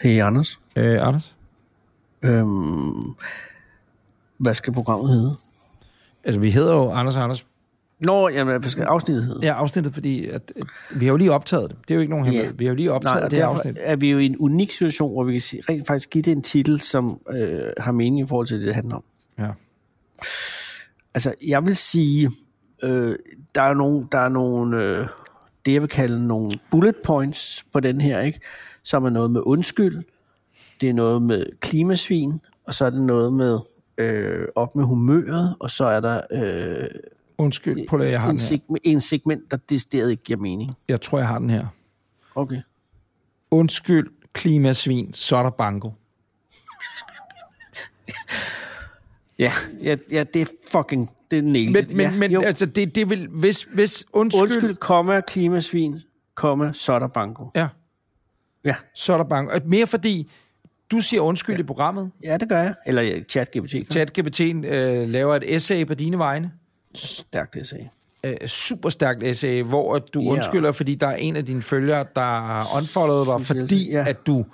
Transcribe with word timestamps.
Hey 0.00 0.22
Anders, 0.22 0.60
Øh, 0.76 1.06
Anders? 1.08 1.36
øhm, 2.22 3.14
hvad 4.38 4.54
skal 4.54 4.72
programmet 4.72 5.10
hedde? 5.10 5.34
Altså, 6.24 6.40
vi 6.40 6.50
hedder 6.50 6.74
jo 6.74 6.90
Anders 6.90 7.16
og 7.16 7.22
Anders. 7.22 7.46
Nå, 8.00 8.28
jamen, 8.28 8.60
hvad 8.60 8.70
skal 8.70 8.84
afsnittet 8.84 9.24
hedde? 9.24 9.40
Ja, 9.46 9.52
afsnittet, 9.52 9.94
fordi 9.94 10.26
at, 10.26 10.52
at, 10.56 10.64
vi 10.90 11.04
har 11.04 11.12
jo 11.12 11.16
lige 11.16 11.32
optaget 11.32 11.70
det. 11.70 11.78
Det 11.82 11.90
er 11.90 11.94
jo 11.94 12.00
ikke 12.00 12.10
nogen 12.10 12.24
hemmelighed. 12.24 12.52
Ja. 12.52 12.56
Vi 12.56 12.64
har 12.64 12.70
jo 12.72 12.76
lige 12.76 12.92
optaget 12.92 13.20
Nej, 13.20 13.28
det 13.28 13.40
afsnit. 13.40 13.76
er 13.80 13.96
vi 13.96 14.10
jo 14.10 14.18
i 14.18 14.26
en 14.26 14.36
unik 14.36 14.72
situation, 14.72 15.12
hvor 15.12 15.24
vi 15.24 15.32
kan 15.32 15.40
sige, 15.40 15.62
rent 15.68 15.86
faktisk 15.86 16.10
give 16.10 16.22
det 16.22 16.32
en 16.32 16.42
titel, 16.42 16.80
som 16.80 17.20
øh, 17.30 17.60
har 17.78 17.92
mening 17.92 18.20
i 18.20 18.28
forhold 18.28 18.46
til 18.46 18.58
det, 18.58 18.66
det 18.66 18.74
handler 18.74 18.94
om. 18.96 19.04
Ja. 19.38 19.50
Altså, 21.14 21.34
jeg 21.46 21.66
vil 21.66 21.76
sige, 21.76 22.30
øh, 22.82 23.16
der 23.54 23.62
er 23.62 23.74
nogle, 23.74 24.06
der 24.12 24.18
er 24.18 24.28
nogle 24.28 24.76
øh, 24.84 25.06
det 25.66 25.72
jeg 25.72 25.82
vil 25.82 25.90
kalde 25.90 26.26
nogle 26.26 26.50
bullet 26.70 26.96
points 27.04 27.64
på 27.72 27.80
den 27.80 28.00
her, 28.00 28.20
ikke? 28.20 28.40
Som 28.88 29.04
er 29.04 29.10
noget 29.10 29.30
med 29.30 29.40
undskyld, 29.44 30.04
det 30.80 30.88
er 30.88 30.92
noget 30.94 31.22
med 31.22 31.46
klimasvin, 31.60 32.40
og 32.66 32.74
så 32.74 32.84
er 32.84 32.90
det 32.90 33.00
noget 33.00 33.32
med 33.32 33.58
øh, 33.98 34.46
op 34.54 34.76
med 34.76 34.84
humøret, 34.84 35.56
og 35.60 35.70
så 35.70 35.84
er 35.84 36.00
der 36.00 36.20
øh, 36.30 36.88
Undskyld, 37.38 37.88
på 37.88 37.98
det, 37.98 38.10
jeg 38.10 38.20
har 38.20 38.30
en, 38.30 38.36
seg- 38.36 38.76
en 38.84 39.00
segment, 39.00 39.50
der 39.50 39.56
decideret 39.56 40.10
ikke 40.10 40.22
giver 40.22 40.38
mening. 40.40 40.74
Jeg 40.88 41.00
tror, 41.00 41.18
jeg 41.18 41.28
har 41.28 41.38
den 41.38 41.50
her. 41.50 41.66
Okay. 42.34 42.60
Undskyld, 43.50 44.08
klimasvin, 44.32 45.12
så 45.12 45.36
er 45.36 45.42
der 45.42 45.50
banko. 45.50 45.92
Ja, 49.38 49.52
ja, 49.82 49.96
ja 50.10 50.24
det 50.34 50.42
er 50.42 50.46
fucking, 50.72 51.10
det 51.30 51.38
er 51.38 51.42
nailed 51.42 51.72
Men, 51.86 51.96
men, 51.96 52.06
ja, 52.12 52.18
men 52.18 52.30
jo. 52.32 52.40
altså, 52.40 52.66
det, 52.66 52.94
det 52.94 53.10
vil, 53.10 53.28
hvis, 53.28 53.62
hvis 53.62 54.04
undskyld, 54.12 54.42
undskyld, 54.42 54.62
Undskyld, 54.62 54.76
komma, 54.76 55.20
klimasvin, 55.20 55.98
komma, 56.34 56.72
så 56.72 56.92
er 56.92 56.98
der 56.98 57.06
banko. 57.06 57.50
ja, 57.54 57.68
Ja, 58.68 58.74
så 58.94 59.12
er 59.12 59.16
der 59.16 59.24
banko. 59.24 59.54
Og 59.54 59.60
Mere 59.64 59.86
fordi, 59.86 60.30
du 60.90 61.00
siger 61.00 61.20
undskyld 61.20 61.54
ja. 61.56 61.60
i 61.60 61.64
programmet. 61.64 62.10
ja 62.24 62.36
det 62.36 62.48
gør 62.48 62.62
jeg. 62.62 62.74
Eller 62.86 63.02
chat-GPT. 63.02 63.78
gør. 63.78 63.92
ChatGPT 63.92 64.40
øh, 64.40 65.08
laver 65.08 65.34
et 65.36 65.54
essay 65.56 65.86
på 65.86 65.94
dine 65.94 66.18
vegne. 66.18 66.52
Stærkt, 66.94 67.54
det 67.54 67.66
sagde. 67.68 67.88
øh, 68.24 68.48
super 68.48 68.88
stærkt 68.88 69.22
essay, 69.22 69.62
hvor 69.62 69.94
at 69.96 70.02
du 70.14 70.20
Ja. 70.20 70.28
undskylder, 70.30 70.72
fordi 70.72 70.94
der 70.94 71.06
er 71.06 71.16
en 71.16 71.36
af 71.36 71.44
dine 71.46 71.62
følgere, 71.62 72.04
der 72.16 72.20
har 72.22 72.66
unfollowet 72.76 73.26
dig, 73.38 73.46
fordi 73.46 73.90
ja. 73.90 74.04
at 74.08 74.26
du 74.26 74.44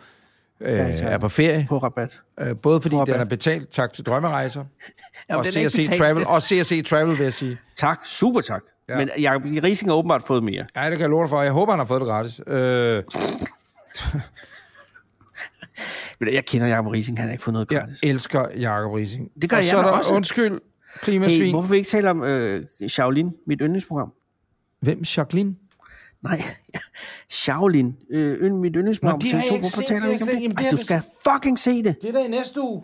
øh, 0.60 0.72
Ja, 0.78 0.96
tak. 0.96 1.12
er 1.12 1.18
på 1.18 1.28
ferie. 1.28 1.66
På 1.68 1.78
rabat. 1.78 2.20
Øh, 2.40 2.56
både 2.56 2.80
fordi 2.82 2.96
På 2.96 3.04
den 3.04 3.14
er 3.14 3.18
rabat. 3.18 3.28
betalt, 3.28 3.70
tak 3.70 3.92
til 3.92 4.04
drømmerejser, 4.06 4.64
Ja, 5.30 5.36
og 5.36 5.44
betalt. 5.44 5.90
Travel, 5.98 6.26
og 6.26 6.42
CRC 6.42 6.84
Travel, 6.86 7.18
vil 7.18 7.22
jeg 7.24 7.32
sige. 7.32 7.58
Tak, 7.76 7.98
super 8.06 8.40
tak. 8.40 8.62
Ja. 8.88 8.96
Men 8.98 9.10
Jacob 9.18 9.42
Rising 9.44 9.90
har 9.90 9.96
åbenbart 9.96 10.22
fået 10.26 10.44
mere. 10.44 10.64
Ja, 10.76 10.82
det 10.84 10.90
kan 10.90 11.00
jeg 11.00 11.08
love 11.10 11.22
dig 11.22 11.30
for. 11.30 11.42
Jeg 11.42 11.52
håber, 11.52 11.72
han 11.72 11.78
har 11.78 11.86
fået 11.86 12.00
det 12.00 12.08
gratis. 12.08 12.40
Øh, 12.46 13.02
Jeg 16.20 16.44
kender 16.46 16.66
Jacob 16.66 16.86
Rising, 16.86 17.18
han 17.18 17.26
har 17.26 17.32
ikke 17.32 17.44
fået 17.44 17.52
noget 17.52 17.70
jeg 17.70 17.80
gratis. 17.80 18.00
elsker 18.02 18.48
Jacob 18.60 18.92
Rising. 18.92 19.30
Det 19.42 19.50
gør 19.50 19.56
og 19.56 19.62
jeg 19.62 19.70
så 19.70 19.78
er 19.78 19.82
da 19.82 19.88
der 19.88 19.94
også. 19.94 20.14
undskyld, 20.14 20.60
klimasvin. 21.02 21.44
Hey, 21.44 21.50
hvorfor 21.50 21.70
vi 21.70 21.76
ikke 21.76 21.88
tale 21.88 22.10
om 22.10 22.22
øh, 22.22 22.64
Shaolin, 22.88 23.32
mit 23.46 23.58
yndlingsprogram? 23.62 24.12
Hvem? 24.80 25.02
Jacqueline? 25.16 25.56
Nej, 26.22 26.42
Shaolin, 27.30 27.96
øh, 28.10 28.52
mit 28.52 28.72
yndlingsprogram. 28.76 29.14
Nå, 29.14 29.18
de 29.18 29.32
har 29.32 29.40
TV2. 29.42 29.46
jeg 29.46 29.54
ikke 29.54 29.68
set, 29.68 29.88
det 29.88 30.12
ikke 30.12 30.24
om 30.46 30.56
det? 30.56 30.64
Ej, 30.64 30.70
du 30.70 30.76
skal 30.76 31.02
fucking 31.28 31.58
se 31.58 31.82
det. 31.82 31.96
Det 32.02 32.08
er 32.08 32.12
der 32.12 32.24
i 32.24 32.28
næste 32.28 32.60
uge. 32.60 32.82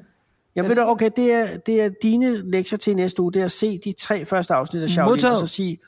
Jeg 0.55 0.69
ved 0.69 0.74
du, 0.77 0.83
okay, 0.83 1.11
det 1.17 1.33
er, 1.33 1.56
det 1.56 1.83
er 1.83 1.91
dine 2.02 2.50
lektier 2.50 2.78
til 2.78 2.97
næste 2.97 3.22
uge, 3.22 3.33
det 3.33 3.41
er 3.41 3.45
at 3.45 3.52
se 3.52 3.78
de 3.84 3.92
tre 3.92 4.24
første 4.24 4.55
afsnit 4.55 4.83
af 4.83 4.91
Shaolin, 4.91 5.11
Modtaget. 5.12 5.42
og 5.42 5.48
så 5.48 5.55
sige, 5.55 5.78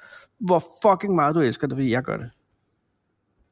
hvor 0.40 0.64
fucking 0.82 1.14
meget 1.14 1.34
du 1.34 1.40
elsker 1.40 1.66
det, 1.66 1.76
fordi 1.76 1.90
jeg 1.90 2.02
gør 2.02 2.16
det. 2.16 2.30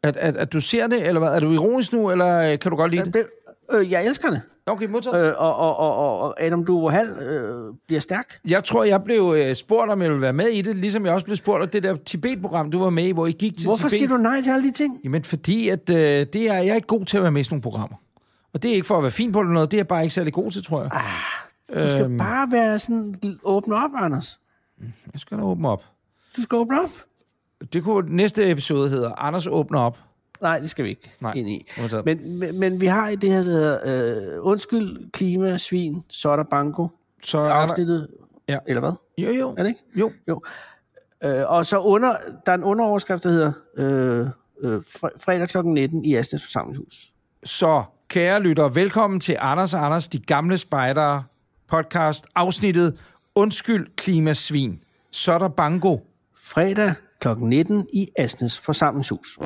At, 0.03 0.17
at, 0.17 0.37
at 0.37 0.53
du 0.53 0.61
ser 0.61 0.87
det, 0.87 1.07
eller 1.09 1.19
hvad? 1.19 1.29
Er 1.35 1.41
du 1.41 1.53
ironisk 1.53 1.93
nu, 1.93 2.11
eller 2.11 2.53
øh, 2.53 2.59
kan 2.59 2.71
du 2.71 2.77
godt 2.77 2.91
lide 2.93 3.05
det? 3.05 3.15
det 3.15 3.27
øh, 3.71 3.91
jeg 3.91 4.07
elsker 4.07 4.31
det. 4.31 4.41
Okay, 4.67 4.87
modtaget. 4.87 5.27
Øh, 5.27 5.35
og, 5.39 5.57
og, 5.57 5.77
og, 5.77 6.19
og, 6.19 6.43
Adam 6.43 6.65
Duvohal 6.65 7.07
øh, 7.09 7.75
bliver 7.87 8.01
stærk. 8.01 8.39
Jeg 8.49 8.65
tror, 8.65 8.85
jeg 8.85 9.05
blev 9.05 9.35
øh, 9.39 9.55
spurgt, 9.55 9.91
om 9.91 10.03
jeg 10.03 10.11
ville 10.11 10.23
være 10.23 10.33
med 10.33 10.47
i 10.49 10.63
det, 10.63 10.77
ligesom 10.77 11.07
jeg 11.07 11.15
også 11.15 11.25
blev 11.25 11.37
spurgt 11.37 11.63
om 11.63 11.69
det 11.69 11.83
der 11.83 11.97
Tibet-program, 11.97 12.71
du 12.71 12.79
var 12.79 12.91
med 12.91 13.05
i, 13.05 13.11
hvor 13.13 13.27
I 13.27 13.33
gik 13.33 13.57
til 13.59 13.67
Hvorfor 13.67 13.89
Tibet. 13.89 13.99
siger 13.99 14.09
du 14.09 14.17
nej 14.23 14.41
til 14.43 14.51
alle 14.51 14.69
de 14.69 14.73
ting? 14.73 15.01
Jamen, 15.05 15.25
fordi 15.25 15.69
at, 15.69 15.91
øh, 15.91 15.97
det 15.97 16.37
er, 16.37 16.55
jeg 16.55 16.69
er 16.69 16.75
ikke 16.75 16.87
god 16.87 17.05
til 17.05 17.17
at 17.17 17.23
være 17.23 17.33
med 17.33 17.41
i 17.41 17.45
sådan 17.45 17.55
nogle 17.55 17.63
programmer. 17.63 17.97
Og 18.55 18.63
det 18.63 18.71
er 18.71 18.75
ikke 18.75 18.87
for 18.87 18.97
at 18.97 19.03
være 19.03 19.13
fin 19.13 19.33
på 19.33 19.41
eller 19.41 19.53
noget, 19.53 19.71
det 19.71 19.77
er 19.77 19.79
jeg 19.79 19.89
bare 19.89 20.03
ikke 20.03 20.15
særlig 20.15 20.33
god 20.33 20.51
til, 20.51 20.65
tror 20.65 20.83
jeg. 20.83 20.91
Du 21.85 21.91
skal 21.91 22.03
Øhm. 22.05 22.19
bare 22.19 22.53
være 22.53 22.79
sådan, 22.79 23.15
åbne 23.45 23.75
op, 23.75 23.91
Anders. 23.97 24.41
Jeg 25.13 25.21
skal 25.21 25.39
da 25.39 25.43
åbne 25.43 25.69
op. 25.69 25.85
Du 26.37 26.43
skal 26.43 26.57
åbne 26.57 26.81
op. 26.81 26.91
Det 27.73 27.83
kunne 27.85 28.17
næste 28.17 28.51
episode 28.51 28.89
hedder 28.89 29.13
Anders 29.19 29.47
åbner 29.47 29.81
op. 29.81 29.99
Nej, 30.43 30.59
det 30.59 30.71
skal 30.71 30.85
vi 30.85 30.91
ikke 30.91 31.11
Nej, 31.21 31.33
ind 31.33 31.49
i. 31.49 31.67
Men, 32.05 32.39
men, 32.39 32.59
men 32.59 32.81
vi 32.81 32.87
har 32.87 33.09
i 33.09 33.17
det 33.17 33.31
her, 33.31 33.43
der 33.43 33.51
hedder, 33.51 33.79
øh, 34.37 34.39
undskyld, 34.47 35.11
klima, 35.13 35.59
svin, 35.59 36.03
så 36.09 36.37
der 36.37 36.43
banko. 36.51 36.89
Så 37.23 37.39
er 37.39 37.45
der, 37.45 37.51
Afsnittet, 37.55 38.09
Ja. 38.49 38.59
eller 38.67 38.81
hvad? 38.81 38.93
jo, 39.19 39.31
jo, 39.31 39.51
Er 39.59 39.63
det 39.63 39.69
ikke? 39.69 39.81
jo. 39.97 40.13
Jo. 40.29 40.43
Øh, 41.25 41.51
og 41.51 41.67
så 41.67 41.79
under, 41.81 42.13
der 42.47 42.53
er 42.53 42.57
en 42.57 42.65
underoverskrift, 42.65 43.25
der 43.25 43.31
hedder 43.31 43.53
øh, 43.77 44.27
øh, 44.63 44.77
fre- 44.79 45.19
fredag 45.25 45.49
kl. 45.49 45.59
19 45.65 46.05
i 46.05 46.15
Asnes 46.17 46.43
forsamlingshus. 46.43 47.13
Så, 47.45 47.83
kære 48.09 48.41
lytter, 48.43 48.69
velkommen 48.69 49.21
til 49.21 49.37
Anders 49.41 49.75
og 49.75 49.85
Anders, 49.87 50.09
de 50.09 50.19
gamle 50.19 50.59
spejdere 50.59 51.25
podcast, 51.69 52.27
afsnittet 52.35 52.99
Undskyld 53.35 53.87
klimasvin. 53.97 54.81
Så 55.11 55.33
er 55.33 55.39
der 55.39 55.49
bango. 55.49 55.99
Fredag 56.39 56.95
kl. 57.21 57.29
19 57.39 57.87
i 57.93 58.09
Asnes 58.19 58.59
forsamlingshus. 58.59 59.39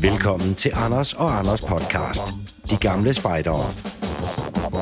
Velkommen 0.00 0.54
til 0.54 0.72
Anders 0.74 1.12
og 1.12 1.38
Anders 1.38 1.60
podcast. 1.62 2.22
De 2.70 2.76
gamle 2.76 3.12
spejdere. 3.12 3.72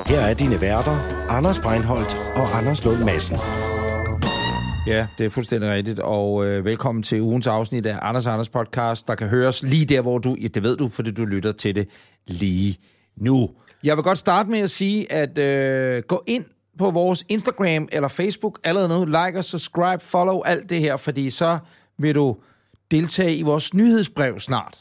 Her 0.06 0.20
er 0.20 0.34
dine 0.34 0.60
værter, 0.60 1.26
Anders 1.28 1.58
Breinholt 1.58 2.16
og 2.34 2.58
Anders 2.58 2.84
Lund 2.84 3.04
Madsen. 3.04 3.38
Ja, 4.86 5.06
det 5.18 5.26
er 5.26 5.30
fuldstændig 5.30 5.70
rigtigt, 5.70 5.98
og 5.98 6.46
øh, 6.46 6.64
velkommen 6.64 7.02
til 7.02 7.20
ugens 7.20 7.46
afsnit 7.46 7.86
af 7.86 7.98
Anders 8.02 8.26
og 8.26 8.32
Anders 8.32 8.48
podcast, 8.48 9.08
der 9.08 9.14
kan 9.14 9.28
høres 9.28 9.62
lige 9.62 9.84
der, 9.84 10.00
hvor 10.00 10.18
du, 10.18 10.36
ja, 10.42 10.46
det 10.46 10.62
ved 10.62 10.76
du, 10.76 10.88
fordi 10.88 11.10
du 11.10 11.24
lytter 11.24 11.52
til 11.52 11.74
det 11.74 11.88
lige 12.26 12.78
nu. 13.16 13.50
Jeg 13.84 13.96
vil 13.96 14.04
godt 14.04 14.18
starte 14.18 14.50
med 14.50 14.58
at 14.58 14.70
sige, 14.70 15.12
at 15.12 15.38
øh, 15.38 16.02
gå 16.08 16.22
ind 16.26 16.44
på 16.78 16.90
vores 16.90 17.24
Instagram 17.28 17.88
eller 17.92 18.08
Facebook 18.08 18.58
allerede 18.64 18.88
nu, 18.88 19.04
like 19.04 19.38
og 19.38 19.44
subscribe, 19.44 20.04
follow 20.04 20.42
alt 20.42 20.70
det 20.70 20.80
her, 20.80 20.96
fordi 20.96 21.30
så 21.30 21.58
vil 21.98 22.14
du 22.14 22.36
deltage 22.90 23.36
i 23.36 23.42
vores 23.42 23.74
nyhedsbrev 23.74 24.38
snart. 24.40 24.78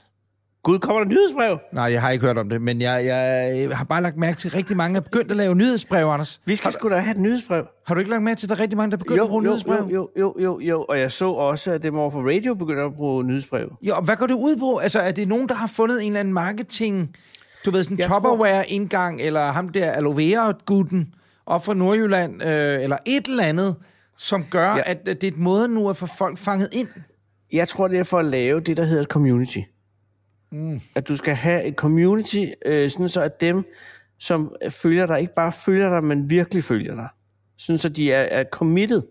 Gud, 0.64 0.80
kommer 0.80 1.04
der 1.04 1.10
nyhedsbrev? 1.10 1.60
Nej, 1.74 1.84
jeg 1.84 2.02
har 2.02 2.10
ikke 2.10 2.26
hørt 2.26 2.38
om 2.38 2.50
det, 2.50 2.62
men 2.62 2.82
jeg, 2.82 3.06
jeg 3.06 3.78
har 3.78 3.86
bare 3.86 4.02
lagt 4.02 4.18
mærke 4.18 4.38
til, 4.38 4.48
at 4.48 4.56
rigtig 4.56 4.78
mange 4.78 4.98
er 4.98 5.02
begyndt 5.02 5.32
at 5.32 5.38
lave 5.38 5.56
nyhedsbrev, 5.56 6.08
Anders. 6.08 6.42
Vi 6.46 6.56
skal 6.56 6.72
sgu 6.72 6.90
da 6.90 6.98
have 6.98 7.12
et 7.16 7.22
nyhedsbrev. 7.22 7.66
Har 7.88 7.94
du 7.96 8.00
ikke 8.00 8.12
lagt 8.12 8.24
mærke 8.24 8.40
til, 8.40 8.46
at 8.46 8.50
der 8.50 8.56
er 8.56 8.60
rigtig 8.60 8.78
mange, 8.78 8.92
der 8.92 8.98
er 8.98 9.00
begyndt 9.00 9.22
at 9.22 9.26
Jo, 9.26 9.28
bruge 9.28 9.44
jo, 9.44 9.50
nyhedsbrev? 9.50 9.88
jo, 9.94 10.10
jo, 10.20 10.34
jo, 10.40 10.40
jo, 10.40 10.60
jo. 10.60 10.86
Og 10.90 11.00
jeg 11.00 11.12
så 11.12 11.30
også, 11.30 11.72
at 11.72 11.86
over 11.86 12.12
for 12.12 12.30
radio 12.30 12.54
begynder 12.54 12.86
at 12.86 12.94
bruge 12.94 13.24
nyhedsbrev. 13.24 13.74
Ja, 13.84 13.96
og 13.96 14.04
hvad 14.04 14.16
går 14.16 14.28
det 14.28 14.34
ud 14.34 14.56
på? 14.56 14.78
Altså, 14.78 15.00
er 15.00 15.12
det 15.12 15.28
nogen, 15.28 15.50
der 15.50 15.56
har 15.56 15.68
fundet 15.68 16.02
en 16.02 16.08
eller 16.08 16.20
anden 16.20 16.34
marketing, 16.34 17.16
du 17.66 17.72
ved, 17.72 17.84
sådan 17.84 17.96
en 17.96 18.00
Jeg 18.00 18.08
Tupperware-indgang, 18.08 19.22
eller 19.22 19.42
ham 19.52 19.70
der 19.70 19.92
aloe 19.92 20.18
vera-gutten 20.18 21.14
op 21.46 21.66
fra 21.66 21.74
Nordjylland, 21.74 22.44
øh, 22.44 22.84
eller 22.84 22.98
et 23.06 23.28
eller 23.28 23.44
andet, 23.44 23.76
som 24.18 24.46
gør, 24.52 24.76
ja. 24.76 24.82
At, 24.86 25.08
at 25.08 25.22
det 25.22 25.24
er 25.24 25.32
et 25.32 25.38
måde 25.38 25.68
nu 25.68 25.90
at 25.90 25.98
få 25.98 26.06
folk 26.06 26.38
fanget 26.38 26.70
ind? 26.74 26.88
Jeg 27.52 27.68
tror, 27.68 27.88
det 27.88 28.00
er 28.00 28.04
for 28.04 28.20
at 28.20 28.26
lave 28.26 28.60
det, 28.60 28.78
der 28.78 28.84
hedder 28.84 29.06
community. 29.06 29.60
Mm. 30.52 30.82
At 30.96 31.08
du 31.08 31.16
skal 31.16 31.36
have 31.36 31.64
et 31.64 31.76
community, 31.76 32.46
øh, 32.66 32.90
sådan 32.90 33.10
så 33.10 33.22
at 33.22 33.42
dem, 33.42 33.64
som 34.20 34.56
følger 34.70 35.06
dig, 35.06 35.20
ikke 35.22 35.36
bare 35.36 35.52
følger 35.52 35.90
dig, 35.90 36.04
men 36.04 36.30
virkelig 36.30 36.64
følger 36.64 36.96
dig. 36.96 37.08
Sådan 37.58 37.78
så 37.78 37.90
de 37.90 38.12
er, 38.12 38.22
er 38.22 38.44
committed. 38.52 39.02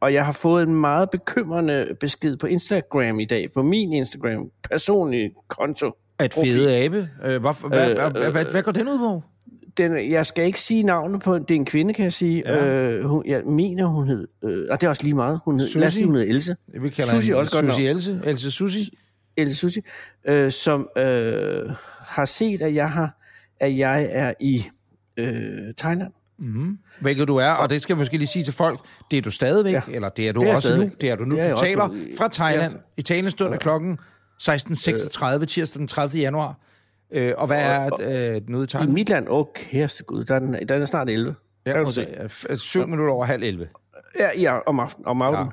Og 0.00 0.14
jeg 0.14 0.24
har 0.24 0.32
fået 0.32 0.62
en 0.62 0.74
meget 0.74 1.10
bekymrende 1.10 1.96
besked 2.00 2.36
på 2.36 2.46
Instagram 2.46 3.20
i 3.20 3.24
dag, 3.24 3.52
på 3.52 3.62
min 3.62 3.92
Instagram, 3.92 4.50
personlige 4.70 5.34
konto. 5.48 5.92
At 6.18 6.34
fede 6.34 6.76
abe? 6.76 7.08
Øh, 7.24 7.40
hvad, 7.40 7.64
øh, 7.64 7.70
hvad, 7.70 8.30
hvad, 8.30 8.44
hvad 8.44 8.62
går 8.62 8.72
den 8.72 8.88
ud 8.88 8.98
på? 8.98 9.22
Den, 9.88 10.10
jeg 10.12 10.26
skal 10.26 10.44
ikke 10.44 10.60
sige 10.60 10.82
navnet 10.82 11.22
på, 11.22 11.38
det 11.38 11.50
er 11.50 11.54
en 11.54 11.64
kvinde, 11.64 11.94
kan 11.94 12.04
jeg 12.04 12.12
sige. 12.12 12.42
Ja. 12.46 12.64
Ja. 12.64 12.88
Øh, 12.90 13.04
hun, 13.04 13.22
jeg 13.26 13.42
mener, 13.46 13.86
hun 13.86 14.06
hed, 14.08 14.28
øh, 14.44 14.66
og 14.70 14.80
det 14.80 14.86
er 14.86 14.90
også 14.90 15.02
lige 15.02 15.14
meget, 15.14 15.40
hun 15.44 15.60
hed, 15.60 15.68
lad 15.74 15.86
os 15.86 15.92
Susie? 15.92 15.98
sige, 15.98 16.06
hun 16.06 16.14
hed 16.16 16.28
Else. 16.28 16.56
Vi 16.80 16.88
kalder 16.88 17.10
Susie 17.10 17.22
hende 17.22 17.38
også 17.38 17.60
godt 17.60 17.72
Susie. 17.72 17.90
Else. 17.90 18.20
Else 18.24 18.50
Susie. 18.50 18.86
Else 19.36 19.54
Susie, 19.54 19.82
øh, 20.28 20.52
som 20.52 20.88
øh, 20.96 21.70
har 22.00 22.24
set, 22.24 22.62
at 22.62 22.74
jeg 22.74 22.90
har, 22.90 23.16
at 23.60 23.76
jeg 23.78 24.08
er 24.10 24.32
i 24.40 24.64
øh, 25.16 25.74
Thailand. 25.78 26.12
Hvilket 27.00 27.28
du 27.28 27.36
er, 27.36 27.50
og 27.50 27.70
det 27.70 27.82
skal 27.82 27.92
jeg 27.94 27.98
måske 27.98 28.16
lige 28.16 28.26
sige 28.28 28.44
til 28.44 28.52
folk, 28.52 28.80
det 29.10 29.16
er 29.16 29.22
du 29.22 29.30
stadigvæk, 29.30 29.72
ja. 29.72 29.82
Ja. 29.88 29.94
eller 29.94 30.08
det 30.08 30.28
er 30.28 30.32
du 30.32 30.40
Det 30.40 30.48
er 30.48 30.52
også 30.56 30.68
nu, 30.68 30.74
stadigvæk. 30.74 31.00
det 31.00 31.10
er 31.10 31.16
du 31.16 31.24
nu. 31.24 31.36
Det 31.36 31.44
er 31.44 31.48
du 31.48 31.52
også 31.52 31.64
taler 31.64 31.88
nu. 31.88 31.94
fra 32.18 32.28
Thailand. 32.32 32.72
Ja. 32.72 32.78
I 32.96 33.02
talende 33.02 33.30
stund 33.30 33.54
er 33.54 33.58
klokken 33.58 33.98
16.36, 34.42 35.44
tirsdag 35.44 35.78
den 35.78 35.88
30. 35.88 36.18
januar. 36.22 36.58
Øh, 37.12 37.32
og 37.38 37.46
hvad 37.46 37.62
er 37.62 37.84
øh, 37.84 38.40
noget 38.48 38.64
i 38.64 38.64
I 38.64 38.70
Thailand? 38.70 38.92
mit 38.92 39.08
land, 39.08 39.28
åh 39.28 39.38
oh, 39.38 39.46
kæreste 39.54 40.04
gud, 40.04 40.24
der 40.24 40.34
er, 40.34 40.38
den, 40.38 40.68
der 40.68 40.74
er 40.74 40.84
snart 40.84 41.10
11. 41.10 41.34
Ja, 41.66 41.72
kan 41.72 41.84
du 41.84 41.92
se. 41.92 42.06
Ja, 42.10 42.24
f- 42.24 42.54
syv 42.54 42.86
minutter 42.86 43.14
over 43.14 43.24
halv 43.24 43.42
11. 43.42 43.68
Ja, 44.18 44.30
ja 44.40 44.58
om 44.66 44.80
aftenen. 44.80 45.06
Om 45.06 45.22
aftenen. 45.22 45.52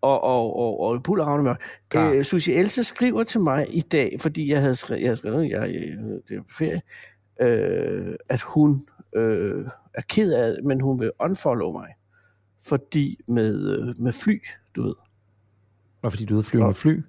og, 0.00 0.24
og, 0.24 0.56
og, 0.56 0.80
og 0.80 0.88
og 0.88 1.18
Ravnemørk. 1.26 1.62
Klar. 1.88 2.12
Øh, 2.12 2.24
Susie 2.24 2.54
Else 2.54 2.84
skriver 2.84 3.22
til 3.24 3.40
mig 3.40 3.66
i 3.70 3.80
dag, 3.80 4.16
fordi 4.20 4.50
jeg 4.52 4.60
havde 4.60 4.76
skrevet, 4.76 5.00
jeg 5.00 5.08
havde 5.08 5.16
skrevet 5.16 5.50
jeg, 5.50 5.60
jeg, 5.60 5.98
det 6.28 6.36
er 6.36 6.42
på 6.42 6.54
ferie, 6.58 6.80
øh, 7.40 8.14
at 8.28 8.42
hun 8.42 8.86
øh, 9.16 9.64
er 9.94 10.02
ked 10.08 10.32
af 10.32 10.54
det, 10.54 10.64
men 10.64 10.80
hun 10.80 11.00
vil 11.00 11.10
unfollow 11.20 11.72
mig. 11.72 11.88
Fordi 12.62 13.20
med, 13.28 13.78
øh, 13.78 13.94
med 13.98 14.12
fly, 14.12 14.42
du 14.76 14.82
ved. 14.82 14.94
Og 16.02 16.12
fordi 16.12 16.24
du 16.24 16.34
er 16.34 16.36
ude 16.36 16.40
at 16.42 16.46
flyve 16.46 16.66
med 16.66 16.74
fly. 16.74 17.00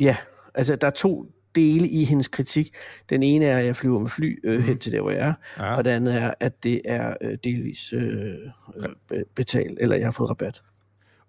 Ja, 0.00 0.16
altså 0.54 0.76
der 0.76 0.86
er 0.86 0.90
to 0.90 1.26
dele 1.54 1.88
i 1.88 2.04
hendes 2.04 2.28
kritik. 2.28 2.74
Den 3.10 3.22
ene 3.22 3.44
er, 3.44 3.58
at 3.58 3.64
jeg 3.66 3.76
flyver 3.76 3.98
med 3.98 4.08
fly 4.08 4.38
øh, 4.44 4.60
hen 4.62 4.78
til 4.78 4.92
der, 4.92 5.00
hvor 5.00 5.10
jeg 5.10 5.20
er. 5.20 5.32
Mhm. 5.56 5.64
Ja. 5.64 5.76
Og 5.76 5.84
det 5.84 5.90
andet 5.90 6.14
er, 6.14 6.34
at 6.40 6.62
det 6.62 6.80
er 6.84 7.14
øh, 7.20 7.38
delvis 7.44 7.92
øh, 7.92 8.02
øh, 8.02 8.88
be- 9.08 9.24
betalt, 9.36 9.78
eller 9.80 9.96
jeg 9.96 10.06
har 10.06 10.12
fået 10.12 10.30
rabat. 10.30 10.62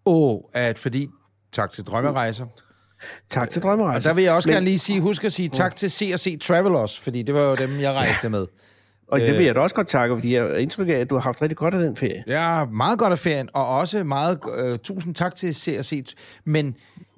Og 0.06 0.50
at 0.54 0.80
fordi... 0.80 1.08
Tak 1.52 1.72
til 1.72 1.84
Drømmerejser. 1.84 2.46
Tak 3.30 3.50
til 3.50 3.60
Og 3.60 3.64
drømmerejser. 3.64 4.10
der 4.10 4.16
vil 4.16 4.24
jeg 4.24 4.34
også 4.34 4.50
Men- 4.50 4.54
gerne 4.54 4.66
lige 4.66 4.80
sige, 4.80 5.02
husk 5.02 5.24
at 5.24 5.34
sige 5.34 5.50
tak 5.50 5.76
til 5.76 5.92
C&C 5.92 6.40
Travelers, 6.42 7.00
fordi 7.00 7.22
det 7.24 7.36
var 7.36 7.42
jo 7.50 7.56
dem, 7.56 7.80
jeg 7.80 7.92
rejste 7.94 8.30
med. 8.30 8.46
Og 9.08 9.20
det 9.20 9.30
Øh. 9.30 9.38
vil 9.38 9.46
jeg 9.46 9.56
da 9.56 9.60
også 9.60 9.76
godt 9.76 9.88
takke, 9.88 10.16
fordi 10.18 10.34
jeg 10.36 10.44
har 10.44 10.50
indtryk 10.56 10.90
af, 10.90 10.94
at 10.94 11.10
du 11.10 11.16
har 11.16 11.22
haft 11.22 11.42
rigtig 11.42 11.58
godt 11.58 11.74
af 11.74 11.80
den 11.80 11.96
ferie. 11.96 12.24
Er 12.28 12.66
meget 12.66 13.00
godt 13.00 13.12
af 13.12 13.20
ferien, 13.20 13.50
og 13.54 13.68
også 13.68 14.04
meget... 14.04 14.40
Øh, 14.58 14.80
tusind 14.80 15.16
tak 15.16 15.36
til 15.36 15.56
C&C. 15.56 16.14
Men 16.46 16.76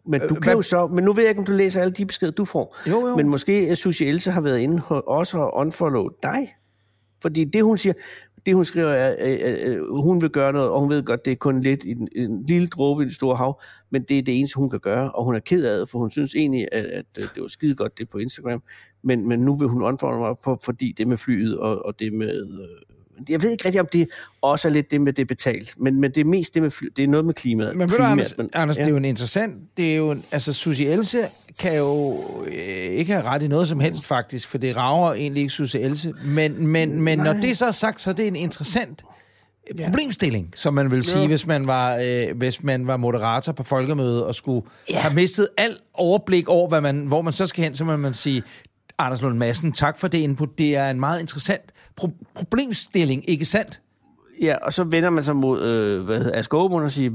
Men 0.08 0.20
du 0.22 0.26
Øh, 0.26 0.30
kan 0.30 0.44
hvad- 0.44 0.54
jo 0.54 0.62
så, 0.62 0.88
men 0.88 1.04
nu 1.04 1.14
ved 1.14 1.24
jeg 1.24 1.30
ikke, 1.30 1.40
om 1.40 1.46
du 1.46 1.52
læser 1.54 1.82
alle 1.82 1.94
de 1.94 2.06
beskeder, 2.06 2.32
du 2.32 2.46
får. 2.46 2.78
Jo, 2.90 3.08
jo. 3.08 3.16
Men 3.16 3.30
måske 3.30 3.76
Susie 3.76 4.08
Else 4.08 4.32
har 4.32 4.42
været 4.42 4.60
inde 4.60 4.82
og 4.88 5.08
også 5.08 5.38
har 5.38 5.58
unfollow 5.58 6.10
dig. 6.24 6.56
Fordi 7.22 7.44
det, 7.44 7.64
hun 7.64 7.78
siger, 7.78 7.94
det 8.46 8.56
hun 8.56 8.66
skriver 8.66 8.90
er, 8.90 9.16
at, 9.20 9.80
hun 10.04 10.22
vil 10.22 10.30
gøre 10.30 10.54
noget, 10.54 10.70
og 10.70 10.80
hun 10.80 10.90
ved 10.90 11.04
godt, 11.04 11.26
det 11.26 11.32
er 11.32 11.36
kun 11.36 11.62
lidt 11.62 11.84
i 11.84 11.92
en, 11.92 12.08
en 12.16 12.46
lille 12.46 12.68
dråbe 12.68 13.04
i 13.04 13.06
det 13.06 13.16
store 13.16 13.36
hav, 13.36 13.62
men 13.92 14.04
det 14.04 14.18
er 14.20 14.24
det 14.24 14.40
eneste, 14.40 14.56
hun 14.60 14.70
kan 14.70 14.80
gøre, 14.80 15.12
og 15.12 15.26
hun 15.26 15.36
er 15.36 15.40
ked 15.40 15.66
af 15.66 15.80
det, 15.80 15.90
for 15.90 16.00
hun 16.00 16.12
synes 16.12 16.36
egentlig, 16.36 16.68
at, 16.72 16.86
at 16.86 17.06
det 17.16 17.42
var 17.42 17.48
skide 17.48 17.76
godt, 17.76 17.98
det 17.98 18.10
på 18.10 18.18
Instagram, 18.18 18.64
men, 19.04 19.28
men 19.28 19.40
nu 19.40 19.56
vil 19.58 19.68
hun 19.68 19.84
unfollow 19.84 20.20
mig, 20.20 20.36
på, 20.44 20.58
fordi 20.64 20.92
det 20.98 21.08
med 21.08 21.18
flyet 21.18 21.58
og, 21.60 21.86
og 21.86 22.00
det 22.00 22.14
med... 22.14 22.48
Jeg 23.30 23.42
ved 23.42 23.52
ikke 23.52 23.66
rigtig, 23.66 23.82
om 23.82 23.88
det 23.94 24.08
også 24.42 24.68
er 24.68 24.72
lidt 24.72 24.92
det 24.92 25.02
med 25.02 25.14
det 25.14 25.28
betalt, 25.28 25.74
men, 25.78 26.02
men 26.02 26.12
det 26.12 26.22
er 26.22 26.26
mest 26.26 26.54
det 26.54 26.62
med 26.62 26.72
fly, 26.72 26.88
det 26.96 27.04
er 27.04 27.08
noget 27.08 27.26
med 27.26 27.34
klimaet. 27.34 27.76
Men 27.76 27.92
ved 27.92 27.98
du, 27.98 28.04
Anders, 28.04 28.38
men- 28.38 28.50
Anders 28.54 28.78
ja. 28.78 28.82
det 28.82 28.88
er 28.88 28.92
jo 28.92 28.98
en 28.98 29.06
interessant... 29.06 29.54
Det 29.78 29.92
er 29.92 29.96
jo 29.96 30.12
en, 30.12 30.24
altså, 30.32 30.54
Susie 30.54 30.92
Else 30.92 31.18
kan 31.60 31.78
jo 31.78 32.18
øh, 32.48 32.54
ikke 32.86 33.14
have 33.14 33.26
ret 33.26 33.44
i 33.44 33.48
noget 33.48 33.68
som 33.68 33.80
helst, 33.80 34.04
faktisk, 34.06 34.48
for 34.48 34.58
det 34.58 34.78
rager 34.78 35.14
egentlig 35.14 35.42
ikke 35.42 35.54
Susie 35.54 35.82
Else. 35.82 36.14
Men, 36.26 36.68
men, 36.68 37.02
men 37.02 37.20
når 37.20 37.34
det 37.34 37.58
så 37.58 37.66
er 37.66 37.72
sagt, 37.72 38.02
så 38.02 38.10
er 38.10 38.14
det 38.14 38.28
en 38.28 38.36
interessant 38.36 39.04
problemstilling, 39.86 40.54
som 40.56 40.74
man 40.74 40.92
vil 40.92 41.04
sige, 41.04 41.28
hvis 41.28 41.48
man, 41.48 41.68
var, 41.68 41.96
øh, 42.04 42.38
hvis 42.38 42.64
man 42.64 42.88
var 42.88 42.98
moderator 42.98 43.52
på 43.52 43.64
folkemødet 43.64 44.24
og 44.24 44.36
skulle 44.36 44.68
Ja. 44.90 45.00
have 45.00 45.14
mistet 45.14 45.48
alt 45.58 45.78
overblik 45.94 46.48
over, 46.50 46.68
hvad 46.70 46.82
man, 46.82 47.00
hvor 47.06 47.22
man 47.22 47.34
så 47.34 47.48
skal 47.48 47.64
hen, 47.64 47.76
så 47.76 47.86
må 47.86 47.98
man 47.98 48.14
sige, 48.14 48.44
Anders 48.98 49.22
Lund 49.22 49.38
Madsen, 49.38 49.72
tak 49.72 50.00
for 50.00 50.08
det 50.08 50.18
input. 50.18 50.50
Det 50.58 50.76
er 50.76 50.90
en 50.90 51.00
meget 51.00 51.20
interessant 51.20 51.62
pro- 52.02 52.24
problemstilling, 52.36 53.30
ikke 53.30 53.46
sandt? 53.46 53.82
Ja, 54.42 54.56
og 54.62 54.74
så 54.74 54.84
vender 54.84 55.10
man 55.10 55.24
sig 55.24 55.36
mod 55.36 55.62
øh, 55.62 56.04
hvad 56.04 56.20
hedder, 56.24 56.40
Asger 56.40 56.58
Aumund 56.58 56.84
og 56.86 56.92
siger, 56.92 57.12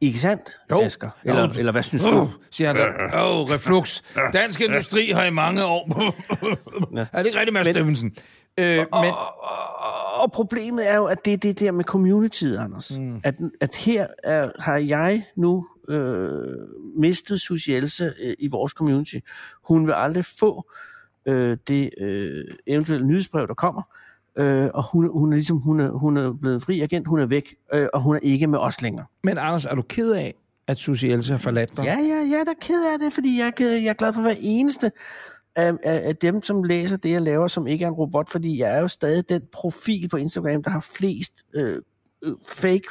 ikke 0.00 0.18
sandt, 0.18 0.50
Jo. 0.70 0.80
Asger? 0.80 1.10
Eller, 1.24 1.42
Jo. 1.42 1.50
eller 1.58 1.72
hvad 1.72 1.82
synes 1.82 2.04
du? 2.04 2.10
Uh, 2.20 2.28
siger 2.50 2.68
han 2.68 2.76
så. 2.76 3.16
Åh, 3.18 3.40
oh, 3.40 3.50
reflux. 3.50 4.02
Dansk 4.32 4.60
industri 4.60 5.10
har 5.10 5.24
i 5.24 5.30
mange 5.30 5.64
år... 5.64 5.88
er 7.12 7.18
det 7.18 7.26
ikke 7.26 7.38
rigtigt, 7.38 7.52
Mads 7.52 7.66
Steffensen? 7.66 8.14
Øh, 8.60 8.76
men, 8.76 8.86
Og, 8.92 10.22
og 10.22 10.32
problemet 10.32 10.90
er 10.90 10.96
jo, 10.96 11.04
at 11.04 11.18
det 11.24 11.32
er 11.32 11.36
det 11.36 11.60
der 11.60 11.72
med 11.72 11.84
communityet, 11.84 12.58
Anders. 12.58 12.98
Mm. 12.98 13.20
At, 13.24 13.34
at 13.60 13.74
her 13.74 14.06
er, 14.24 14.50
har 14.58 14.76
jeg 14.76 15.24
nu 15.36 15.66
øh, 15.88 16.56
mistet 16.96 17.40
Susie 17.40 17.76
Else 17.76 18.12
øh, 18.22 18.34
i 18.38 18.48
vores 18.48 18.72
community. 18.72 19.16
Hun 19.68 19.86
vil 19.86 19.92
aldrig 19.92 20.24
få 20.24 20.70
øh, 21.26 21.56
det 21.68 21.90
øh, 22.00 22.44
eventuelle 22.66 23.06
nyhedsbrev, 23.06 23.46
der 23.48 23.54
kommer. 23.54 23.82
Øh, 24.38 24.70
og 24.74 24.90
hun, 24.92 25.10
hun, 25.18 25.32
er 25.32 25.36
ligesom, 25.36 25.58
hun, 25.58 25.80
er, 25.80 25.90
hun 25.90 26.16
er 26.16 26.32
blevet 26.32 26.62
fri 26.62 26.80
agent, 26.80 27.08
hun 27.08 27.20
er 27.20 27.26
væk, 27.26 27.54
øh, 27.74 27.88
og 27.94 28.00
hun 28.00 28.16
er 28.16 28.20
ikke 28.22 28.46
med 28.46 28.58
os 28.58 28.82
længere. 28.82 29.06
men 29.24 29.38
Anders, 29.38 29.64
er 29.64 29.74
du 29.74 29.82
ked 29.82 30.12
af, 30.12 30.34
at 30.66 30.76
Susie 30.76 31.12
Else 31.12 31.32
har 31.32 31.38
forladt 31.38 31.76
dig? 31.76 31.84
Ja, 31.84 31.98
ja, 31.98 32.28
jeg 32.30 32.40
er 32.40 32.44
da 32.44 32.52
ked 32.60 32.92
af 32.92 32.98
det, 32.98 33.12
fordi 33.12 33.38
jeg 33.38 33.46
er, 33.46 33.50
ked, 33.50 33.70
jeg 33.70 33.90
er 33.90 33.94
glad 33.94 34.12
for 34.12 34.20
hver 34.20 34.34
eneste 34.40 34.90
af, 35.56 35.72
af, 35.84 36.08
af 36.08 36.16
dem, 36.16 36.42
som 36.42 36.62
læser 36.62 36.96
det, 36.96 37.10
jeg 37.10 37.22
laver, 37.22 37.48
som 37.48 37.66
ikke 37.66 37.84
er 37.84 37.88
en 37.88 37.94
robot, 37.94 38.30
fordi 38.30 38.60
jeg 38.60 38.76
er 38.76 38.80
jo 38.80 38.88
stadig 38.88 39.28
den 39.28 39.42
profil 39.52 40.08
på 40.08 40.16
Instagram, 40.16 40.62
der 40.62 40.70
har 40.70 40.86
flest 40.98 41.32
øh, 41.54 41.82
øh, 42.24 42.34
fake 42.48 42.88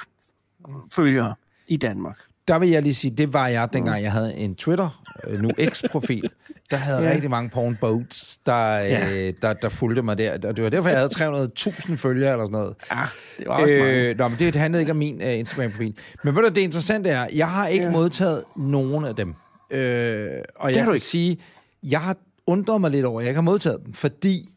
følgere 0.94 1.36
i 1.68 1.78
Danmark. 1.78 2.18
Der 2.48 2.60
vil 2.60 2.70
jeg 2.70 2.82
lige 2.84 2.94
sige, 2.94 3.16
det 3.16 3.34
var 3.34 3.48
jeg, 3.48 3.70
dengang 3.74 4.04
jeg 4.04 4.12
havde 4.12 4.36
en 4.36 4.56
Twitter, 4.56 5.02
øh, 5.28 5.42
nu 5.42 5.52
X-profil. 5.70 6.30
Der 6.72 6.78
havde 6.78 7.04
Ja. 7.04 7.12
rigtig 7.14 7.30
mange 7.30 7.50
porn 7.50 7.78
boats, 7.82 8.38
der, 8.38 8.76
Ja. 8.78 9.28
øh, 9.28 9.34
der, 9.42 9.54
der 9.54 9.70
fulgte 9.70 10.02
mig 10.02 10.18
der. 10.18 10.34
Og 10.34 10.56
det 10.58 10.64
var 10.64 10.70
derfor, 10.70 10.90
jeg 10.90 10.98
havde 10.98 11.10
300.000 11.10 11.96
følgere 11.96 12.32
eller 12.32 12.46
sådan 12.46 12.52
noget. 12.52 12.74
Ja, 12.92 13.02
det 13.40 13.48
var 13.48 13.62
også 13.62 13.74
øh, 13.74 13.80
mange. 13.80 14.10
Øh, 14.10 14.18
nå, 14.18 14.28
men 14.28 14.40
det 14.40 14.56
handlede 14.56 14.82
ikke 14.82 14.92
om 14.92 14.98
min 14.98 15.22
uh, 15.22 15.34
Instagram-profil. 15.34 15.96
Men 16.24 16.36
ved 16.36 16.42
du, 16.42 16.48
det 16.50 16.58
interessante 16.58 17.10
er, 17.10 17.28
jeg 17.34 17.50
har 17.50 17.68
ikke 17.68 17.86
Ja. 17.86 17.92
modtaget 17.92 18.44
nogen 18.56 19.06
af 19.06 19.16
dem. 19.16 19.30
Øh, 19.72 20.30
og 20.56 20.62
har 20.62 20.70
jeg 20.70 20.84
kan 20.84 20.94
ikke. 20.94 21.00
sige, 21.06 21.38
jeg 21.84 22.02
har 22.02 22.18
undret 22.48 22.82
mig 22.82 22.92
lidt 22.92 23.06
over, 23.06 23.20
at 23.20 23.24
jeg 23.24 23.30
ikke 23.30 23.38
har 23.38 23.42
modtaget 23.42 23.78
dem, 23.86 23.94
fordi 23.94 24.50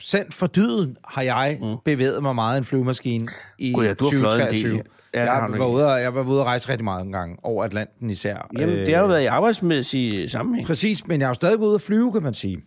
sendt 0.00 0.34
for 0.34 0.46
dyden 0.46 0.96
har 1.04 1.22
jeg 1.22 1.58
mm. 1.60 1.76
bevæget 1.84 2.22
mig 2.22 2.34
meget 2.34 2.56
i 2.56 2.58
en 2.58 2.64
flyvemaskine 2.64 3.28
i 3.58 3.72
Gud 3.72 3.84
ja, 3.84 3.94
du 3.94 4.04
har 4.04 4.18
fløjet 4.18 4.42
en 4.42 4.72
del. 4.72 4.82
2023. 5.14 5.20
Ja, 5.20 5.32
jeg, 5.32 5.58
var 5.58 5.66
ude, 5.66 5.94
at- 5.96 6.02
jeg 6.02 6.14
var 6.14 6.22
ude 6.32 6.40
at 6.40 6.46
rejse 6.46 6.68
rigtig 6.68 6.84
mange 6.84 7.12
gange, 7.12 7.36
over 7.42 7.64
Atlanten 7.64 8.10
især. 8.10 8.48
Jamen, 8.58 8.76
det 8.76 8.94
har 8.94 9.00
jo 9.02 9.08
været 9.08 9.22
i 9.22 9.26
arbejdsmæssig 9.26 10.30
sammenhæng. 10.30 10.66
Præcis, 10.66 11.06
men 11.06 11.20
jeg 11.20 11.26
er 11.26 11.30
jo 11.30 11.34
stadig 11.34 11.58
ude 11.58 11.74
at 11.74 11.80
flyve, 11.80 12.12
kan 12.12 12.22
man 12.22 12.34
sige. 12.34 12.58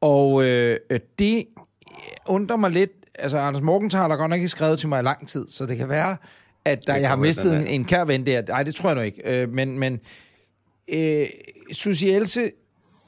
Og 0.00 0.44
øh, 0.44 0.76
øh, 0.90 1.00
det 1.18 1.44
undrer 2.26 2.56
mig 2.56 2.70
lidt. 2.70 2.90
Altså, 3.18 3.38
Anders 3.38 3.62
Morgenthaler 3.62 4.08
har 4.08 4.16
godt 4.16 4.30
nok 4.30 4.36
ikke 4.36 4.48
skrevet 4.48 4.78
til 4.78 4.88
mig 4.88 5.00
i 5.00 5.02
lang 5.02 5.28
tid, 5.28 5.48
så 5.48 5.66
det 5.66 5.76
kan 5.76 5.88
være, 5.88 6.16
at 6.64 6.86
der, 6.86 6.96
jeg 6.96 7.08
har 7.08 7.16
mistet 7.16 7.56
en, 7.56 7.66
en 7.66 7.84
kær 7.84 8.04
ven 8.04 8.26
der. 8.26 8.42
Nej, 8.48 8.62
det 8.62 8.74
tror 8.74 8.88
jeg 8.88 8.96
nu 8.96 9.02
ikke. 9.02 9.42
Øh, 9.42 9.48
men 9.52 9.78
men 9.78 10.00
øh, 10.94 11.26
Susie 11.72 12.16
Else 12.16 12.50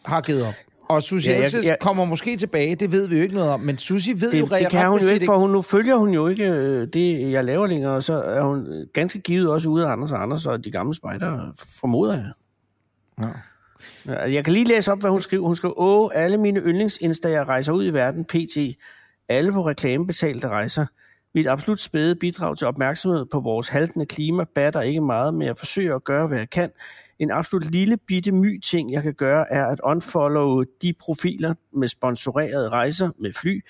har 0.06 0.20
givet 0.20 0.46
op. 0.46 0.54
Og 0.88 1.02
Susie 1.02 1.32
Ja, 1.32 1.40
jeg- 1.40 1.50
jeg- 1.64 1.76
kommer 1.80 2.04
måske 2.04 2.36
tilbage, 2.36 2.74
det 2.74 2.92
ved 2.92 3.08
vi 3.08 3.16
jo 3.16 3.22
ikke 3.22 3.34
noget 3.34 3.50
om. 3.50 3.60
Men 3.60 3.78
Susie 3.78 4.20
ved 4.20 4.34
jo 4.34 4.44
Det, 4.44 4.52
ret 4.52 4.60
det 4.60 4.70
kan 4.70 4.88
hun 4.88 5.00
jo 5.00 5.08
ikke, 5.08 5.26
for 5.26 5.36
hun, 5.38 5.50
nu 5.50 5.62
følger 5.62 5.96
hun 5.96 6.10
jo 6.10 6.28
ikke 6.28 6.44
øh, 6.48 6.88
det, 6.92 7.32
jeg 7.32 7.44
laver 7.44 7.66
længere, 7.66 7.92
og 7.92 8.02
så 8.02 8.14
er 8.22 8.42
hun 8.42 8.66
ganske 8.94 9.18
givet 9.18 9.50
også 9.50 9.68
ude 9.68 9.86
af 9.86 9.92
Anders 9.92 10.12
og 10.12 10.22
Anders 10.22 10.46
og 10.46 10.64
de 10.64 10.70
gamle 10.70 10.94
spejder, 10.94 11.52
formoder 11.80 12.12
jeg. 12.14 12.30
Ja. 14.06 14.22
Jeg 14.22 14.44
kan 14.44 14.52
lige 14.52 14.68
læse 14.68 14.92
op, 14.92 15.00
hvad 15.00 15.10
hun 15.10 15.20
skriver. 15.20 15.46
Hun 15.46 15.56
skriver, 15.56 15.74
åh, 15.78 16.10
alle 16.14 16.36
mine 16.36 16.60
yndlingsinstager 16.60 17.44
rejser 17.48 17.72
ud 17.72 17.84
i 17.86 17.90
verden, 17.90 18.24
pt. 18.24 18.56
Alle 19.28 19.52
på 19.52 19.66
reklamebetalte 19.66 20.48
rejser. 20.48 20.86
Mit 21.34 21.46
absolut 21.46 21.80
spæde 21.80 22.14
bidrag 22.14 22.58
til 22.58 22.66
opmærksomhed 22.66 23.26
på 23.32 23.40
vores 23.40 23.68
haltende 23.68 24.06
klima 24.06 24.44
batter 24.54 24.80
ikke 24.80 25.00
meget, 25.00 25.34
men 25.34 25.46
jeg 25.46 25.56
forsøger 25.56 25.94
at 25.96 26.04
gøre, 26.04 26.26
hvad 26.26 26.38
jeg 26.38 26.50
kan. 26.50 26.70
En 27.18 27.30
absolut 27.30 27.70
lille 27.70 27.96
bitte 27.96 28.32
my 28.32 28.60
ting, 28.60 28.92
jeg 28.92 29.02
kan 29.02 29.14
gøre, 29.14 29.52
er 29.52 29.66
at 29.66 29.80
unfollow 29.84 30.62
de 30.82 30.92
profiler 31.00 31.54
med 31.76 31.88
sponsorerede 31.88 32.68
rejser 32.68 33.10
med 33.20 33.32
fly. 33.32 33.60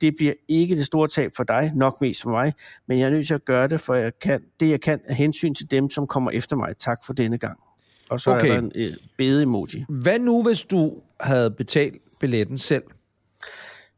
Det 0.00 0.14
bliver 0.16 0.32
ikke 0.48 0.76
det 0.76 0.86
store 0.86 1.08
tab 1.08 1.30
for 1.36 1.44
dig, 1.44 1.72
nok 1.74 2.00
mest 2.00 2.22
for 2.22 2.30
mig, 2.30 2.52
men 2.88 2.98
jeg 2.98 3.06
er 3.06 3.10
nødt 3.10 3.26
til 3.26 3.34
at 3.34 3.44
gøre 3.44 3.68
det, 3.68 3.80
for 3.80 3.94
jeg 3.94 4.12
kan, 4.22 4.40
det 4.60 4.70
jeg 4.70 4.80
kan 4.80 5.00
af 5.08 5.14
hensyn 5.16 5.54
til 5.54 5.70
dem, 5.70 5.90
som 5.90 6.06
kommer 6.06 6.30
efter 6.30 6.56
mig. 6.56 6.76
Tak 6.78 6.98
for 7.06 7.12
denne 7.12 7.38
gang. 7.38 7.58
Og 8.10 8.20
så 8.20 8.30
Okay. 8.30 8.48
er 8.48 8.52
der 8.52 8.58
en 8.58 8.72
øh, 8.74 8.92
bede-emoji. 9.18 9.84
Hvad 9.88 10.18
nu, 10.18 10.42
hvis 10.42 10.62
du 10.62 10.92
havde 11.20 11.50
betalt 11.50 11.96
billetten 12.20 12.58
selv? 12.58 12.82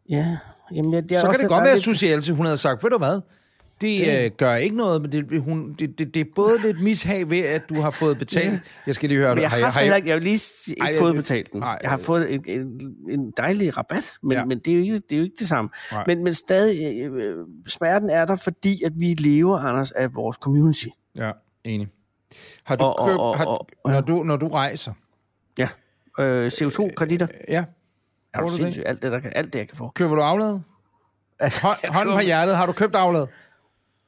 Ja, 0.09 0.37
jamen, 0.75 0.95
jeg, 0.95 1.03
det 1.03 1.13
er 1.13 1.21
så 1.21 1.27
også 1.27 1.39
kan 1.39 1.43
det 1.43 1.49
godt 1.51 1.65
være, 1.65 1.73
at 1.73 1.83
Susie 1.83 2.13
Else, 2.13 2.33
hun 2.33 2.47
havde 2.47 2.59
sagt, 2.59 2.83
ved 2.83 2.91
du 2.91 2.99
hvad, 2.99 3.21
det 3.81 4.25
øh, 4.25 4.31
gør 4.37 4.55
ikke 4.55 4.77
noget, 4.77 5.03
men 5.03 5.13
det, 5.13 5.41
hun, 5.43 5.73
det, 5.79 5.99
det, 5.99 6.15
det 6.15 6.21
er 6.21 6.25
både 6.35 6.63
lidt 6.63 6.83
mishag 6.83 7.31
ved, 7.31 7.39
at 7.41 7.69
du 7.69 7.75
har 7.75 7.91
fået 7.91 8.19
betalt. 8.19 8.63
Jeg 8.87 8.95
skal 8.95 9.09
lige 9.09 9.19
høre, 9.19 9.35
Men 9.35 9.43
jeg 9.43 9.51
har, 9.51 9.59
har, 9.59 9.81
jeg, 9.81 10.03
jeg 10.07 10.15
har 10.15 10.21
lige 10.21 10.41
ikke 10.69 10.81
Ej, 10.83 10.99
fået 10.99 11.15
det- 11.15 11.23
betalt 11.25 11.53
den. 11.53 11.61
nej, 11.61 11.79
jeg 11.83 11.91
har 11.91 11.99
øh, 11.99 12.05
fået 12.05 12.35
en, 12.35 12.45
en, 12.47 12.81
en 13.11 13.33
dejlig 13.37 13.77
rabat, 13.77 14.13
men, 14.23 14.33
Ja. 14.33 14.45
men 14.45 14.59
det, 14.59 14.73
er 14.73 14.75
jo 14.77 14.83
ikke, 14.83 14.95
det 14.95 15.13
er 15.13 15.17
jo 15.17 15.23
ikke 15.23 15.37
det 15.39 15.49
samme. 15.49 15.71
Nej. 15.93 16.05
Men, 16.07 16.25
men 16.25 16.35
stadig, 16.35 17.01
øh, 17.03 17.15
øh, 17.15 17.37
smerten 17.69 18.11
er 18.11 18.25
der, 18.25 18.37
fordi 18.37 18.83
at 18.85 18.93
vi 18.97 19.15
lever, 19.15 19.59
Anders, 19.59 19.91
af 19.91 20.15
vores 20.15 20.37
community. 20.41 20.87
Ja, 21.17 21.31
enig. 21.65 21.89
Har 22.65 22.77
du 22.77 22.85
Og- 22.85 22.99
og- 23.01 23.09
købt, 23.09 23.19
og- 23.19 23.37
har, 23.39 23.45
og- 23.47 23.69
når, 23.85 24.01
du, 24.01 24.23
når 24.23 24.37
du 24.37 24.49
rejser, 24.49 24.93
Ja. 25.59 25.69
Øh, 26.19 26.47
CO2-kreditter. 26.55 27.27
ja, 27.49 27.65
Er 28.35 28.41
du 28.41 28.47
det? 28.47 28.55
sindssygt? 28.55 28.87
Alt 28.87 29.03
det, 29.03 29.13
der 29.13 29.21
kan, 29.21 29.33
alt 29.37 29.53
det, 29.53 29.59
jeg 29.59 29.69
kan 29.69 29.77
få. 29.77 29.93
køber 29.95 30.15
du 30.15 30.21
aflad? 30.23 30.61
Altså, 31.39 31.61
Hånd, 31.61 31.77
hånden 31.89 32.15
på 32.15 32.21
hjertet, 32.21 32.57
har 32.57 32.67
du 32.67 32.73
købt 32.73 32.95
aflad? 32.95 33.27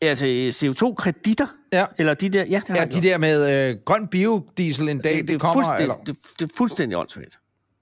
Altså, 0.00 0.26
CO2-kreditter? 0.26 1.46
Ja. 1.72 1.86
Eller 1.98 2.14
de 2.14 2.28
der... 2.28 2.44
Ja, 2.44 2.60
det 2.68 2.76
Ja, 2.76 2.84
de 2.84 2.90
gjort. 2.90 3.02
der 3.02 3.18
med 3.18 3.68
øh, 3.70 3.76
grøn 3.84 4.08
biodiesel 4.08 4.88
en 4.88 4.98
dag, 5.00 5.12
det, 5.12 5.20
det, 5.20 5.28
det 5.28 5.34
er 5.34 5.38
kommer, 5.38 5.74
eller? 5.74 5.94
det, 5.94 6.16
det 6.38 6.50
er 6.50 6.54
fuldstændig 6.56 6.98
åndssvagt. 6.98 7.38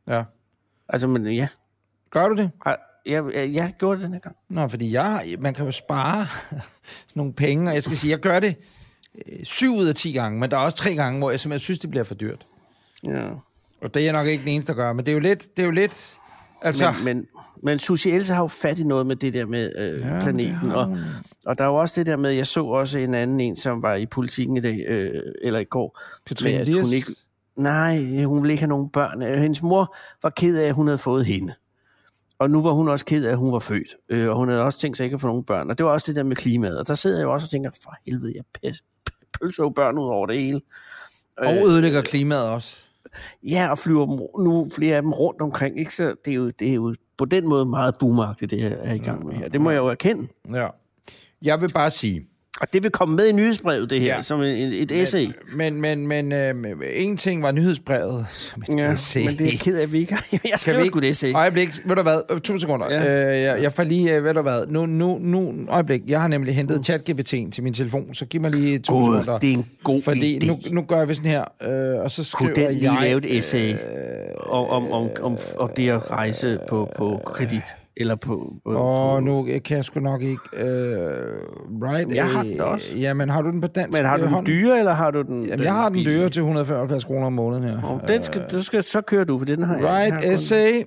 Ja. 0.09 0.23
Altså, 0.89 1.07
men 1.07 1.27
ja. 1.27 1.49
Gør 2.11 2.29
du 2.29 2.37
det? 2.37 2.51
Jeg, 3.07 3.25
jeg, 3.35 3.55
jeg 3.55 3.75
gjorde 3.79 3.97
det 3.97 4.05
den 4.05 4.13
her 4.13 4.21
gang. 4.21 4.37
Nå, 4.49 4.69
fordi 4.69 4.93
jeg, 4.93 5.37
man 5.39 5.55
kan 5.55 5.65
jo 5.65 5.71
spare 5.71 6.27
nogle 7.15 7.33
penge, 7.33 7.71
og 7.71 7.75
jeg 7.75 7.83
skal 7.83 7.97
sige, 7.97 8.11
jeg 8.11 8.19
gør 8.21 8.41
det 8.41 8.57
øh, 9.27 9.45
syv 9.45 9.75
ud 9.77 9.87
af 9.87 9.95
10 9.95 10.13
gange, 10.13 10.41
men 10.41 10.51
der 10.51 10.57
er 10.57 10.61
også 10.61 10.77
tre 10.77 10.95
gange, 10.95 11.19
hvor 11.19 11.31
jeg 11.31 11.41
simpelthen 11.41 11.65
synes, 11.65 11.79
det 11.79 11.91
bliver 11.91 12.05
for 12.05 12.15
dyrt. 12.15 12.47
Ja. 13.05 13.29
Og 13.81 13.95
det 13.95 14.01
er 14.01 14.05
jeg 14.05 14.13
nok 14.13 14.27
ikke 14.27 14.41
den 14.41 14.49
eneste, 14.49 14.73
der 14.73 14.77
gør, 14.77 14.93
men 14.93 15.05
det 15.05 15.11
er 15.11 15.15
jo 15.15 15.21
lidt... 15.21 15.57
Det 15.57 15.63
er 15.63 15.67
jo 15.67 15.73
lidt 15.73 16.19
altså, 16.63 16.95
Men, 17.05 17.17
men, 17.17 17.27
men 17.63 17.79
Susie 17.79 18.13
Else 18.13 18.35
har 18.35 18.43
jo 18.43 18.47
fat 18.47 18.79
i 18.79 18.85
noget 18.85 19.07
med 19.07 19.17
det 19.17 19.35
der 19.35 19.47
med 19.47 19.73
øh, 19.79 20.01
Ja, 20.01 20.21
planeten. 20.23 20.71
Og, 20.71 20.99
og 21.47 21.59
der 21.59 21.65
er 21.65 21.69
jo 21.69 21.75
også 21.75 21.95
det 21.97 22.07
der 22.07 22.17
med, 22.17 22.31
jeg 22.31 22.47
så 22.47 22.65
også 22.65 22.99
en 22.99 23.15
anden 23.15 23.41
en, 23.41 23.57
som 23.57 23.83
var 23.83 23.95
i 23.95 24.07
politikken 24.07 24.57
i 24.57 24.61
dag, 24.61 24.85
øh, 24.89 25.23
eller 25.43 25.61
i 25.61 25.65
går. 25.65 26.01
Katrine 26.27 26.59
med, 26.59 26.83
hun 26.83 26.93
ikke, 26.93 27.13
Nej, 27.57 28.23
hun 28.25 28.43
ville 28.43 28.53
ikke 28.53 28.63
have 28.63 28.69
nogen 28.69 28.89
børn. 28.89 29.23
Øh, 29.23 29.37
Hendes 29.41 29.63
mor 29.63 29.97
var 30.23 30.31
ked 30.31 30.59
af, 30.59 30.69
at 30.69 30.75
hun 30.75 30.87
havde 30.87 30.99
fået 30.99 31.27
hende. 31.27 31.55
Og 32.39 32.51
nu 32.51 32.63
var 32.63 32.71
hun 32.71 32.89
også 32.89 33.05
ked 33.05 33.25
af, 33.25 33.31
at 33.31 33.37
hun 33.39 33.53
var 33.53 33.59
født. 33.59 33.89
Øh, 34.09 34.29
og 34.31 34.37
hun 34.37 34.49
havde 34.49 34.63
også 34.63 34.81
tænkt 34.81 34.97
sig 34.97 35.05
ikke 35.05 35.15
at 35.15 35.21
få 35.21 35.27
nogen 35.27 35.45
børn. 35.45 35.71
Og 35.71 35.79
det 35.79 35.87
var 35.87 35.93
også 35.93 36.05
det 36.07 36.17
der 36.17 36.23
med 36.23 36.37
klimaet. 36.37 36.79
Og 36.79 36.87
der 36.87 36.95
sidder 36.95 37.19
jeg 37.19 37.25
jo 37.25 37.33
også 37.33 37.45
og 37.45 37.51
tænker, 37.51 37.71
for 37.83 37.95
helvede, 38.07 38.33
jeg 38.63 38.75
pølser 39.41 39.63
jo 39.63 39.71
børn 39.71 39.99
ud 39.99 40.09
over 40.09 40.27
det 40.27 40.41
hele. 40.43 40.61
og 41.39 41.55
ødelægger 41.67 42.03
klimaet 42.03 42.49
også. 42.49 42.77
Ja, 43.43 43.69
og 43.71 43.79
flyver 43.79 44.07
dem, 44.07 44.45
nu 44.45 44.67
flere 44.75 44.97
af 44.97 45.03
dem 45.03 45.13
rundt 45.13 45.41
omkring. 45.41 45.79
Ikke? 45.79 45.97
Så 45.97 46.15
det 46.25 46.31
er, 46.31 46.35
jo, 46.35 46.51
det 46.51 46.71
er 46.71 46.75
jo 46.75 46.95
på 47.19 47.25
den 47.25 47.49
måde 47.49 47.67
meget 47.67 47.95
boomagtigt, 48.01 48.51
det 48.51 48.61
jeg 48.61 48.77
er 48.81 48.95
i 48.95 48.99
gang 48.99 49.27
med 49.27 49.35
her. 49.35 49.49
Det 49.49 49.61
må 49.61 49.71
jeg 49.71 49.79
jo 49.79 49.87
erkende. 49.87 50.29
Ja. 50.53 50.69
Jeg 51.43 51.61
vil 51.61 51.73
bare 51.75 51.91
sige, 51.91 52.27
Og 52.61 52.73
det 52.73 52.83
vil 52.83 52.91
komme 52.91 53.17
med 53.17 53.27
i 53.27 53.33
nyhedsbrevet, 53.33 53.91
det 53.91 54.01
her, 54.01 54.17
Ja. 54.17 54.23
som 54.23 54.41
et, 54.41 54.83
et 54.83 54.93
essay. 54.93 55.27
men, 55.57 55.81
men, 55.81 56.07
men 56.07 56.33
øh, 56.33 56.55
en 56.95 57.17
ting 57.17 57.43
var 57.43 57.53
nyhedsbrevet, 57.53 58.27
som 58.33 58.63
et 58.63 58.79
Ja, 58.79 58.93
essay. 58.93 59.25
men 59.27 59.39
det 59.39 59.55
er 59.55 59.59
ked 59.59 59.79
af, 59.79 59.83
at 59.83 59.93
vi 59.93 59.99
ikke 59.99 60.15
har. 60.15 60.27
Jeg 60.51 60.59
skriver 60.59 60.81
vi 60.81 60.87
sgu 60.87 60.99
det 61.01 61.09
essay. 61.09 61.33
Øjeblik, 61.35 61.69
ved 61.85 61.97
du 61.97 62.03
hvad, 62.03 62.21
Øh, 62.31 62.41
to 62.41 62.57
sekunder. 62.57 62.91
Ja. 62.91 63.35
Øh, 63.37 63.43
jeg, 63.43 63.63
jeg 63.63 63.73
får 63.73 63.83
lige, 63.83 64.15
øh, 64.15 64.25
ved 64.25 64.35
du 64.35 64.43
hvad, 64.43 64.67
nu, 64.67 64.87
nu, 64.87 65.19
nu, 65.21 65.55
øjeblik, 65.69 66.03
jeg 66.07 66.21
har 66.21 66.29
nemlig 66.29 66.55
hentet 66.55 66.91
ChatGPT'en 66.91 67.51
til 67.51 67.63
min 67.63 67.75
telefon, 67.75 68.15
så 68.15 68.25
giv 68.27 68.41
mig 68.41 68.51
lige 68.51 68.79
to 68.79 68.95
God, 68.95 69.15
sekunder. 69.15 69.39
det 69.39 69.49
er 69.51 69.55
en 69.55 69.67
god 69.85 70.03
Fordi 70.03 70.39
idé. 70.39 70.47
nu, 70.47 70.59
nu 70.71 70.83
gør 70.83 70.99
jeg 71.07 71.17
sådan 71.17 71.31
her, 71.31 71.45
øh, 71.97 72.01
og 72.05 72.11
så 72.11 72.25
skriver 72.25 72.55
Kunne 72.55 72.65
den 72.67 72.75
lige 72.75 72.93
jeg... 72.93 73.03
lave 73.03 73.19
et 73.19 73.39
essay 73.39 73.75
om, 74.47 74.67
om, 74.69 74.93
om, 74.93 75.09
om, 75.23 75.39
om 75.59 75.71
det 75.77 75.91
at 75.91 76.11
rejse 76.11 76.59
på, 76.69 76.91
på 76.97 77.21
kredit? 77.27 77.63
Eller 77.97 78.15
på... 78.17 78.55
på, 78.65 78.73
Og 78.73 79.17
på 79.19 79.21
nu 79.25 79.49
kan 79.65 79.77
jeg 79.77 79.85
sgu 79.85 80.01
nok 80.01 80.23
ikke... 80.23 80.43
Øh, 80.53 80.67
right? 81.83 82.15
Jeg 82.15 82.31
har 82.31 82.45
øh, 82.45 82.51
den 82.51 82.61
også. 82.61 82.97
Jamen, 82.97 83.29
har 83.29 83.43
du 83.43 83.51
den 83.51 83.61
på 83.61 83.67
dansk? 83.67 83.99
men 83.99 84.07
har 84.07 84.17
du 84.17 84.27
den 84.27 84.47
dyre, 84.47 84.79
eller 84.79 84.93
har 84.93 85.11
du 85.11 85.23
den... 85.23 85.45
Jamen, 85.45 85.65
jeg 85.65 85.75
har 85.75 85.89
den 85.89 86.05
dyre 86.05 86.29
til 86.29 86.41
175 86.41 87.05
kroner 87.05 87.27
om 87.27 87.33
måneden 87.33 87.65
her. 87.65 87.83
Om 87.83 88.01
Den 88.01 88.23
skal, 88.23 88.45
du 88.51 88.63
skal, 88.63 88.85
så 88.85 89.01
kører 89.01 89.25
du, 89.25 89.39
for 89.39 89.45
den 89.45 89.63
har 89.63 89.75
jeg. 89.77 89.83
jeg 89.85 90.13
Right, 90.13 90.25
essay. 90.33 90.73
Jeg 90.75 90.85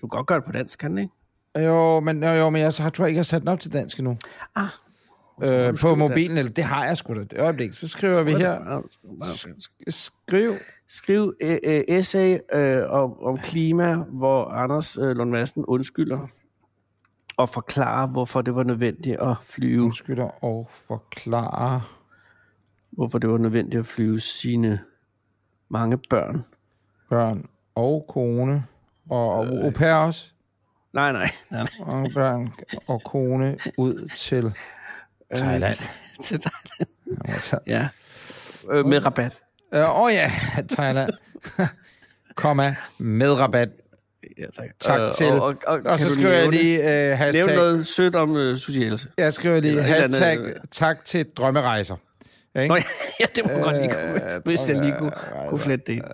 kan 0.00 0.08
godt 0.08 0.26
gøre 0.26 0.38
det 0.38 0.44
på 0.46 0.52
dansk, 0.52 0.78
kan 0.78 0.90
den 0.90 0.98
ikke? 0.98 1.12
Jo, 1.66 2.00
men, 2.00 2.22
jo, 2.22 2.30
jo, 2.30 2.50
men 2.50 2.62
jeg 2.62 2.72
så 2.72 2.82
har, 2.82 2.90
tror 2.90 3.04
jeg 3.04 3.08
ikke, 3.10 3.16
jeg 3.16 3.20
har 3.20 3.24
sat 3.24 3.40
den 3.40 3.48
op 3.48 3.60
til 3.60 3.72
dansk 3.72 3.98
endnu. 3.98 4.16
Ah. 4.56 4.64
Øh, 5.42 5.78
på 5.80 5.94
mobilen, 5.94 6.38
eller 6.38 6.52
det 6.52 6.64
har 6.64 6.84
jeg 6.86 6.96
sgu 6.96 7.14
da. 7.14 7.20
Det 7.20 7.38
øjeblik, 7.40 7.74
så 7.74 7.88
skriver 7.88 8.22
vi 8.22 8.32
her. 8.34 8.82
Sk- 9.22 9.84
Skriv. 9.88 10.52
Skriv 10.88 11.34
øh, 11.42 11.58
øh, 11.64 11.82
essay 11.88 12.38
øh, 12.52 12.82
om, 12.90 13.22
om 13.22 13.38
klima, 13.38 13.94
hvor 13.96 14.44
Anders 14.44 14.96
øh, 14.96 15.16
Lund 15.16 15.30
Madsen 15.30 15.64
undskylder 15.64 16.18
og 17.36 17.48
forklarer, 17.48 18.06
hvorfor 18.06 18.42
det 18.42 18.54
var 18.54 18.62
nødvendigt 18.62 19.20
at 19.20 19.36
flyve, 19.42 19.82
Undskylder 19.82 20.44
og 20.44 20.70
forklare. 20.88 21.82
hvorfor 22.90 23.18
det 23.18 23.30
var 23.30 23.38
nødvendigt 23.38 23.80
at 23.80 23.86
flyve 23.86 24.20
sine 24.20 24.80
mange 25.68 25.98
børn. 26.10 26.44
børn 27.10 27.46
og 27.74 28.04
kone, 28.08 28.64
og, 29.10 29.30
og 29.32 29.46
au 29.46 29.70
pair 29.70 29.92
også, 29.94 30.30
Nej, 30.92 31.12
nej, 31.12 31.30
nej. 31.50 31.66
og 31.80 32.08
børn 32.14 32.52
og 32.86 33.02
kone 33.04 33.58
ud 33.78 34.08
til 34.16 34.52
Thailand. 35.34 35.74
Til 36.22 36.40
Thailand. 36.40 36.90
Altså, 37.24 37.58
Ja. 37.66 37.88
Øh, 38.70 38.86
med 38.86 39.06
rabat. 39.06 39.42
Åh 39.74 40.00
oh 40.02 40.12
ja, 40.12 40.30
Thailand. 40.70 41.10
Komma, 42.36 42.74
med 42.98 43.32
rabat. 43.32 43.68
Ja, 44.38 44.44
tak. 44.56 44.66
Tak 44.80 45.00
Øh, 45.00 45.12
til. 45.12 45.26
Og, 45.26 45.42
og, 45.42 45.54
og, 45.66 45.80
og 45.84 45.98
så 45.98 46.14
skriver 46.14 46.32
jeg 46.32 46.48
lige 46.48 46.78
uh, 46.78 46.84
Nævn 46.86 47.16
hashtag. 47.16 47.56
noget 47.56 47.86
sødt 47.86 48.14
om 48.16 48.30
uh, 48.30 48.56
socialelse. 48.56 49.08
Jeg 49.18 49.32
skriver 49.32 49.60
lige 49.60 49.70
Eller 49.70 49.82
hashtag 49.82 50.32
andet, 50.32 50.46
øh. 50.46 50.54
tak 50.70 51.04
til 51.04 51.26
drømmerejser. 51.36 51.96
Ikke? 52.56 52.68
Nå, 52.68 52.74
ja, 53.20 53.24
det 53.34 53.44
må 53.46 53.52
øh, 53.52 53.60
godt 53.60 53.76
lige 53.76 53.88
kunne, 53.88 54.40
hvis 54.44 54.68
jeg 54.68 54.76
lige 54.80 54.94
kunne, 54.98 55.12
kunne 55.48 55.60
flette 55.60 55.84
det 55.86 55.92
ind. 55.92 56.04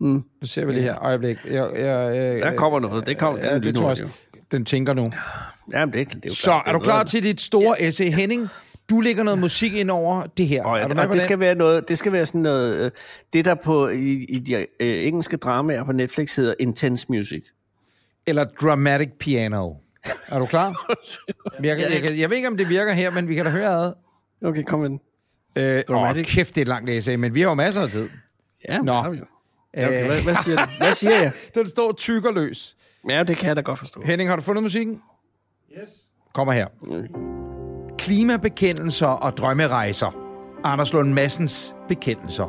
Nu 0.00 0.22
ser 0.44 0.64
vi 0.64 0.72
lige 0.72 0.82
her. 0.82 1.02
Øjeblik. 1.02 1.38
Jeg, 1.44 1.70
jeg, 1.74 2.16
jeg, 2.16 2.40
Der 2.40 2.56
kommer 2.56 2.80
noget. 2.80 3.06
Det 3.06 3.18
kommer. 3.18 3.44
ja, 3.44 3.58
det 3.58 3.74
tror 3.74 3.82
jeg 3.82 3.90
også. 3.90 4.08
Den 4.50 4.64
tænker 4.64 4.94
nu. 4.94 5.12
Jamen, 5.72 5.92
det, 5.92 6.00
er- 6.00 6.04
det 6.04 6.14
er 6.14 6.20
jo 6.28 6.34
Så 6.34 6.42
klart, 6.44 6.62
er 6.66 6.72
det 6.72 6.80
du 6.80 6.84
klar 6.84 7.02
til 7.04 7.22
dit 7.22 7.40
store 7.40 7.82
essay, 7.82 8.10
Henning? 8.12 8.48
Du 8.92 9.00
lægger 9.00 9.22
noget 9.22 9.38
musik 9.38 9.74
ind 9.74 9.90
over 9.90 10.26
det 10.26 10.46
her. 10.46 10.64
Og, 10.64 10.78
er 10.78 10.88
du 10.88 10.90
og 10.90 10.96
med 10.96 11.06
på 11.06 11.12
det 11.12 11.12
den? 11.12 11.20
skal 11.20 11.40
være 11.40 11.54
noget, 11.54 11.88
det 11.88 11.98
skal 11.98 12.12
være 12.12 12.26
sådan 12.26 12.40
noget, 12.40 12.84
øh, 12.84 12.90
det 13.32 13.44
der 13.44 13.54
på 13.54 13.88
i, 13.88 14.24
i 14.24 14.38
de 14.38 14.54
øh, 14.54 14.66
engelske 15.06 15.36
dramaer 15.36 15.84
på 15.84 15.92
Netflix 15.92 16.36
hedder 16.36 16.54
intense 16.60 17.06
music. 17.08 17.44
Eller 18.26 18.44
dramatic 18.44 19.08
piano. 19.20 19.74
Er 20.28 20.38
du 20.38 20.46
klar? 20.46 20.68
jeg, 21.62 21.78
jeg, 21.92 22.02
kan, 22.02 22.18
jeg 22.18 22.30
ved 22.30 22.36
ikke, 22.36 22.48
om 22.48 22.56
det 22.56 22.68
virker 22.68 22.92
her, 22.92 23.10
men 23.10 23.28
vi 23.28 23.34
kan 23.34 23.44
da 23.44 23.50
høre 23.50 23.68
ad. 23.68 23.92
Okay, 24.44 24.62
kom 24.62 24.80
med 24.80 24.88
den. 24.88 25.00
Øh, 25.56 25.76
åh, 25.76 25.82
Dramatic. 25.96 26.26
kæft, 26.26 26.54
det 26.54 26.60
er 26.60 26.62
et 26.62 26.68
langt 26.68 26.90
essay, 26.90 27.14
men 27.14 27.34
vi 27.34 27.40
har 27.40 27.48
jo 27.48 27.54
masser 27.54 27.82
af 27.82 27.88
tid. 27.88 28.08
Ja, 28.68 28.78
Nå. 28.78 29.02
Nå. 29.02 29.14
Ja, 29.76 29.86
okay, 29.86 30.06
hvad, 30.06 30.22
hvad, 30.22 30.34
siger 30.44 30.56
du? 30.56 30.62
Hvad 30.80 30.92
siger 30.92 31.16
jeg? 31.16 31.32
Den 31.54 31.66
står 31.66 31.92
tykker 31.92 32.32
løs. 32.32 32.76
Ja, 33.08 33.22
det 33.22 33.36
kan 33.36 33.48
jeg 33.48 33.56
da 33.56 33.60
godt 33.60 33.78
forstå. 33.78 34.02
Henning, 34.04 34.30
har 34.30 34.36
du 34.36 34.42
fundet 34.42 34.62
musikken? 34.62 35.00
Yes. 35.80 35.88
Kommer 36.34 36.52
her. 36.52 36.66
Klimabekendelser 38.02 39.06
og 39.06 39.36
drømmerejser. 39.36 40.16
Anders 40.64 40.92
Lund 40.92 41.12
Massens 41.12 41.74
bekendelser. 41.88 42.46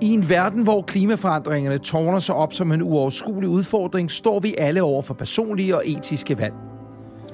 I 0.00 0.10
en 0.10 0.28
verden, 0.28 0.62
hvor 0.62 0.82
klimaforandringerne 0.82 1.78
tårner 1.78 2.18
sig 2.18 2.34
op 2.34 2.52
som 2.52 2.72
en 2.72 2.82
uoverskuelig 2.82 3.48
udfordring, 3.48 4.10
står 4.10 4.40
vi 4.40 4.54
alle 4.58 4.82
over 4.82 5.02
for 5.02 5.14
personlige 5.14 5.76
og 5.76 5.82
etiske 5.86 6.38
valg. 6.38 6.54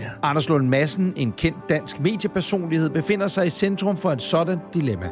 Ja. 0.00 0.06
Anders 0.22 0.48
Lund 0.48 0.68
Madsen, 0.68 1.12
en 1.16 1.32
kendt 1.32 1.58
dansk 1.68 2.00
mediepersonlighed, 2.00 2.90
befinder 2.90 3.28
sig 3.28 3.46
i 3.46 3.50
centrum 3.50 3.96
for 3.96 4.12
en 4.12 4.18
sådan 4.18 4.58
dilemma. 4.74 5.06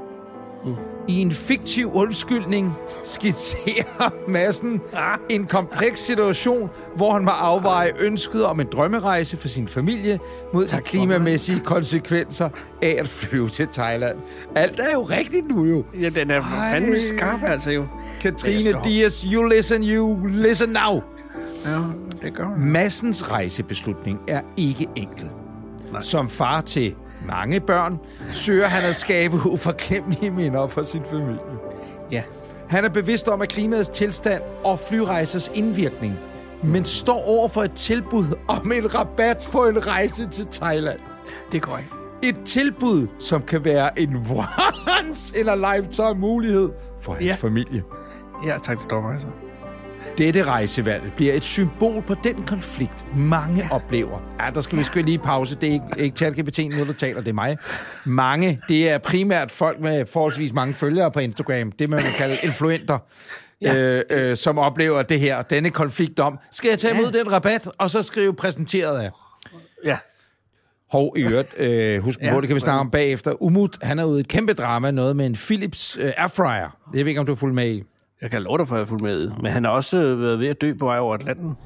Mm. 0.64 0.74
I 1.08 1.20
en 1.22 1.32
fiktiv 1.32 1.90
undskyldning 1.94 2.72
skitserer 3.04 4.10
Madsen 4.32 4.80
Ah. 4.96 5.18
en 5.28 5.46
kompleks 5.46 6.00
situation, 6.00 6.70
hvor 6.96 7.12
han 7.12 7.24
må 7.24 7.30
afveje 7.30 7.92
ønsket 8.00 8.44
om 8.44 8.60
en 8.60 8.66
drømmerejse 8.72 9.36
for 9.36 9.48
sin 9.48 9.68
familie 9.68 10.18
mod 10.54 10.62
de 10.62 10.68
Tak 10.68 10.80
for 10.80 10.86
klimamæssige 10.86 11.60
konsekvenser 11.74 12.48
af 12.82 12.96
at 13.00 13.08
flyve 13.08 13.48
til 13.48 13.68
Thailand. 13.68 14.16
Alt 14.54 14.80
er 14.80 14.92
jo 14.94 15.02
rigtigt 15.02 15.48
nu 15.48 15.64
jo. 15.64 15.84
Ja, 16.00 16.08
den 16.08 16.30
er 16.30 16.40
Ej. 16.42 16.72
fandme 16.72 17.00
skarp, 17.00 17.42
altså 17.44 17.70
jo. 17.70 17.86
Katrine 18.20 18.72
Dias, 18.84 19.20
you 19.32 19.42
listen, 19.48 19.82
you 19.84 20.26
listen 20.26 20.68
now. 20.68 21.02
Ja, 21.66 21.78
det 22.22 22.34
gør. 22.34 22.58
Massens 22.58 23.30
rejsebeslutning 23.30 24.18
er 24.28 24.40
ikke 24.56 24.86
enkel. 24.96 25.30
Nej. 25.92 26.00
Som 26.00 26.28
far 26.28 26.60
til 26.60 26.94
mange 27.28 27.60
børn, 27.60 27.98
søger 28.32 28.66
han 28.66 28.84
at 28.88 28.96
skabe 28.96 29.36
uforglemmelige 29.54 30.30
minder 30.30 30.68
for 30.68 30.82
sin 30.82 31.02
familie. 31.10 31.38
Ja. 32.12 32.22
Han 32.68 32.84
er 32.84 32.88
bevidst 32.88 33.28
om, 33.28 33.42
at 33.42 33.48
klimaets 33.48 33.88
tilstand 33.88 34.42
og 34.64 34.78
flyrejsers 34.78 35.50
indvirkning, 35.54 36.14
men 36.64 36.84
står 36.84 37.24
over 37.28 37.48
for 37.48 37.62
et 37.62 37.72
tilbud 37.72 38.26
om 38.48 38.72
en 38.72 38.94
rabat 38.94 39.48
på 39.52 39.64
en 39.66 39.86
rejse 39.86 40.28
til 40.28 40.46
Thailand. 40.52 40.98
Det 41.52 41.62
går 41.62 41.78
ikke. 41.78 41.90
Et 42.22 42.44
tilbud, 42.46 43.06
som 43.18 43.42
kan 43.42 43.64
være 43.64 44.00
en 44.00 44.16
once 44.16 45.38
in 45.40 45.48
a 45.48 45.54
lifetime 45.54 46.14
mulighed 46.14 46.70
for 47.00 47.12
hans 47.12 47.24
Ja. 47.26 47.34
familie. 47.34 47.82
Ja, 48.46 48.58
tak 48.62 48.78
til 48.78 48.90
domrejser. 48.90 49.28
Dette 50.18 50.44
rejsevalg 50.44 51.12
bliver 51.16 51.34
et 51.34 51.44
symbol 51.44 52.02
på 52.02 52.14
den 52.24 52.42
konflikt, 52.46 53.16
mange 53.16 53.56
ja. 53.62 53.68
oplever. 53.70 54.18
Ja, 54.40 54.50
der 54.50 54.60
skal 54.60 54.78
vi 54.78 54.82
sgu 54.82 55.00
lige 55.00 55.18
pause. 55.18 55.56
Det 55.60 55.68
er 55.68 55.72
ikke, 55.72 55.86
ikke 55.98 56.16
ChatGPT 56.16 56.58
nu, 56.58 56.84
der 56.86 56.92
taler, 56.92 57.20
det 57.20 57.28
er 57.28 57.34
mig. 57.34 57.56
Mange, 58.04 58.60
det 58.68 58.90
er 58.90 58.98
primært 58.98 59.50
folk 59.50 59.80
med 59.80 60.06
forholdsvis 60.06 60.52
mange 60.52 60.74
følgere 60.74 61.10
på 61.10 61.20
Instagram. 61.20 61.72
Det 61.72 61.90
man 61.90 62.02
vil 62.02 62.12
kalde 62.18 62.36
influenter. 62.42 62.98
Ja. 63.60 63.76
Øh, 63.76 64.02
øh, 64.10 64.36
som 64.36 64.58
oplever 64.58 65.02
det 65.02 65.20
her, 65.20 65.42
denne 65.42 65.70
konflikt 65.70 66.20
om, 66.20 66.38
skal 66.50 66.68
jeg 66.68 66.78
tage 66.78 66.94
imod 66.94 67.12
ja. 67.12 67.18
den 67.18 67.32
rabat, 67.32 67.68
og 67.78 67.90
så 67.90 68.02
skrive 68.02 68.34
præsenteret 68.34 69.00
af. 69.00 69.10
Ja. 69.84 69.96
Hov, 70.90 71.14
i 71.16 71.22
øvrigt, 71.22 71.54
øh, 71.60 72.02
husk 72.02 72.20
Ja. 72.20 72.32
på, 72.32 72.40
det 72.40 72.48
kan 72.48 72.54
vi 72.54 72.60
snakke 72.60 72.80
om 72.80 72.90
bagefter. 72.90 73.42
Umut, 73.42 73.78
han 73.82 73.98
er 73.98 74.04
ude 74.04 74.18
i 74.18 74.20
et 74.20 74.28
kæmpe 74.28 74.52
drama, 74.52 74.90
noget 74.90 75.16
med 75.16 75.26
en 75.26 75.34
Philips 75.34 75.96
øh, 76.00 76.12
airfryer. 76.16 76.76
Jeg 76.94 77.00
ved 77.04 77.06
ikke, 77.06 77.20
om 77.20 77.26
du 77.26 77.32
er 77.32 77.36
fuld 77.36 77.52
med 77.52 77.70
i. 77.70 77.82
Jeg 78.22 78.30
kan 78.30 78.42
love 78.42 78.58
dig 78.58 78.68
for, 78.68 78.74
at 78.74 78.78
jeg 78.78 78.82
er 78.82 78.88
fuldt 78.88 79.02
med. 79.02 79.30
Men 79.42 79.52
han 79.52 79.64
har 79.64 79.70
også 79.70 79.96
øh, 79.96 80.20
været 80.20 80.38
ved 80.40 80.48
at 80.48 80.60
dø 80.60 80.74
på 80.74 80.84
vej 80.86 80.98
over 80.98 81.14
Atlanten. 81.14 81.56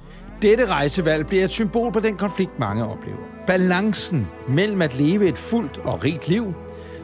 Dette 0.42 0.66
rejsevalg 0.66 1.26
bliver 1.26 1.44
et 1.44 1.50
symbol 1.50 1.92
på 1.92 2.00
den 2.00 2.16
konflikt, 2.16 2.58
mange 2.58 2.86
oplever. 2.86 3.18
Balancen 3.46 4.28
mellem 4.48 4.82
at 4.82 4.98
leve 4.98 5.26
et 5.26 5.38
fuldt 5.38 5.78
og 5.78 6.04
rigt 6.04 6.28
liv, 6.28 6.54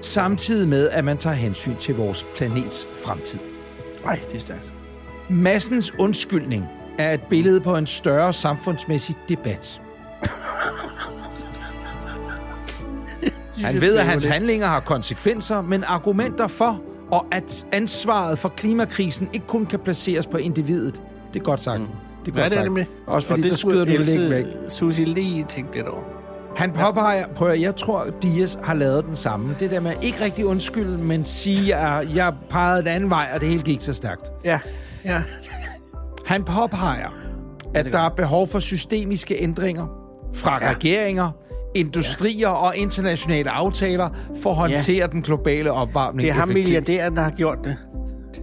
samtidig 0.00 0.68
med, 0.68 0.88
at 0.88 1.04
man 1.04 1.18
tager 1.18 1.36
hensyn 1.36 1.76
til 1.76 1.96
vores 1.96 2.26
planets 2.36 2.88
fremtid. 3.04 3.40
Nej, 4.04 4.20
det 4.28 4.36
er 4.36 4.40
stærkt. 4.40 4.72
Massens 5.28 5.94
undskyldning 5.98 6.66
er 6.98 7.14
et 7.14 7.22
billede 7.30 7.60
på 7.60 7.76
en 7.76 7.86
større 7.86 8.32
samfundsmæssig 8.32 9.16
debat. 9.28 9.82
Han 13.64 13.80
ved, 13.80 13.98
at 13.98 14.06
hans 14.06 14.24
handlinger 14.24 14.66
har 14.66 14.80
konsekvenser, 14.80 15.62
men 15.62 15.84
argumenter 15.84 16.48
for, 16.48 16.82
og 17.10 17.26
at 17.32 17.66
ansvaret 17.72 18.38
for 18.38 18.48
klimakrisen 18.48 19.28
ikke 19.32 19.46
kun 19.46 19.66
kan 19.66 19.78
placeres 19.78 20.26
på 20.26 20.36
individet. 20.36 21.02
Det 21.34 21.40
er 21.40 21.44
godt 21.44 21.60
sagt. 21.60 21.80
Mm. 21.80 21.86
Det 22.24 22.30
er 22.30 22.40
godt 22.40 22.44
det 22.44 22.52
sagt. 22.52 22.64
det 22.64 22.72
med. 22.72 22.84
Også 23.06 23.28
fordi, 23.28 23.40
Og 23.40 23.42
det 23.42 23.50
der 23.50 23.56
skyder 23.56 23.84
du 23.84 23.90
det 23.90 24.08
ikke 24.08 24.30
væk. 24.30 24.46
Susie 24.68 25.04
lige 25.04 25.44
tænkt 25.44 25.74
lidt 25.74 25.86
over. 25.86 26.02
Han 26.56 26.72
påpeger, 26.72 27.26
på, 27.34 27.44
at 27.44 27.60
jeg 27.60 27.76
tror, 27.76 28.06
Dias 28.22 28.58
har 28.62 28.74
lavet 28.74 29.04
den 29.04 29.14
samme. 29.14 29.56
Det 29.60 29.70
der 29.70 29.80
med 29.80 29.92
ikke 30.02 30.20
rigtig 30.24 30.46
undskylde, 30.46 30.98
men 30.98 31.24
sige, 31.24 31.74
at 31.74 32.14
jeg 32.14 32.32
pegede 32.50 32.78
den 32.78 32.88
anden 32.88 33.10
vej, 33.10 33.28
og 33.34 33.40
det 33.40 33.48
hele 33.48 33.62
gik 33.62 33.80
så 33.80 33.92
stærkt. 33.92 34.32
Ja, 34.44 34.60
ja. 35.04 35.22
Han 36.26 36.44
påpeger, 36.44 37.08
at 37.74 37.86
der 37.92 38.00
er 38.00 38.08
behov 38.08 38.48
for 38.48 38.58
systemiske 38.58 39.42
ændringer 39.42 39.86
fra 40.34 40.58
ja. 40.62 40.70
regeringer, 40.70 41.30
industrier 41.78 42.48
ja. 42.48 42.54
og 42.54 42.76
internationale 42.76 43.50
aftaler 43.50 44.08
for 44.42 44.50
at 44.50 44.56
håndtere 44.56 44.96
ja. 44.96 45.06
den 45.06 45.22
globale 45.22 45.72
opvarmning 45.72 46.22
Det 46.22 46.30
er 46.30 46.34
ham 46.34 46.48
milliardæren, 46.48 47.16
der 47.16 47.22
har 47.22 47.30
gjort 47.30 47.58
det. 47.64 47.76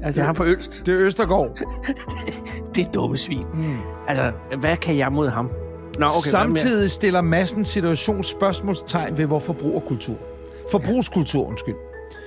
Altså, 0.03 0.21
det 0.21 0.25
ham 0.25 0.35
for 0.35 0.43
Ølst. 0.43 0.81
Det 0.85 0.93
er 0.93 1.05
Østergaard. 1.05 1.57
Det 2.75 2.85
er 2.85 2.91
dumme 2.91 3.17
svin. 3.17 3.45
Mm. 3.53 3.77
Altså, 4.07 4.31
hvad 4.59 4.77
kan 4.77 4.97
jeg 4.97 5.11
mod 5.11 5.29
ham? 5.29 5.49
Nå, 5.99 6.05
okay, 6.05 6.29
Samtidig 6.29 6.91
stiller 6.91 7.21
massen 7.21 7.63
situations 7.63 8.27
spørgsmålstegn 8.27 9.17
ved 9.17 9.25
vores 9.25 9.43
forbrugerkultur. 9.43 10.15
Forbrugskultur, 10.71 11.47
undskyld. 11.47 11.75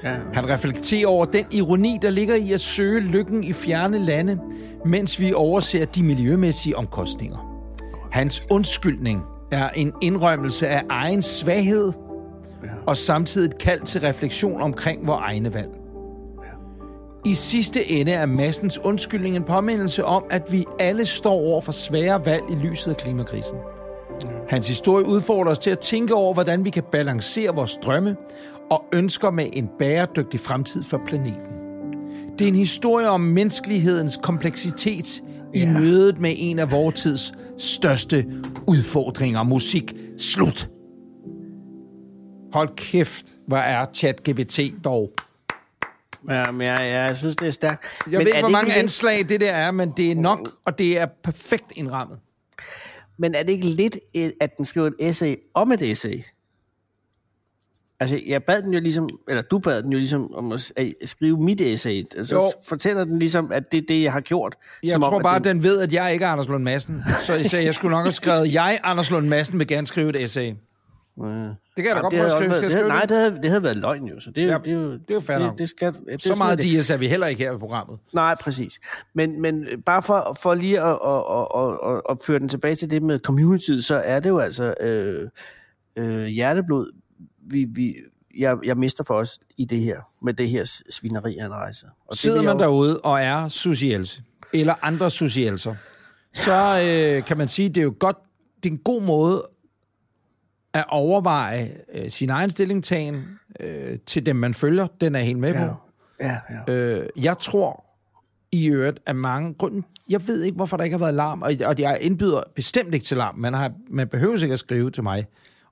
Ja. 0.04 0.14
Han 0.32 0.50
reflekterer 0.50 1.06
over 1.06 1.24
den 1.24 1.44
ironi, 1.50 1.98
der 2.02 2.10
ligger 2.10 2.34
i 2.34 2.52
at 2.52 2.60
søge 2.60 3.00
lykken 3.00 3.44
i 3.44 3.52
fjerne 3.52 3.98
lande, 3.98 4.38
mens 4.84 5.20
vi 5.20 5.32
overser 5.32 5.84
de 5.84 6.02
miljømæssige 6.02 6.76
omkostninger. 6.76 7.64
Hans 8.10 8.42
undskyldning 8.50 9.22
er 9.50 9.68
en 9.70 9.92
indrømmelse 10.02 10.68
af 10.68 10.82
egen 10.88 11.22
svaghed, 11.22 11.92
og 12.86 12.96
samtidig 12.96 13.46
et 13.46 13.58
kald 13.58 13.80
til 13.80 14.00
refleksion 14.00 14.60
omkring 14.60 15.06
vores 15.06 15.20
egne 15.22 15.54
valg. 15.54 15.70
I 17.24 17.34
sidste 17.34 17.90
ende 17.90 18.12
er 18.12 18.26
massens 18.26 18.78
undskyldning 18.78 19.36
en 19.36 19.44
påmindelse 19.44 20.04
om, 20.04 20.24
at 20.30 20.52
vi 20.52 20.64
alle 20.80 21.06
står 21.06 21.32
over 21.32 21.60
for 21.60 21.72
svære 21.72 22.26
valg 22.26 22.42
i 22.50 22.54
lyset 22.54 22.90
af 22.90 22.96
klimakrisen. 22.96 23.58
Hans 24.48 24.68
historie 24.68 25.06
udfordrer 25.06 25.50
os 25.50 25.58
til 25.58 25.70
at 25.70 25.78
tænke 25.78 26.14
over, 26.14 26.34
hvordan 26.34 26.64
vi 26.64 26.70
kan 26.70 26.82
balancere 26.92 27.54
vores 27.54 27.78
drømme 27.84 28.16
og 28.70 28.84
ønsker 28.92 29.30
med 29.30 29.46
en 29.52 29.68
bæredygtig 29.78 30.40
fremtid 30.40 30.84
for 30.84 31.00
planeten. 31.06 31.58
Det 32.38 32.44
er 32.44 32.48
en 32.48 32.54
historie 32.54 33.08
om 33.08 33.20
menneskelighedens 33.20 34.18
kompleksitet 34.22 35.22
i 35.58 35.64
Ja. 35.64 35.72
mødet 35.72 36.20
med 36.20 36.34
en 36.36 36.58
af 36.58 36.70
vores 36.70 36.94
tids 37.02 37.32
største 37.58 38.26
udfordringer. 38.66 39.42
Musik. 39.42 39.92
Slut. 40.18 40.70
Hold 42.52 42.76
kæft, 42.76 43.26
hvor 43.46 43.56
er 43.56 43.86
ChatGPT 43.94 44.60
dog. 44.84 45.12
Ja, 46.28 46.50
men 46.50 46.66
jeg, 46.66 46.78
jeg 46.80 47.16
synes, 47.16 47.36
det 47.36 47.46
er 47.46 47.50
stærkt. 47.50 47.86
Jeg 48.10 48.18
men 48.18 48.18
ved 48.18 48.26
ikke, 48.26 48.40
hvor 48.40 48.48
mange 48.48 48.68
lidt, 48.68 48.78
anslag 48.78 49.28
det 49.28 49.40
der 49.40 49.50
er, 49.52 49.70
men 49.70 49.92
det 49.96 50.10
er 50.10 50.14
nok, 50.14 50.50
og 50.64 50.78
det 50.78 50.98
er 50.98 51.06
perfekt 51.22 51.64
indrammet. 51.76 52.18
Men 53.18 53.34
er 53.34 53.42
det 53.42 53.52
ikke 53.52 53.66
lidt, 53.66 53.98
at 54.40 54.56
den 54.56 54.64
skriver 54.64 54.86
et 54.86 54.94
essay 55.00 55.36
om 55.54 55.72
et 55.72 55.82
essay? 55.90 56.22
Altså, 58.00 58.20
jeg 58.26 58.42
bad 58.44 58.62
den 58.62 58.74
jo 58.74 58.80
ligesom, 58.80 59.08
eller 59.28 59.42
du 59.42 59.58
bad 59.58 59.82
den 59.82 59.92
jo 59.92 59.98
ligesom 59.98 60.34
om 60.34 60.52
at 60.52 60.72
skrive 61.04 61.42
mit 61.42 61.60
essay. 61.60 62.04
Så 62.22 62.34
Jo. 62.34 62.42
fortæller 62.68 63.04
den 63.04 63.18
ligesom, 63.18 63.52
at 63.52 63.72
det 63.72 63.78
er 63.78 63.82
det, 63.88 64.02
jeg 64.02 64.12
har 64.12 64.20
gjort. 64.20 64.56
Jeg 64.82 64.90
som 64.90 65.00
tror 65.02 65.16
om, 65.16 65.22
bare, 65.22 65.36
at 65.36 65.46
at 65.46 65.54
den 65.54 65.62
ved, 65.62 65.80
at 65.80 65.92
jeg 65.92 66.12
ikke 66.12 66.24
er 66.24 66.28
Anders 66.28 66.48
Lund 66.48 66.62
Madsen. 66.64 67.02
Så 67.26 67.34
jeg, 67.34 67.46
sagde, 67.46 67.64
jeg 67.64 67.74
skulle 67.74 67.96
nok 67.96 68.04
have 68.04 68.12
skrevet, 68.12 68.54
jeg, 68.54 68.80
Anders 68.84 69.10
Lund 69.10 69.28
Madsen, 69.28 69.58
vil 69.58 69.66
gerne 69.66 69.86
skrive 69.86 70.08
et 70.10 70.22
essay. 70.24 70.52
Ja. 71.22 71.24
Det 71.24 71.56
kan 71.76 71.86
jeg 71.86 71.96
da 71.96 72.00
godt 72.00 72.12
prøve 72.14 72.24
at 72.24 72.30
skrive. 72.32 72.50
været, 72.50 72.62
det, 72.62 72.70
skrive 72.70 72.88
nej, 72.88 73.04
det? 73.04 73.16
havde, 73.18 73.36
det 73.36 73.44
havde 73.50 73.62
været 73.62 73.76
løgn 73.76 74.04
jo. 74.04 74.20
Så 74.20 74.30
det, 74.30 74.42
er 74.42 74.46
jo- 74.46 74.52
Ja, 74.52 74.58
det, 74.58 74.72
er 74.72 74.76
jo, 74.76 74.92
det 74.92 75.10
er 75.10 75.14
jo 75.14 75.20
fair 75.20 75.38
det, 75.38 75.58
det 75.58 75.68
skal, 75.68 75.92
det 75.92 76.22
Så 76.22 76.34
meget 76.34 76.62
det. 76.62 76.90
er 76.90 76.96
vi 76.96 77.06
heller 77.08 77.26
ikke 77.26 77.42
her 77.44 77.54
i 77.54 77.58
programmet. 77.58 77.98
Nej, 78.14 78.34
præcis. 78.40 78.72
Men, 79.14 79.42
men 79.42 79.66
bare 79.86 80.02
for, 80.02 80.36
for 80.42 80.54
lige 80.54 80.80
at, 80.80 80.98
at, 81.06 81.22
at, 81.56 81.94
at, 81.96 82.02
at 82.10 82.16
føre 82.26 82.38
den 82.38 82.48
tilbage 82.48 82.74
til 82.74 82.90
det 82.90 83.02
med 83.02 83.18
communityet, 83.18 83.84
så 83.84 83.94
er 84.04 84.20
det 84.20 84.28
jo 84.28 84.38
altså 84.38 84.74
øh, 84.80 85.28
øh, 85.96 86.24
hjerteblod, 86.26 86.92
vi, 87.50 87.66
vi, 87.70 87.94
jeg, 88.38 88.56
jeg 88.64 88.76
mister 88.76 89.04
for 89.04 89.14
os 89.14 89.38
i 89.56 89.64
det 89.64 89.78
her, 89.80 90.00
med 90.22 90.34
det 90.34 90.48
her 90.48 90.80
svineri, 90.90 91.36
han 91.40 91.50
rejser. 91.50 91.86
Og 92.06 92.10
det 92.10 92.18
Sidder 92.18 92.36
jeg 92.36 92.44
man 92.44 92.56
jo- 92.56 92.60
derude 92.62 93.00
og 93.00 93.20
er 93.20 93.48
socielse, 93.48 94.22
eller 94.52 94.74
andre 94.82 95.10
socielser, 95.10 95.74
så 96.34 96.80
øh, 96.84 97.24
kan 97.24 97.38
man 97.38 97.48
sige, 97.48 97.68
det 97.68 97.78
er 97.78 97.82
jo 97.84 97.94
godt, 97.98 98.16
det 98.62 98.68
er 98.68 98.72
en 98.72 98.78
god 98.84 99.02
måde 99.02 99.42
at 100.74 100.84
overveje 100.88 101.76
øh, 101.94 102.10
sin 102.10 102.30
egen 102.30 102.50
stillingtagen 102.50 103.38
øh, 103.60 103.98
til 104.06 104.26
dem, 104.26 104.36
man 104.36 104.54
følger. 104.54 104.86
Den 105.00 105.14
er 105.14 105.20
helt 105.20 105.38
med 105.38 105.54
på. 105.54 105.58
Ja, 106.20 106.36
ja, 106.50 106.72
ja. 106.72 106.72
Øh, 106.74 107.08
jeg 107.16 107.38
tror 107.38 107.84
i 108.52 108.66
øvrigt, 108.68 109.00
at 109.06 109.16
mange... 109.16 109.54
Grunden, 109.54 109.84
jeg 110.08 110.26
ved 110.26 110.42
ikke, 110.42 110.56
hvorfor 110.56 110.76
der 110.76 110.84
ikke 110.84 110.94
har 110.94 111.04
været 111.04 111.14
larm, 111.14 111.42
og, 111.42 111.52
og 111.64 111.74
jeg 111.78 111.98
indbyder 112.00 112.40
bestemt 112.54 112.94
ikke 112.94 113.06
til 113.06 113.16
larm. 113.16 113.34
Man, 113.38 113.54
har, 113.54 113.72
man 113.90 114.08
behøver 114.08 114.42
ikke 114.42 114.52
at 114.52 114.58
skrive 114.58 114.90
til 114.90 115.02
mig 115.02 115.26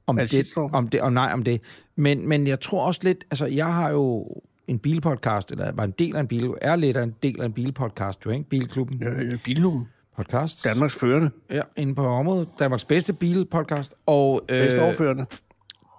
om 0.07 0.19
Er 0.19 0.27
det, 0.27 0.53
om 0.73 0.89
det, 0.89 1.01
og 1.01 1.13
nej 1.13 1.31
om 1.33 1.43
det. 1.43 1.61
Men, 1.97 2.29
men 2.29 2.47
jeg 2.47 2.61
tror 2.61 2.87
også 2.87 3.01
lidt... 3.05 3.25
Altså, 3.31 3.47
jeg 3.47 3.75
har 3.75 3.91
jo 3.91 4.27
en 4.69 4.79
bilpodcast, 4.79 5.51
eller 5.51 5.73
var 5.73 5.85
en 5.85 5.91
del 5.91 6.17
af 6.17 6.21
en 6.21 6.27
bil, 6.29 6.55
er 6.61 6.77
lidt 6.77 6.97
af 6.97 7.03
en 7.03 7.15
del 7.23 7.41
af 7.41 7.47
en 7.47 7.53
bilpodcast, 7.53 8.27
jo, 8.27 8.31
ikke? 8.31 8.49
Bilklubben 8.49 9.03
Øh, 9.03 9.39
Bilhugen. 9.45 9.89
podcast. 10.17 10.65
Danmarks 10.65 10.95
førende. 10.95 11.31
Ja, 11.51 11.63
inde 11.77 11.95
på 11.95 12.07
området. 12.07 12.49
Danmarks 12.59 12.85
bedste 12.85 13.13
bilpodcast. 13.13 13.95
Og 14.07 14.41
øh, 14.51 14.59
Bedste 14.63 14.83
overførende. 14.83 15.27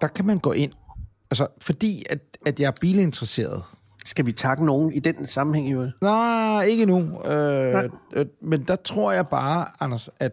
der 0.00 0.08
kan 0.08 0.26
man 0.26 0.38
gå 0.38 0.52
ind. 0.52 0.72
Altså, 1.30 1.46
fordi 1.60 2.02
at, 2.10 2.18
at 2.46 2.60
jeg 2.60 2.66
er 2.66 2.72
bilinteresseret, 2.80 3.62
Skal 4.04 4.26
vi 4.26 4.32
takke 4.32 4.64
nogen 4.64 4.92
i 4.92 4.98
den 4.98 5.26
sammenhæng 5.26 5.68
i 5.68 5.72
øvrigt? 5.72 5.92
Nej, 6.02 6.62
ikke 6.64 6.86
nu. 6.86 7.22
Øh, 7.24 7.84
øh, 8.12 8.26
men 8.42 8.62
der 8.62 8.76
tror 8.76 9.12
jeg 9.12 9.26
bare, 9.26 9.66
Anders, 9.80 10.10
at 10.20 10.32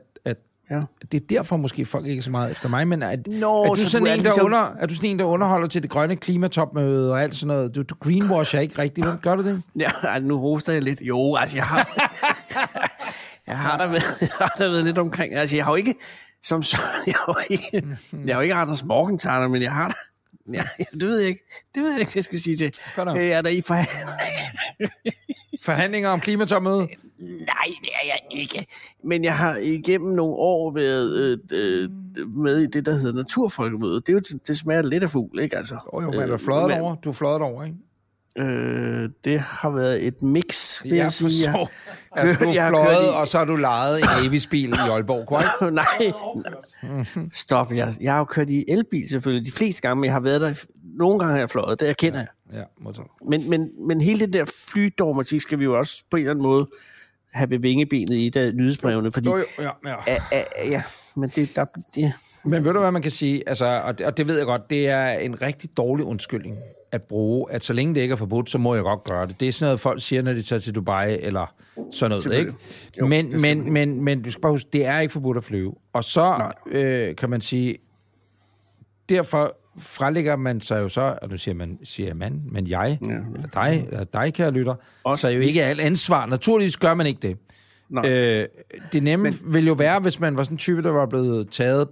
Ja. 0.69 0.81
det 1.11 1.21
er 1.21 1.25
derfor 1.29 1.57
måske 1.57 1.85
folk 1.85 2.07
ikke 2.07 2.19
er 2.19 2.23
så 2.23 2.31
meget 2.31 2.51
efter 2.51 2.69
mig, 2.69 2.87
men 2.87 3.03
at, 3.03 3.27
Nå, 3.27 3.63
er, 3.63 3.69
du 3.69 3.75
så 3.75 3.89
sådan 3.89 4.03
du 4.05 4.09
er 4.09 4.13
en, 4.13 4.19
der 4.19 4.23
ligesom- 4.23 4.45
under, 4.45 4.75
er 4.79 4.85
du 4.85 4.95
sådan 4.95 5.09
en, 5.09 5.19
der 5.19 5.25
underholder 5.25 5.67
til 5.67 5.83
det 5.83 5.89
grønne 5.89 6.15
klimatopmøde 6.15 7.11
og 7.11 7.23
alt 7.23 7.35
sådan 7.35 7.47
noget? 7.47 7.75
Du, 7.75 7.81
du 7.83 7.95
greenwasher 7.99 8.59
ikke 8.59 8.79
rigtigt, 8.79 9.07
vel? 9.07 9.17
gør 9.21 9.35
du 9.35 9.43
det? 9.43 9.61
Ja, 9.79 10.19
nu 10.19 10.39
hoster 10.39 10.73
jeg 10.73 10.81
lidt. 10.81 11.01
Jo, 11.01 11.35
altså, 11.35 11.57
jeg 11.57 11.65
har... 11.65 12.09
jeg 13.47 13.57
har 13.57 13.77
da 13.77 13.87
været, 13.87 14.21
jeg 14.21 14.29
har 14.39 14.55
da 14.59 14.67
været 14.69 14.83
lidt 14.83 14.97
omkring... 14.97 15.35
Altså, 15.35 15.55
jeg 15.55 15.65
har 15.65 15.71
jo 15.71 15.75
ikke... 15.75 15.95
Som 16.43 16.63
så, 16.63 16.77
jeg 17.07 17.15
har 17.25 17.25
jo 17.27 17.35
ikke, 17.49 17.87
jeg 18.25 18.35
har 18.35 18.41
jo 18.41 18.41
ikke 18.41 18.55
Anders 18.55 18.83
Morgenthaler, 18.83 19.47
men 19.47 19.61
jeg 19.61 19.71
har 19.71 19.87
da... 19.87 19.93
Ja, 20.53 20.63
det 20.93 21.03
ved 21.03 21.19
jeg 21.19 21.27
ikke. 21.29 21.43
Det 21.75 21.83
ved 21.83 21.91
jeg 21.91 21.99
ikke, 21.99 22.11
hvad 22.11 22.19
jeg 22.19 22.23
skal 22.23 22.39
sige 22.39 22.57
til. 22.57 22.71
Jeg 22.97 23.27
er 23.27 23.41
der 23.41 23.49
i 23.49 23.61
forhandling. 23.61 24.09
Forhandlinger 25.65 26.09
om 26.09 26.19
klimatopmøde? 26.19 26.77
Nej, 27.19 27.65
det 27.81 27.89
er 27.93 28.07
jeg 28.07 28.19
ikke. 28.31 28.65
Men 29.03 29.23
jeg 29.23 29.37
har 29.37 29.57
igennem 29.61 30.09
nogle 30.15 30.33
år 30.33 30.71
været 30.73 31.17
øh, 31.19 31.37
øh, 31.51 31.89
med 32.29 32.59
i 32.59 32.65
det, 32.67 32.85
der 32.85 32.91
hedder 32.93 33.13
Naturfolkemødet. 33.13 34.07
Det, 34.07 34.13
er 34.13 34.17
jo, 34.33 34.37
det 34.47 34.57
smager 34.57 34.81
lidt 34.81 35.03
af 35.03 35.09
fugl, 35.09 35.39
ikke? 35.39 35.57
Altså, 35.57 35.75
Oh, 35.93 36.03
jo, 36.03 36.11
men 36.11 36.19
er 36.21 36.25
du 36.27 36.37
fløjet 36.37 36.67
men, 36.67 36.79
over? 36.81 36.95
Du 36.95 37.09
er 37.09 37.13
fløjet 37.13 37.41
over, 37.41 37.63
ikke? 37.63 37.77
Øh, 38.37 39.09
det 39.23 39.39
har 39.39 39.69
været 39.69 40.07
et 40.07 40.21
mix, 40.21 40.83
vil 40.83 40.89
Jeg 40.91 40.97
jeg, 41.03 41.11
sige. 41.11 41.51
Jeg. 41.51 41.67
Altså, 42.11 42.43
du 42.45 42.49
er 42.49 42.61
har 42.61 42.69
fløjet, 42.69 43.05
i- 43.05 43.15
og 43.21 43.27
så 43.27 43.37
har 43.37 43.45
du 43.45 43.55
lejet 43.55 43.97
en 43.99 44.07
Avis-bil 44.25 44.69
i 44.69 44.89
Aalborg, 44.91 45.27
korrekt? 45.27 45.49
Nej, 45.83 46.11
stop. 47.33 47.71
Jeg, 47.71 47.93
jeg 48.01 48.11
har 48.11 48.19
jo 48.19 48.25
kørt 48.25 48.49
i 48.49 48.65
elbil 48.67 49.09
selvfølgelig 49.09 49.45
de 49.45 49.51
fleste 49.51 49.81
gange, 49.81 49.95
men 49.95 50.05
jeg 50.05 50.13
har 50.13 50.19
været 50.19 50.41
der. 50.41 50.53
Nogle 50.97 51.19
gange 51.19 51.31
har 51.31 51.39
jeg 51.39 51.49
fløjet, 51.49 51.79
det 51.79 51.89
erkender 51.89 52.19
jeg. 52.19 52.27
Ja, 52.53 52.63
modtaget. 52.77 53.07
Men, 53.29 53.49
men, 53.49 53.87
men 53.87 54.01
hele 54.01 54.19
den 54.19 54.33
der 54.33 54.45
flydogmatik 54.67 55.41
skal 55.41 55.59
vi 55.59 55.63
jo 55.63 55.77
også 55.77 56.03
på 56.11 56.17
en 56.17 56.21
eller 56.21 56.31
anden 56.31 56.43
måde 56.43 56.67
have 57.33 57.49
ved 57.49 57.59
vingebenet 57.59 58.15
i 58.15 58.31
af 58.35 58.55
nyhedsbrevene, 58.55 59.11
fordi... 59.11 59.29
Jo, 59.29 59.37
jo, 59.37 59.43
ja, 59.59 59.71
ja. 59.85 59.95
Ja, 60.07 60.17
ja, 60.31 60.69
ja, 60.69 60.83
men 61.15 61.29
det, 61.29 61.55
der, 61.55 61.65
det, 61.95 62.13
Men 62.43 62.65
ved 62.65 62.73
du, 62.73 62.79
hvad 62.79 62.91
man 62.91 63.01
kan 63.01 63.11
sige? 63.11 63.49
Altså, 63.49 63.65
og, 63.65 63.97
det, 63.97 64.05
og 64.05 64.17
det 64.17 64.27
ved 64.27 64.37
jeg 64.37 64.45
godt, 64.45 64.69
det 64.69 64.87
er 64.87 65.09
en 65.09 65.41
rigtig 65.41 65.77
dårlig 65.77 66.05
undskyldning 66.05 66.57
at 66.91 67.03
bruge, 67.03 67.51
at 67.51 67.63
så 67.63 67.73
længe 67.73 67.95
det 67.95 68.01
ikke 68.01 68.11
er 68.11 68.17
forbudt, 68.17 68.49
så 68.49 68.57
må 68.57 68.75
jeg 68.75 68.83
godt 68.83 69.03
gøre 69.03 69.27
det. 69.27 69.39
Det 69.39 69.47
er 69.47 69.51
sådan 69.51 69.67
noget, 69.67 69.79
folk 69.79 70.01
siger, 70.01 70.21
når 70.21 70.33
de 70.33 70.41
tager 70.41 70.59
til 70.59 70.75
Dubai, 70.75 71.17
eller 71.21 71.53
sådan 71.91 72.09
noget, 72.09 72.39
ikke? 72.39 72.53
Jo, 72.99 73.07
men, 73.07 73.33
men, 73.41 73.73
men, 73.73 74.03
men 74.03 74.21
du 74.21 74.31
skal 74.31 74.41
bare 74.41 74.51
huske, 74.51 74.69
det 74.73 74.85
er 74.85 74.99
ikke 74.99 75.11
forbudt 75.11 75.37
at 75.37 75.43
flyve. 75.43 75.75
Og 75.93 76.03
så 76.03 76.51
øh, 76.67 77.15
kan 77.15 77.29
man 77.29 77.41
sige, 77.41 77.77
derfor 79.09 79.57
frelægger 79.79 80.35
man 80.35 80.61
sig 80.61 80.81
jo 80.81 80.89
så, 80.89 81.17
og 81.21 81.29
nu 81.29 81.37
siger 81.37 81.55
man, 81.55 81.79
siger 81.83 82.13
man, 82.13 82.41
men 82.51 82.67
jeg, 82.67 82.97
ja, 83.01 83.07
eller 83.07 83.47
dig, 83.53 83.87
eller 83.91 84.03
dig, 84.03 84.33
kære 84.33 84.51
lytter, 84.51 84.75
Også 85.03 85.21
så 85.21 85.27
er 85.27 85.31
jo 85.31 85.41
ikke 85.41 85.63
alt 85.63 85.81
ansvar. 85.81 86.25
Naturligvis 86.25 86.77
gør 86.77 86.93
man 86.93 87.07
ikke 87.07 87.27
det. 87.27 87.37
Nej. 87.89 88.09
Øh, 88.09 88.47
det 88.93 89.03
nemme 89.03 89.23
men, 89.23 89.53
ville 89.53 89.67
jo 89.67 89.73
være, 89.73 89.99
hvis 89.99 90.19
man 90.19 90.37
var 90.37 90.43
sådan 90.43 90.53
en 90.53 90.57
type, 90.57 90.81
der 90.81 90.91
var 90.91 91.05
blevet 91.05 91.49
taget 91.51 91.87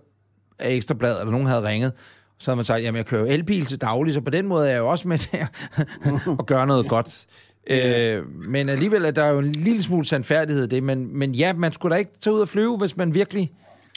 af 0.60 0.74
ekstrablad, 0.74 1.20
eller 1.20 1.32
nogen 1.32 1.48
havde 1.48 1.68
ringet, 1.68 1.92
så 2.40 2.52
havde 2.52 2.56
man 2.56 2.66
sagt, 2.66 2.84
jamen 2.84 2.98
jeg 2.98 3.06
kører 3.06 3.22
jo 3.22 3.28
elbil 3.28 3.66
til 3.66 3.82
daglig, 3.82 4.14
så 4.14 4.22
på 4.22 4.30
den 4.30 4.48
måde 4.48 4.68
er 4.68 4.72
jeg 4.72 4.80
jo 4.80 4.88
også 4.88 5.08
med 5.08 5.18
til 5.18 5.38
at, 5.38 5.48
at 6.40 6.46
gøre 6.46 6.68
noget 6.68 6.90
godt. 6.90 7.26
Øh, 7.68 8.24
men 8.50 8.70
alligevel 8.70 9.06
er 9.06 9.12
der 9.12 9.28
jo 9.28 9.40
en 9.40 9.52
lille 9.52 9.84
smule 9.84 10.06
sandfærdighed 10.06 10.64
i 10.64 10.68
det, 10.68 10.84
men, 10.84 11.18
men 11.18 11.32
ja, 11.32 11.54
man 11.54 11.72
skulle 11.72 11.94
da 11.94 12.00
ikke 12.00 12.12
tage 12.22 12.34
ud 12.34 12.40
og 12.40 12.50
flyve, 12.50 12.78
hvis 12.78 12.98
man 12.98 13.14
virkelig 13.14 13.52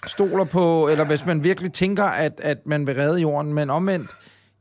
stoler 0.06 0.44
på, 0.44 0.88
eller 0.88 1.04
hvis 1.04 1.26
man 1.26 1.44
virkelig 1.44 1.72
tænker, 1.72 2.04
at, 2.04 2.40
at 2.42 2.58
man 2.66 2.86
vil 2.86 2.94
redde 2.94 3.20
jorden, 3.20 3.54
men 3.54 3.70
omvendt, 3.70 4.10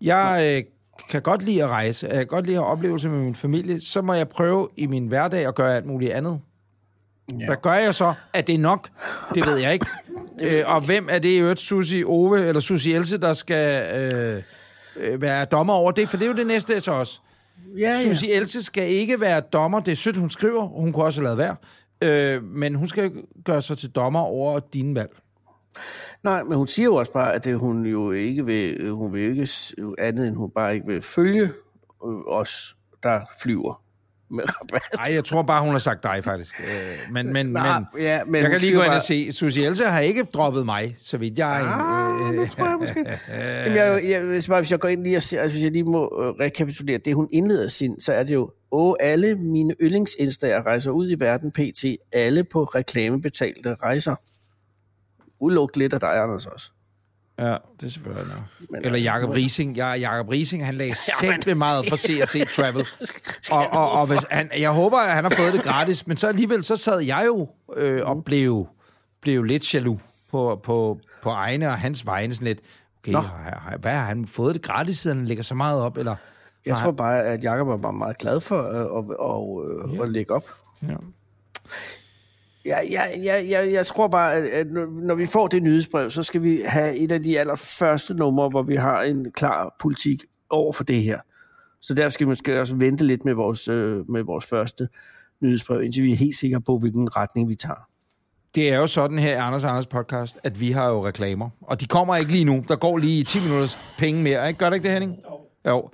Jeg 0.01 0.55
øh, 0.57 0.63
kan 1.09 1.21
godt 1.21 1.41
lide 1.41 1.63
at 1.63 1.69
rejse, 1.69 2.07
jeg 2.07 2.15
kan 2.17 2.27
godt 2.27 2.45
lide 2.45 2.57
at 2.57 2.63
have 2.63 2.71
oplevelser 2.71 3.09
med 3.09 3.19
min 3.19 3.35
familie, 3.35 3.81
så 3.81 4.01
må 4.01 4.13
jeg 4.13 4.29
prøve 4.29 4.67
i 4.77 4.85
min 4.87 5.07
hverdag 5.07 5.47
at 5.47 5.55
gøre 5.55 5.75
alt 5.75 5.85
muligt 5.85 6.11
andet. 6.11 6.39
Ja. 7.39 7.45
Hvad 7.45 7.55
gør 7.61 7.73
jeg 7.73 7.95
så? 7.95 8.13
Er 8.33 8.41
det 8.41 8.59
nok? 8.59 8.89
Det 9.35 9.45
ved 9.47 9.57
jeg 9.57 9.73
ikke. 9.73 9.85
øh, 10.41 10.63
og 10.65 10.81
hvem 10.81 11.07
er 11.11 11.19
det 11.19 11.29
i 11.29 11.37
øvrigt, 11.37 11.59
Susi 11.59 12.03
Ove 12.03 12.47
eller 12.47 12.61
Susi 12.61 12.93
Else, 12.93 13.17
der 13.17 13.33
skal 13.33 13.95
øh, 14.01 14.43
øh, 14.97 15.21
være 15.21 15.45
dommer 15.45 15.73
over 15.73 15.91
det? 15.91 16.09
For 16.09 16.17
det 16.17 16.25
er 16.25 16.29
jo 16.29 16.35
det 16.37 16.47
næste 16.47 16.81
så 16.81 16.91
også. 16.91 17.19
Ja, 17.77 17.89
ja. 17.89 18.03
Susi 18.03 18.31
Else 18.31 18.63
skal 18.63 18.89
ikke 18.89 19.19
være 19.19 19.39
dommer. 19.39 19.79
Det 19.79 19.91
er 19.91 19.95
sødt, 19.95 20.17
hun 20.17 20.29
skriver. 20.29 20.67
Hun 20.67 20.93
kunne 20.93 21.05
også 21.05 21.21
lavet 21.21 21.37
være. 21.37 21.55
Øh, 22.01 22.43
men 22.43 22.75
hun 22.75 22.87
skal 22.87 23.11
gøre 23.45 23.61
sig 23.61 23.77
til 23.77 23.89
dommer 23.89 24.19
over 24.19 24.59
dine 24.73 24.95
valg. 24.95 25.11
Nej, 26.23 26.43
men 26.43 26.57
hun 26.57 26.67
siger 26.67 26.85
jo 26.85 26.95
også 26.95 27.11
bare, 27.11 27.33
at 27.33 27.43
det, 27.43 27.59
hun 27.59 27.85
jo 27.85 28.11
ikke 28.11 28.45
vil, 28.45 28.89
hun 28.91 29.13
vil 29.13 29.21
ikke 29.21 29.49
andet, 29.99 30.27
end 30.27 30.35
hun 30.35 30.51
bare 30.55 30.73
ikke 30.73 30.87
vil 30.87 31.01
følge 31.01 31.43
øh, 32.05 32.19
os, 32.27 32.75
der 33.03 33.21
flyver 33.41 33.81
med 34.29 34.43
rabat. 34.47 34.81
Nej, 34.97 35.13
jeg 35.13 35.25
tror 35.25 35.41
bare, 35.41 35.63
hun 35.63 35.71
har 35.71 35.79
sagt 35.79 36.03
dig, 36.03 36.23
faktisk. 36.23 36.59
Øh, 36.59 37.13
men, 37.13 37.33
men, 37.33 37.45
Nej, 37.45 37.79
men, 37.79 38.01
ja, 38.01 38.23
men 38.25 38.41
jeg 38.41 38.51
kan 38.51 38.59
lige 38.59 38.75
gå 38.75 38.81
ind 38.81 38.93
og 38.93 39.01
se. 39.01 39.31
Susi 39.31 39.63
Else 39.63 39.85
har 39.85 39.99
ikke 39.99 40.23
droppet 40.23 40.65
mig, 40.65 40.95
så 40.97 41.17
vidt 41.17 41.37
jeg 41.37 41.61
Ah, 41.61 42.33
det 42.35 42.51
tror 42.51 42.65
jeg 42.65 42.77
måske. 42.81 43.05
Jamen, 43.29 43.77
jeg, 43.77 44.09
jeg, 44.09 44.21
hvis, 44.21 44.47
bare, 44.47 44.59
hvis 44.61 44.71
jeg 44.71 44.79
går 44.79 44.87
ind 44.87 45.03
lige 45.03 45.17
og 45.17 45.21
ser, 45.21 45.41
altså, 45.41 45.55
hvis 45.55 45.63
jeg 45.63 45.71
lige 45.71 45.83
må 45.83 46.03
øh, 46.03 46.45
rekapitulere 46.45 46.97
det, 46.97 47.15
hun 47.15 47.27
indleder 47.31 47.67
sin, 47.67 47.99
så 47.99 48.13
er 48.13 48.23
det 48.23 48.33
jo, 48.33 48.51
åh, 48.71 48.93
alle 48.99 49.35
mine 49.35 49.75
yndlingsinstager 49.81 50.65
rejser 50.65 50.91
ud 50.91 51.11
i 51.11 51.15
verden 51.19 51.51
pt. 51.51 51.85
Alle 52.11 52.43
på 52.43 52.63
reklamebetalte 52.63 53.75
rejser. 53.75 54.15
Uluk 55.39 55.75
lidt 55.75 55.93
af 55.93 55.99
dig, 55.99 56.21
Anders, 56.23 56.45
også. 56.45 56.69
Ja, 57.39 57.57
det 57.79 57.87
er 57.87 57.89
selvfølgelig 57.89 58.27
nok. 58.27 58.43
Men 58.69 58.75
Eller 58.77 58.89
altså, 58.91 59.03
Jakob 59.03 59.27
hvor- 59.29 59.35
Rising. 59.35 59.75
Ja, 59.75 59.87
Jakob 59.93 60.29
Rising, 60.29 60.65
han 60.65 60.75
lagde 60.75 60.95
simpelthen 61.21 61.57
meget 61.57 61.85
for 61.89 61.95
og 62.21 62.29
se 62.29 62.45
travel. 62.45 62.85
Og, 63.51 63.67
og, 63.71 63.91
og 63.91 64.07
hvis 64.07 64.19
han, 64.29 64.49
jeg 64.57 64.71
håber, 64.71 64.97
at 64.97 65.13
han 65.13 65.23
har 65.23 65.31
fået 65.37 65.53
det 65.53 65.63
gratis, 65.63 66.07
men 66.07 66.17
så 66.17 66.27
alligevel, 66.27 66.63
så 66.63 66.75
sad 66.75 66.99
jeg 66.99 67.23
jo 67.27 67.47
øh, 67.75 68.01
og 68.05 68.23
blev, 68.25 68.67
blev 69.21 69.43
lidt 69.43 69.73
jaloux 69.73 69.99
på, 70.31 70.59
på, 70.63 70.99
på 71.23 71.29
egne 71.29 71.67
og 71.67 71.77
hans 71.79 72.05
vegne. 72.05 72.33
Sådan 72.33 72.47
lidt, 72.47 72.59
okay, 72.99 73.11
Nå. 73.11 73.21
hvad 73.79 73.91
har 73.93 74.05
han 74.05 74.27
fået 74.27 74.55
det 74.55 74.61
gratis, 74.63 74.97
siden 74.97 75.17
han 75.17 75.25
lægger 75.27 75.43
så 75.43 75.55
meget 75.55 75.81
op? 75.81 75.97
Eller, 75.97 76.15
Jeg 76.65 76.77
tror 76.77 76.91
bare, 76.91 77.23
at 77.23 77.43
Jacob 77.43 77.67
er 77.67 77.77
bare 77.77 77.93
meget 77.93 78.17
glad 78.17 78.41
for 78.41 78.57
øh, 78.63 78.97
at, 78.97 79.91
at, 79.91 79.99
at, 79.99 80.03
at 80.05 80.11
lægge 80.11 80.33
op. 80.33 80.43
ja. 80.83 80.95
Ja, 82.65 82.77
ja, 82.91 83.01
ja, 83.23 83.41
ja, 83.41 83.71
jeg 83.71 83.85
tror 83.85 84.07
bare, 84.07 84.33
at, 84.35 84.67
når- 84.71 85.15
vi 85.15 85.25
får 85.25 85.47
det 85.47 85.63
nyhedsbrev, 85.63 86.11
så 86.11 86.23
skal 86.23 86.41
vi 86.43 86.61
have 86.65 86.95
et 86.97 87.11
af 87.11 87.23
de 87.23 87.39
allerførste 87.39 88.13
numre, 88.13 88.49
hvor 88.49 88.63
vi 88.63 88.75
har 88.75 89.01
en 89.01 89.31
klar 89.31 89.75
politik 89.79 90.23
over 90.49 90.73
for 90.73 90.83
det 90.83 91.03
her. 91.03 91.19
Så 91.81 91.93
der 91.93 92.09
skal 92.09 92.25
vi 92.25 92.29
måske 92.29 92.61
også 92.61 92.75
vente 92.75 93.05
lidt 93.05 93.25
med 93.25 93.33
vores, 93.33 93.67
øh, 93.67 94.09
med 94.09 94.23
vores 94.23 94.45
første 94.45 94.87
nyhedsbrev, 95.41 95.81
indtil 95.83 96.03
vi 96.03 96.11
er 96.11 96.15
helt 96.15 96.35
sikre 96.37 96.61
på, 96.61 96.77
hvilken 96.79 97.15
retning 97.15 97.49
vi 97.49 97.55
tager. 97.55 97.87
Det 98.55 98.69
er 98.69 98.77
jo 98.77 98.87
sådan 98.87 99.19
her 99.19 99.31
i 99.31 99.35
Anders 99.37 99.63
Anders 99.63 99.87
podcast, 99.87 100.39
at 100.43 100.59
vi 100.59 100.71
har 100.71 100.89
jo 100.89 101.07
reklamer. 101.07 101.49
Og 101.61 101.81
de 101.81 101.85
kommer 101.87 102.15
ikke 102.15 102.31
lige 102.31 102.45
nu. 102.45 102.63
Der 102.67 102.75
går 102.75 102.97
lige 102.97 103.23
10 103.23 103.39
minutters 103.39 103.79
penge 103.97 104.23
mere. 104.23 104.47
Ikke? 104.47 104.57
Gør 104.57 104.69
det 104.69 104.75
ikke 104.75 104.83
det, 104.83 104.91
Henning? 104.91 105.15
Jo. 105.67 105.89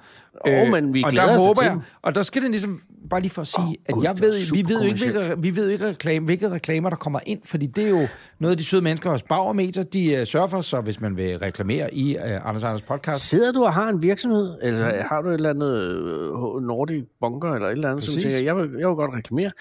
Jo, 0.48 0.66
men 0.66 0.94
vi 0.94 1.04
og 1.04 1.12
der 1.12 1.38
håber 1.38 1.64
jeg, 1.64 1.80
og 2.02 2.16
der 2.16 2.24
skal 2.24 2.42
det 2.42 2.52
ligesom, 2.52 2.80
bare 3.10 3.22
lige 3.22 3.32
for 3.32 3.42
at 3.42 3.48
sige, 3.48 3.66
oh, 3.66 3.74
at 3.86 3.94
Gud, 3.94 4.04
jeg 4.04 4.20
ved, 4.20 4.54
vi 4.54 4.64
ved 4.68 4.82
jo 4.82 4.88
ikke, 4.88 5.00
hvilke, 5.00 5.42
vi 5.42 5.56
ved 5.56 5.66
jo 5.66 5.72
ikke 5.72 5.88
reklame, 5.88 6.26
hvilke 6.26 6.52
reklamer, 6.52 6.90
der 6.90 6.98
kommer 6.98 7.20
ind, 7.26 7.40
fordi 7.46 7.66
det 7.66 7.86
er 7.86 7.90
jo 7.90 8.08
noget 8.40 8.52
af 8.52 8.58
de 8.58 8.64
søde 8.64 8.82
mennesker 8.82 9.10
hos 9.10 9.24
Bauer 9.24 9.54
Media, 9.54 9.84
de 9.84 10.18
uh, 10.22 10.28
sørger 10.28 10.48
for, 10.48 10.62
så 10.62 10.82
hvis 10.82 11.02
man 11.02 11.18
vil 11.18 11.40
reklamere 11.40 11.94
i 11.94 12.16
uh, 12.16 12.22
Anders 12.24 12.64
Anders 12.64 12.82
podcast, 12.82 13.28
Sidder 13.28 13.52
du 13.52 13.64
og 13.64 13.74
har 13.74 13.90
en 13.90 14.02
virksomhed, 14.02 14.58
eller 14.62 15.04
har 15.04 15.22
du 15.22 15.30
et 15.30 15.34
eller 15.34 15.50
andet 15.50 15.82
øh, 15.82 16.62
Nordic 16.62 17.04
Bunker, 17.22 17.54
eller 17.54 17.68
et 17.68 17.72
eller 17.72 17.90
andet, 17.90 18.04
som 18.04 18.12
Præcis. 18.12 18.24
tænker, 18.24 18.40
jeg 18.40 18.56
vil, 18.56 18.70
jeg 18.80 18.88
vil 18.88 18.96
godt 18.96 19.14
reklamere, 19.14 19.52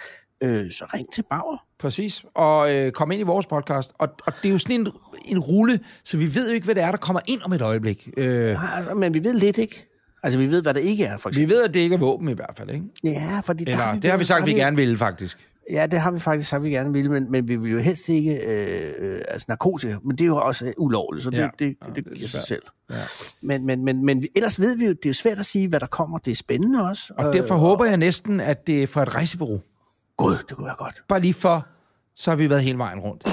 øh, 0.42 0.70
så 0.70 0.84
ring 0.94 1.12
til 1.12 1.24
Bauer. 1.30 1.56
Præcis. 1.78 2.24
Og 2.34 2.74
øh, 2.74 2.92
kom 2.92 3.10
ind 3.10 3.20
i 3.20 3.24
vores 3.24 3.46
podcast. 3.46 3.92
Og, 3.98 4.08
og 4.26 4.32
det 4.42 4.48
er 4.48 4.52
jo 4.52 4.58
sådan 4.58 4.80
en, 4.80 4.88
en 5.24 5.38
rulle, 5.38 5.80
så 6.04 6.16
vi 6.16 6.34
ved 6.34 6.48
jo 6.48 6.54
ikke, 6.54 6.64
hvad 6.64 6.74
det 6.74 6.82
er, 6.82 6.90
der 6.90 6.98
kommer 6.98 7.20
ind 7.26 7.40
om 7.42 7.52
et 7.52 7.62
øjeblik. 7.62 8.08
Øh, 8.16 8.52
Nej, 8.52 8.94
Men 8.94 9.14
vi 9.14 9.24
ved 9.24 9.34
lidt 9.34 9.58
ikke. 9.58 9.89
Altså, 10.22 10.38
vi 10.38 10.46
ved, 10.50 10.62
hvad 10.62 10.74
det 10.74 10.80
ikke 10.80 11.04
er, 11.04 11.16
for 11.18 11.28
vi 11.28 11.32
eksempel. 11.32 11.54
ved, 11.56 11.62
at 11.64 11.74
det 11.74 11.80
ikke 11.80 11.94
er 11.94 11.98
våben 11.98 12.28
i 12.28 12.32
hvert 12.32 12.54
fald, 12.56 12.70
ikke? 12.70 12.84
Ja, 13.04 13.40
fordi 13.44 13.64
der 13.64 13.72
Eller, 13.72 14.00
det 14.00 14.10
har 14.10 14.18
vi 14.18 14.24
sagt, 14.24 14.40
der 14.40 14.46
vi 14.46 14.52
gerne 14.52 14.76
ville, 14.76 14.96
faktisk. 14.96 15.46
Ja, 15.70 15.86
det 15.86 16.00
har 16.00 16.10
vi 16.10 16.18
faktisk 16.18 16.48
sagt, 16.48 16.62
vi 16.62 16.70
gerne 16.70 16.92
ville, 16.92 17.10
men, 17.10 17.30
men 17.30 17.48
vi 17.48 17.56
vil 17.56 17.70
jo 17.72 17.78
helst 17.78 18.08
ikke 18.08 18.34
øh, 18.46 18.90
øh, 18.98 19.20
altså 19.28 19.46
narkotika, 19.48 19.96
men 20.04 20.16
det 20.18 20.24
er 20.24 20.26
jo 20.26 20.36
også 20.36 20.66
øh, 20.66 20.72
ulovligt, 20.78 21.24
så 21.24 21.30
det, 21.30 21.38
Ja. 21.38 21.42
det, 21.42 21.58
det, 21.58 21.76
Ja, 21.86 21.92
det, 21.94 22.06
er 22.06 22.14
giver 22.16 22.28
sig 22.28 22.42
selv. 22.42 22.62
Ja. 22.90 22.94
Men, 23.42 23.66
men, 23.66 23.84
men, 23.84 24.04
men 24.04 24.22
vi- 24.22 24.28
ellers 24.36 24.60
ved 24.60 24.76
vi 24.76 24.84
jo, 24.84 24.90
det 24.92 25.04
er 25.04 25.08
jo 25.10 25.12
svært 25.14 25.38
at 25.38 25.46
sige, 25.46 25.68
hvad 25.68 25.80
der 25.80 25.86
kommer. 25.86 26.18
Det 26.18 26.30
er 26.30 26.34
spændende 26.34 26.88
også. 26.88 27.12
Og 27.16 27.32
derfor 27.32 27.54
håber 27.54 27.84
jeg 27.84 27.96
næsten, 27.96 28.40
at 28.40 28.66
det 28.66 28.82
er 28.82 28.86
fra 28.86 29.02
et 29.02 29.14
rejsebureau. 29.14 29.60
Gud, 30.16 30.36
det 30.48 30.56
kunne 30.56 30.64
være 30.66 30.76
godt. 30.78 31.02
Bare 31.08 31.20
lige 31.20 31.34
for, 31.34 31.66
så 32.16 32.30
har 32.30 32.36
vi 32.36 32.50
været 32.50 32.62
hele 32.62 32.78
vejen 32.78 32.98
rundt. 32.98 33.24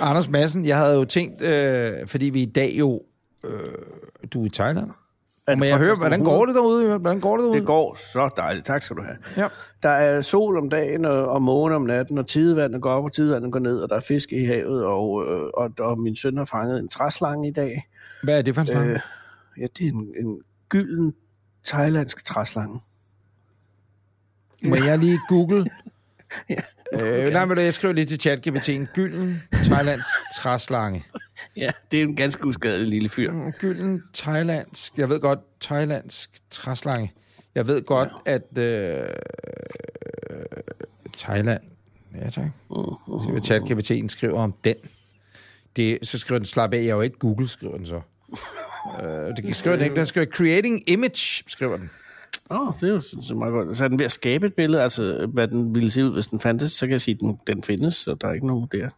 Anders 0.00 0.28
Madsen, 0.28 0.64
jeg 0.66 0.76
havde 0.78 0.94
jo 0.94 1.04
tænkt, 1.04 1.42
øh, 1.42 1.92
fordi 2.06 2.26
vi 2.26 2.42
i 2.42 2.46
dag 2.46 2.74
jo... 2.78 3.02
Øh, 3.44 3.72
du 4.32 4.42
er 4.42 4.46
i 4.46 4.48
Thailand. 4.48 4.90
Er 5.46 5.56
Men 5.56 5.68
jeg 5.68 5.78
hører, 5.78 5.96
hvordan 5.96 6.24
går 6.24 6.46
det 6.46 6.54
derude? 6.54 6.98
Hvordan 6.98 7.20
går 7.20 7.36
det 7.36 7.44
derude? 7.44 7.58
Det 7.58 7.66
går 7.66 7.96
så 8.12 8.30
dejligt. 8.36 8.66
Tak 8.66 8.82
skal 8.82 8.96
du 8.96 9.02
have. 9.02 9.16
Ja. 9.36 9.48
Der 9.82 9.88
er 9.88 10.20
sol 10.20 10.58
om 10.58 10.70
dagen 10.70 11.04
og, 11.04 11.28
og 11.28 11.42
måne 11.42 11.74
om 11.74 11.82
natten, 11.82 12.18
og 12.18 12.26
tidevandet 12.26 12.82
går 12.82 12.90
op, 12.90 13.04
og 13.04 13.12
tidevandet 13.12 13.52
går 13.52 13.58
ned, 13.58 13.80
og 13.80 13.88
der 13.88 13.96
er 13.96 14.00
fisk 14.00 14.32
i 14.32 14.44
havet, 14.44 14.84
og, 14.84 15.24
øh, 15.26 15.50
og, 15.54 15.70
og 15.78 15.98
min 15.98 16.16
søn 16.16 16.36
har 16.36 16.44
fanget 16.44 16.78
en 16.78 16.88
træslange 16.88 17.48
i 17.48 17.52
dag. 17.52 17.88
Hvad 18.22 18.38
er 18.38 18.42
det 18.42 18.54
for 18.54 18.60
en 18.60 18.66
slange? 18.66 18.94
Øh, 18.94 19.00
ja, 19.58 19.66
det 19.78 19.86
er 19.86 19.92
en, 19.92 20.14
en 20.16 20.40
gylden 20.68 21.14
thailandsk 21.66 22.24
træslange. 22.24 22.80
Må 24.64 24.76
jeg 24.76 24.98
lige 24.98 25.18
google? 25.28 25.64
Ja. 26.48 26.60
Øh, 26.92 27.28
nej, 27.32 27.44
men 27.44 27.58
jeg 27.58 27.74
skriver 27.74 27.94
lige 27.94 28.04
til 28.04 28.20
ChatGPT. 28.20 28.68
En 28.68 28.88
gylden 28.94 29.42
thailandsk 29.52 30.08
træslange. 30.36 31.04
Ja, 31.56 31.70
det 31.90 31.98
er 31.98 32.02
en 32.02 32.16
ganske 32.16 32.46
uskadelig 32.46 32.88
lille 32.88 33.08
fyr. 33.08 33.32
Mm, 33.32 33.52
Gylden 33.52 34.02
thailandsk. 34.14 34.98
Jeg 34.98 35.08
ved 35.08 35.20
godt, 35.20 35.38
thailandsk 35.60 36.30
træslange. 36.50 37.12
Jeg 37.54 37.66
ved 37.66 37.82
godt, 37.82 38.08
at... 38.26 38.58
Øh, 38.58 39.04
Thailand... 41.16 41.60
Ja, 42.14 42.30
tak. 42.30 42.44
Så 42.68 43.30
vil 43.32 43.40
ChatGPT'en 43.40 44.08
skriver 44.08 44.38
om 44.40 44.54
den. 44.64 44.74
Det, 45.76 45.98
så 46.02 46.18
skriver 46.18 46.38
den, 46.38 46.46
slap 46.46 46.72
af, 46.72 46.76
jeg 46.76 46.86
er 46.86 46.94
jo 46.94 47.00
ikke 47.00 47.18
Google, 47.18 47.48
skriver 47.48 47.76
den 47.76 47.86
så. 47.86 48.00
øh, 49.02 49.36
det 49.36 49.56
skriver 49.56 49.76
den 49.76 49.84
ikke. 49.84 49.96
Den 49.96 50.06
skriver, 50.06 50.26
creating 50.26 50.88
image, 50.90 51.42
skriver 51.46 51.76
den. 51.76 51.90
Åh, 52.50 52.68
oh, 52.68 52.74
det 52.80 52.88
er 52.88 52.92
jo 52.92 53.00
så, 53.00 53.34
meget 53.34 53.52
godt. 53.52 53.76
Så 53.76 53.84
er 53.84 53.88
den 53.88 53.98
ved 53.98 54.04
at 54.06 54.12
skabe 54.12 54.46
et 54.46 54.54
billede, 54.54 54.82
altså 54.82 55.26
hvad 55.32 55.48
den 55.48 55.74
ville 55.74 55.90
se 55.90 56.04
ud, 56.04 56.12
hvis 56.12 56.26
den 56.26 56.40
fandtes, 56.40 56.72
så 56.72 56.86
kan 56.86 56.92
jeg 56.92 57.00
sige, 57.00 57.14
at 57.14 57.20
den, 57.20 57.40
den 57.46 57.62
findes, 57.62 57.94
så 57.94 58.14
der 58.14 58.28
er 58.28 58.32
ikke 58.32 58.46
nogen 58.46 58.68
der. 58.72 58.88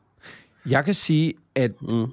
Jeg 0.67 0.85
kan 0.85 0.95
sige, 0.95 1.35
at 1.55 1.83
mm. 1.83 2.07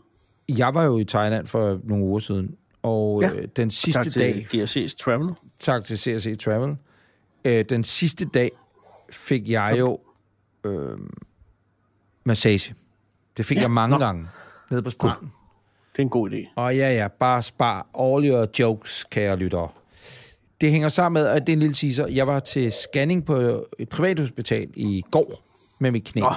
jeg 0.49 0.73
var 0.73 0.83
jo 0.83 0.97
i 0.97 1.03
Thailand 1.03 1.47
for 1.47 1.79
nogle 1.83 2.05
uger 2.05 2.19
siden, 2.19 2.55
og 2.83 3.21
Ja. 3.21 3.29
øh, 3.33 3.47
den 3.55 3.71
sidste 3.71 4.03
tak 4.03 4.05
dag... 4.15 4.47
til 4.51 4.63
GRC's 4.63 4.95
Travel. 5.03 5.29
Tak 5.59 5.83
til 5.83 5.97
CRC 5.97 6.37
Travel. 6.39 6.75
Øh, 7.45 7.65
den 7.69 7.83
sidste 7.83 8.25
dag 8.25 8.51
fik 9.11 9.49
jeg 9.49 9.75
jo 9.79 9.99
øh, 10.63 10.97
massage. 12.23 12.75
Det 13.37 13.45
fik 13.45 13.57
ja, 13.57 13.61
jeg 13.61 13.71
mange 13.71 13.93
nå. 13.93 14.05
gange 14.05 14.27
nede 14.71 14.81
på 14.81 14.89
stranden. 14.89 15.31
Det 15.91 15.99
er 15.99 16.03
en 16.03 16.09
god 16.09 16.29
idé. 16.31 16.53
Og 16.55 16.75
ja, 16.75 16.93
ja, 16.93 17.07
bare 17.07 17.43
spar 17.43 17.87
all 17.99 18.29
your 18.29 18.47
jokes, 18.59 19.03
kære 19.11 19.37
lyttere. 19.37 19.69
Det 20.61 20.71
hænger 20.71 20.89
sammen 20.89 21.21
med, 21.21 21.29
at 21.29 21.47
det 21.47 21.53
er 21.53 21.55
en 21.55 21.59
lille 21.59 21.73
teaser. 21.73 22.07
Jeg 22.07 22.27
var 22.27 22.39
til 22.39 22.71
scanning 22.71 23.25
på 23.25 23.65
et 23.79 23.89
privathospital 23.89 24.69
i 24.75 25.03
går 25.11 25.43
med 25.79 25.91
mit 25.91 26.03
knæ. 26.03 26.21
Nå. 26.21 26.31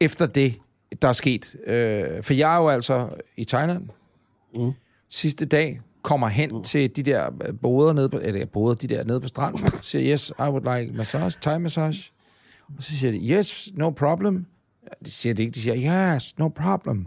Efter 0.00 0.26
det, 0.26 0.54
der 1.02 1.08
er 1.08 1.12
sket. 1.12 1.56
Øh, 1.66 2.22
for 2.22 2.34
jeg 2.34 2.54
er 2.54 2.58
jo 2.58 2.68
altså 2.68 3.08
i 3.36 3.44
Thailand. 3.44 3.88
Mm. 4.54 4.72
Sidste 5.08 5.44
dag 5.44 5.80
kommer 6.02 6.28
hen 6.28 6.50
mm. 6.52 6.62
til 6.62 6.96
de 6.96 7.02
der 7.02 7.30
boder 7.62 7.92
nede 7.92 8.08
på, 8.08 8.18
eller 8.22 8.46
boder, 8.46 8.74
de 8.74 8.86
der 8.86 9.04
nede 9.04 9.20
på 9.20 9.28
stranden. 9.28 9.70
Siger, 9.82 10.12
yes, 10.12 10.32
I 10.38 10.42
would 10.42 10.78
like 10.78 10.96
massage, 10.96 11.38
Thai 11.42 11.58
massage. 11.58 12.12
Og 12.76 12.82
så 12.82 12.96
siger 12.96 13.12
de, 13.12 13.18
yes, 13.18 13.68
no 13.74 13.90
problem. 13.90 14.46
De 15.04 15.10
siger 15.10 15.34
det 15.34 15.42
ikke, 15.42 15.54
de 15.54 15.60
siger, 15.60 16.14
yes, 16.16 16.38
no 16.38 16.48
problem. 16.48 17.06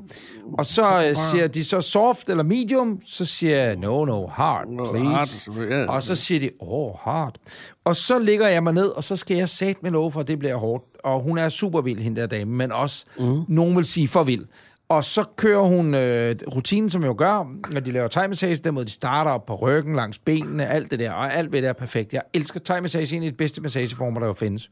Og 0.58 0.66
så 0.66 1.08
øh, 1.10 1.16
siger 1.32 1.48
de 1.48 1.64
så 1.64 1.82
soft 1.82 2.30
eller 2.30 2.44
medium, 2.44 3.02
så 3.06 3.26
siger 3.26 3.56
jeg, 3.56 3.76
no, 3.76 4.06
no, 4.06 4.28
hard, 4.28 4.68
please. 4.68 5.52
hard, 5.52 5.70
ja. 5.70 5.86
Og 5.86 6.04
så 6.04 6.16
siger 6.16 6.40
de, 6.40 6.50
oh, 6.60 6.94
hard. 7.00 7.36
Og 7.84 7.96
så 7.96 8.20
ligger 8.20 8.48
jeg 8.48 8.64
mig 8.64 8.74
ned, 8.74 8.88
og 8.88 9.04
så 9.04 9.16
skal 9.16 9.38
jeg 9.38 9.50
sætte 9.50 9.80
med 9.84 9.92
lov 9.92 10.12
for, 10.12 10.24
det 10.24 10.40
bliver 10.40 10.56
hårdt. 10.56 10.86
Og 11.04 11.20
hun 11.20 11.38
er 11.38 11.50
super 11.50 11.82
vild, 11.82 12.00
hende 12.00 12.22
der 12.22 12.28
dame, 12.28 12.52
men 12.52 12.72
også, 12.72 13.06
mm. 13.20 13.44
nogen 13.48 13.76
vil 13.76 13.86
sige, 13.86 14.08
for 14.08 14.24
vild. 14.24 14.46
Og 14.90 15.04
så 15.04 15.24
kører 15.36 15.62
hun 15.62 15.94
øh, 15.94 16.36
rutinen, 16.56 16.90
som 16.90 17.02
jeg 17.02 17.08
jo 17.08 17.16
gør, 17.18 17.52
når 17.72 17.80
de 17.80 17.92
laver 17.92 18.08
thai 18.08 18.28
massage, 18.28 18.56
den 18.56 18.74
måde 18.74 18.86
de 18.86 18.92
starter 18.92 19.32
op 19.32 19.46
på 19.46 19.56
ryggen, 19.56 19.96
langs 19.96 20.20
benene, 20.20 20.68
alt 20.68 20.92
det 20.92 21.00
der, 21.00 21.12
og 21.12 21.34
alt 21.34 21.54
ved 21.54 21.62
det 21.62 21.70
er 21.70 21.74
perfekt. 21.74 22.14
Jeg 22.14 22.22
elsker 22.34 22.60
thai 22.60 22.82
massage, 22.82 23.16
en 23.16 23.24
af 23.24 23.32
de 23.32 23.38
bedste 23.38 23.62
massageformer, 23.62 24.20
der 24.20 24.28
jo 24.28 24.34
findes. 24.34 24.70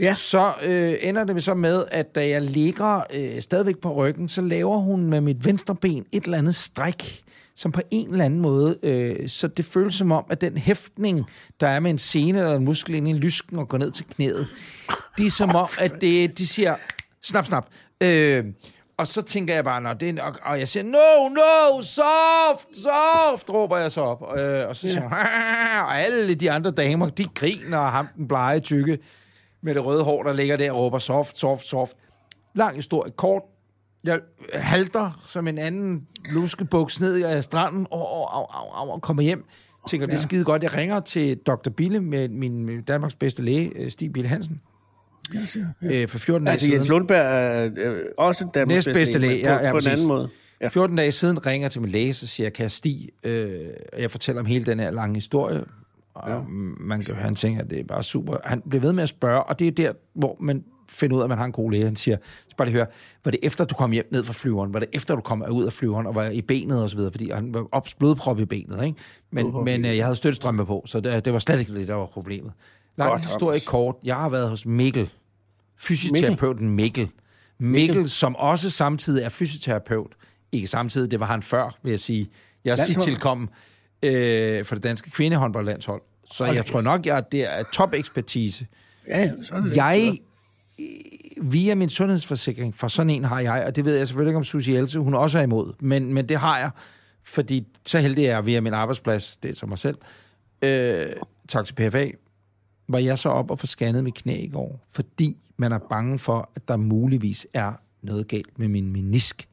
Ja. 0.00 0.14
Så 0.14 0.52
øh, 0.62 0.94
ender 1.00 1.24
det 1.24 1.44
så 1.44 1.54
med, 1.54 1.84
at 1.90 2.14
da 2.14 2.28
jeg 2.28 2.42
ligger 2.42 3.00
øh, 3.14 3.40
stadigvæk 3.40 3.78
på 3.78 3.94
ryggen, 3.94 4.28
så 4.28 4.40
laver 4.40 4.76
hun 4.76 5.06
med 5.06 5.20
mit 5.20 5.44
venstre 5.44 5.74
ben 5.74 6.06
et 6.12 6.24
eller 6.24 6.38
andet 6.38 6.54
stræk, 6.54 7.22
som 7.56 7.72
på 7.72 7.80
en 7.90 8.12
eller 8.12 8.24
anden 8.24 8.40
måde, 8.40 8.78
øh, 8.82 9.28
så 9.28 9.48
det 9.48 9.64
føles 9.64 9.94
som 9.94 10.12
om, 10.12 10.24
at 10.30 10.40
den 10.40 10.56
hæftning, 10.56 11.26
der 11.60 11.68
er 11.68 11.80
med 11.80 11.90
en 11.90 11.98
scene 11.98 12.38
eller 12.38 12.54
en 12.54 12.64
muskel 12.64 12.94
ind 12.94 13.08
i 13.08 13.10
en 13.10 13.16
lysken 13.16 13.58
og 13.58 13.68
går 13.68 13.78
ned 13.78 13.90
til 13.90 14.06
knæet, 14.14 14.46
det 15.18 15.26
er 15.26 15.30
som 15.30 15.54
om, 15.54 15.66
at 15.78 15.92
det, 16.00 16.38
de 16.38 16.46
siger, 16.46 16.76
snap, 17.22 17.46
snap. 17.46 17.66
Øh, 18.00 18.44
og 18.96 19.06
så 19.06 19.22
tænker 19.22 19.54
jeg 19.54 19.64
bare, 19.64 19.80
når 19.80 19.94
det 19.94 20.18
er, 20.18 20.22
og, 20.22 20.34
og 20.42 20.58
jeg 20.58 20.68
siger, 20.68 20.82
no, 20.82 21.28
no, 21.28 21.82
soft, 21.82 22.76
soft, 22.76 23.50
råber 23.50 23.76
jeg 23.76 23.92
så 23.92 24.00
op. 24.00 24.38
Øh, 24.38 24.68
og 24.68 24.76
så 24.76 24.88
siger 24.88 25.02
yeah. 25.02 25.84
og 25.86 26.00
alle 26.00 26.34
de 26.34 26.50
andre 26.50 26.70
damer, 26.70 27.08
de 27.08 27.24
griner, 27.34 27.78
og 27.78 27.92
ham 27.92 28.08
den 28.16 28.28
blege 28.28 28.60
tykke 28.60 28.98
med 29.62 29.74
det 29.74 29.84
røde 29.84 30.04
hår, 30.04 30.22
der 30.22 30.32
ligger 30.32 30.56
der 30.56 30.72
og 30.72 30.78
råber 30.78 30.98
soft, 30.98 31.38
soft, 31.38 31.66
soft. 31.66 31.92
Lang 32.54 32.74
historie, 32.74 33.12
kort. 33.16 33.42
Jeg 34.04 34.20
halter 34.52 35.20
som 35.24 35.48
en 35.48 35.58
anden 35.58 36.06
luskebuks 36.30 37.00
ned 37.00 37.24
af 37.24 37.44
stranden 37.44 37.86
og, 37.90 38.12
og, 38.12 38.30
og, 38.32 38.50
og, 38.72 38.90
og 38.90 39.02
kommer 39.02 39.22
hjem. 39.22 39.44
Tænker, 39.88 40.06
det 40.06 40.14
er 40.14 40.18
skide 40.18 40.44
godt. 40.44 40.62
Jeg 40.62 40.74
ringer 40.74 41.00
til 41.00 41.36
Dr. 41.36 41.70
Bille 41.70 42.00
med 42.00 42.28
min 42.28 42.82
Danmarks 42.82 43.14
bedste 43.14 43.42
læge, 43.42 43.72
øh, 43.76 43.90
Stig 43.90 44.12
Bille 44.12 44.28
Hansen. 44.28 44.60
Yes, 45.34 45.56
ja. 45.82 46.02
Øh, 46.02 46.08
for 46.08 46.18
14 46.18 46.44
dage 46.44 46.52
Altså 46.52 46.66
siden. 46.66 46.76
Jens 46.76 46.88
Lundberg 46.88 47.18
er 47.18 47.70
øh, 47.76 48.00
også 48.18 48.48
Danmarks 48.54 48.86
Næstbedste 48.86 49.18
læge, 49.18 49.44
på, 49.44 49.48
ja, 49.48 49.64
ja, 49.64 49.70
på 49.70 49.78
en 49.78 49.88
anden 49.88 50.06
måde. 50.06 50.28
Ja. 50.60 50.68
14 50.68 50.96
dage 50.96 51.12
siden 51.12 51.46
ringer 51.46 51.64
jeg 51.64 51.72
til 51.72 51.80
min 51.80 51.90
læge, 51.90 52.14
så 52.14 52.26
siger 52.26 52.44
jeg, 52.44 52.52
kan 52.52 52.62
jeg 52.62 52.70
stige? 52.70 53.08
Øh, 53.22 53.58
og 53.92 54.00
jeg 54.00 54.10
fortæller 54.10 54.40
om 54.40 54.46
hele 54.46 54.64
den 54.64 54.80
her 54.80 54.90
lange 54.90 55.14
historie. 55.14 55.64
Og 56.18 56.30
ja. 56.30 56.38
man 56.80 57.02
kan, 57.02 57.14
han 57.14 57.34
tænker, 57.34 57.62
at 57.62 57.70
det 57.70 57.80
er 57.80 57.84
bare 57.84 58.02
super. 58.02 58.36
Han 58.44 58.62
bliver 58.68 58.82
ved 58.82 58.92
med 58.92 59.02
at 59.02 59.08
spørge, 59.08 59.42
og 59.42 59.58
det 59.58 59.66
er 59.66 59.72
der, 59.72 59.92
hvor 60.14 60.36
man 60.40 60.64
finder 60.90 61.16
ud 61.16 61.20
af, 61.20 61.24
at 61.24 61.28
man 61.28 61.38
har 61.38 61.44
en 61.44 61.52
god 61.52 61.70
læge. 61.70 61.84
Han 61.84 61.96
siger, 61.96 62.16
så 62.48 62.56
bare 62.56 62.68
lige 62.68 62.76
høre, 62.76 62.86
var 63.24 63.30
det 63.30 63.40
efter, 63.42 63.64
du 63.64 63.74
kom 63.74 63.90
hjem 63.90 64.08
ned 64.12 64.24
fra 64.24 64.32
flyveren? 64.32 64.74
Var 64.74 64.80
det 64.80 64.88
efter, 64.92 65.14
du 65.14 65.20
kom 65.20 65.44
ud 65.50 65.64
af 65.64 65.72
flyveren 65.72 66.06
og 66.06 66.14
var 66.14 66.24
i 66.24 66.42
benet 66.42 66.82
og 66.82 66.90
så 66.90 66.96
videre? 66.96 67.12
Fordi 67.12 67.30
han 67.30 67.54
var 67.54 67.66
ops 67.72 67.94
blodprop 67.94 68.40
i 68.40 68.44
benet, 68.44 68.84
ikke? 68.84 68.98
Men, 69.30 69.64
men 69.64 69.84
øh, 69.84 69.96
jeg 69.96 70.04
havde 70.04 70.16
støttestrømpe 70.16 70.66
på, 70.66 70.82
så 70.86 71.00
det, 71.00 71.24
det 71.24 71.32
var 71.32 71.38
slet 71.38 71.60
ikke 71.60 71.74
det, 71.74 71.88
der 71.88 71.94
var 71.94 72.06
problemet. 72.06 72.52
Lang 72.96 73.22
historie 73.22 73.60
kort. 73.60 73.96
Jeg 74.04 74.16
har 74.16 74.28
været 74.28 74.48
hos 74.48 74.66
Mikkel, 74.66 75.10
fysioterapeuten 75.76 76.70
Mikkel. 76.70 77.08
Mikkel, 77.58 77.96
Mikkel, 77.96 78.10
som 78.10 78.36
også 78.36 78.70
samtidig 78.70 79.24
er 79.24 79.28
fysioterapeut. 79.28 80.12
Ikke 80.52 80.66
samtidig, 80.66 81.10
det 81.10 81.20
var 81.20 81.26
han 81.26 81.42
før, 81.42 81.78
vil 81.82 81.90
jeg 81.90 82.00
sige. 82.00 82.30
Jeg 82.64 82.72
er 82.72 82.84
sidst 82.84 83.00
tilkommen 83.00 83.48
øh, 84.02 84.64
for 84.64 84.74
det 84.74 84.84
danske 84.84 85.10
kvindehåndboldlandshold. 85.10 86.02
Så 86.30 86.44
jeg 86.44 86.66
tror 86.66 86.80
nok, 86.80 87.06
jeg 87.06 87.24
det 87.32 87.52
er 87.52 87.62
top 87.72 87.94
ekspertise. 87.94 88.66
Ja, 89.08 89.20
ja, 89.20 89.32
så 89.42 89.54
er 89.54 89.60
det 89.60 89.76
Jeg, 89.76 90.18
øh, 90.78 91.52
via 91.52 91.74
min 91.74 91.88
sundhedsforsikring, 91.88 92.74
for 92.74 92.88
sådan 92.88 93.10
en 93.10 93.24
har 93.24 93.40
jeg, 93.40 93.64
og 93.66 93.76
det 93.76 93.84
ved 93.84 93.96
jeg 93.96 94.06
selvfølgelig 94.06 94.30
ikke, 94.30 94.36
om 94.38 94.44
Susie 94.44 94.78
Else, 94.78 94.98
hun 94.98 95.14
også 95.14 95.38
er 95.38 95.42
imod, 95.42 95.72
men, 95.80 96.14
men 96.14 96.28
det 96.28 96.38
har 96.38 96.58
jeg, 96.58 96.70
fordi 97.24 97.66
så 97.86 97.98
heldig 97.98 98.24
er 98.24 98.30
jeg 98.30 98.46
via 98.46 98.60
min 98.60 98.74
arbejdsplads, 98.74 99.36
det 99.36 99.50
er 99.50 99.54
som 99.54 99.68
mig 99.68 99.78
selv, 99.78 99.98
øh, 100.62 101.06
tak 101.48 101.64
til 101.66 101.74
PFA, 101.74 102.10
var 102.88 102.98
jeg 102.98 103.18
så 103.18 103.28
op 103.28 103.50
og 103.50 103.58
få 103.58 103.66
scannet 103.66 104.04
mit 104.04 104.14
knæ 104.14 104.36
i 104.36 104.48
går, 104.48 104.80
fordi 104.92 105.38
man 105.56 105.72
er 105.72 105.78
bange 105.90 106.18
for, 106.18 106.50
at 106.56 106.68
der 106.68 106.76
muligvis 106.76 107.46
er 107.54 107.72
noget 108.02 108.28
galt 108.28 108.58
med 108.58 108.68
min 108.68 108.92
menisk 108.92 109.48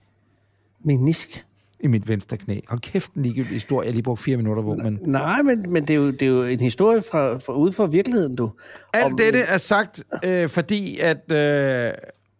Menisk. 0.85 1.45
I 1.85 1.87
mit 1.87 2.09
venstre 2.09 2.37
knæ. 2.37 2.59
Hold 2.67 2.79
kæft, 2.79 3.13
en 3.13 3.21
ligegyldig 3.21 3.53
historie, 3.53 3.85
jeg 3.85 3.93
lige 3.93 4.03
brugt 4.03 4.21
fire 4.21 4.37
minutter 4.37 4.63
på, 4.63 4.73
men 4.73 4.99
Nej, 5.01 5.41
men, 5.41 5.71
men 5.71 5.83
det, 5.83 5.89
er 5.89 5.95
jo, 5.97 6.11
det 6.11 6.21
er 6.21 6.27
jo 6.27 6.43
en 6.43 6.59
historie 6.59 7.01
fra, 7.11 7.37
fra 7.37 7.53
ude 7.53 7.71
fra 7.71 7.85
virkeligheden, 7.85 8.35
du. 8.35 8.51
Alt 8.93 9.17
dette 9.17 9.39
er 9.39 9.57
sagt, 9.57 10.03
øh, 10.23 10.49
fordi 10.49 10.99
at 10.99 11.31
øh, 11.31 11.93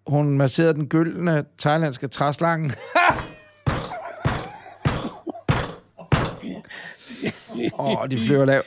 hun 0.08 0.29
masserede 0.29 0.73
den 0.73 0.88
gyldne 0.88 1.45
thailandske 1.60 2.08
træslange. 2.08 2.69
Åh, 7.79 8.01
oh, 8.01 8.10
de 8.12 8.17
flyver 8.17 8.45
lav. 8.45 8.62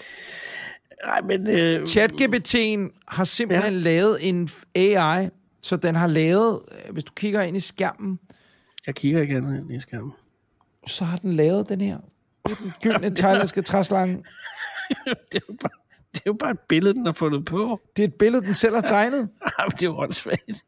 Nej, 1.06 1.20
men... 1.20 1.48
Øh, 1.48 1.82
ChatGPT'en 1.82 3.04
har 3.08 3.24
simpelthen 3.24 3.72
ja. 3.72 3.78
lavet 3.78 4.18
en 4.20 4.48
AI, 4.74 5.28
så 5.62 5.76
den 5.76 5.94
har 5.94 6.06
lavet, 6.06 6.60
øh, 6.72 6.92
hvis 6.92 7.04
du 7.04 7.12
kigger 7.16 7.42
ind 7.42 7.56
i 7.56 7.60
skærmen, 7.60 8.18
jeg 8.86 8.94
kigger 8.94 9.20
ikke 9.20 9.36
andet 9.36 9.58
ind 9.58 9.72
i 9.72 9.80
skærmen. 9.80 10.12
Så 10.88 11.04
har 11.04 11.16
den 11.16 11.32
lavet 11.32 11.68
den 11.68 11.80
her. 11.80 11.98
Det 12.44 12.52
er 12.52 12.56
den 12.62 12.72
gyldne 12.82 13.16
thailandske 13.16 13.62
træslange. 13.62 14.16
det, 15.32 15.34
er 15.34 15.40
jo 15.48 15.56
bare, 15.62 15.70
det 16.12 16.18
er 16.18 16.22
jo 16.26 16.32
bare 16.32 16.50
et 16.50 16.60
billede, 16.68 16.94
den 16.94 17.06
har 17.06 17.12
fundet 17.12 17.44
på. 17.44 17.80
Det 17.96 18.02
er 18.02 18.08
et 18.08 18.14
billede, 18.14 18.46
den 18.46 18.54
selv 18.54 18.74
har 18.74 18.82
tegnet. 18.82 19.18
Jamen, 19.58 19.70
det 19.70 19.82
er 19.82 19.86
jo 19.86 19.98
åndssvagt. 19.98 20.64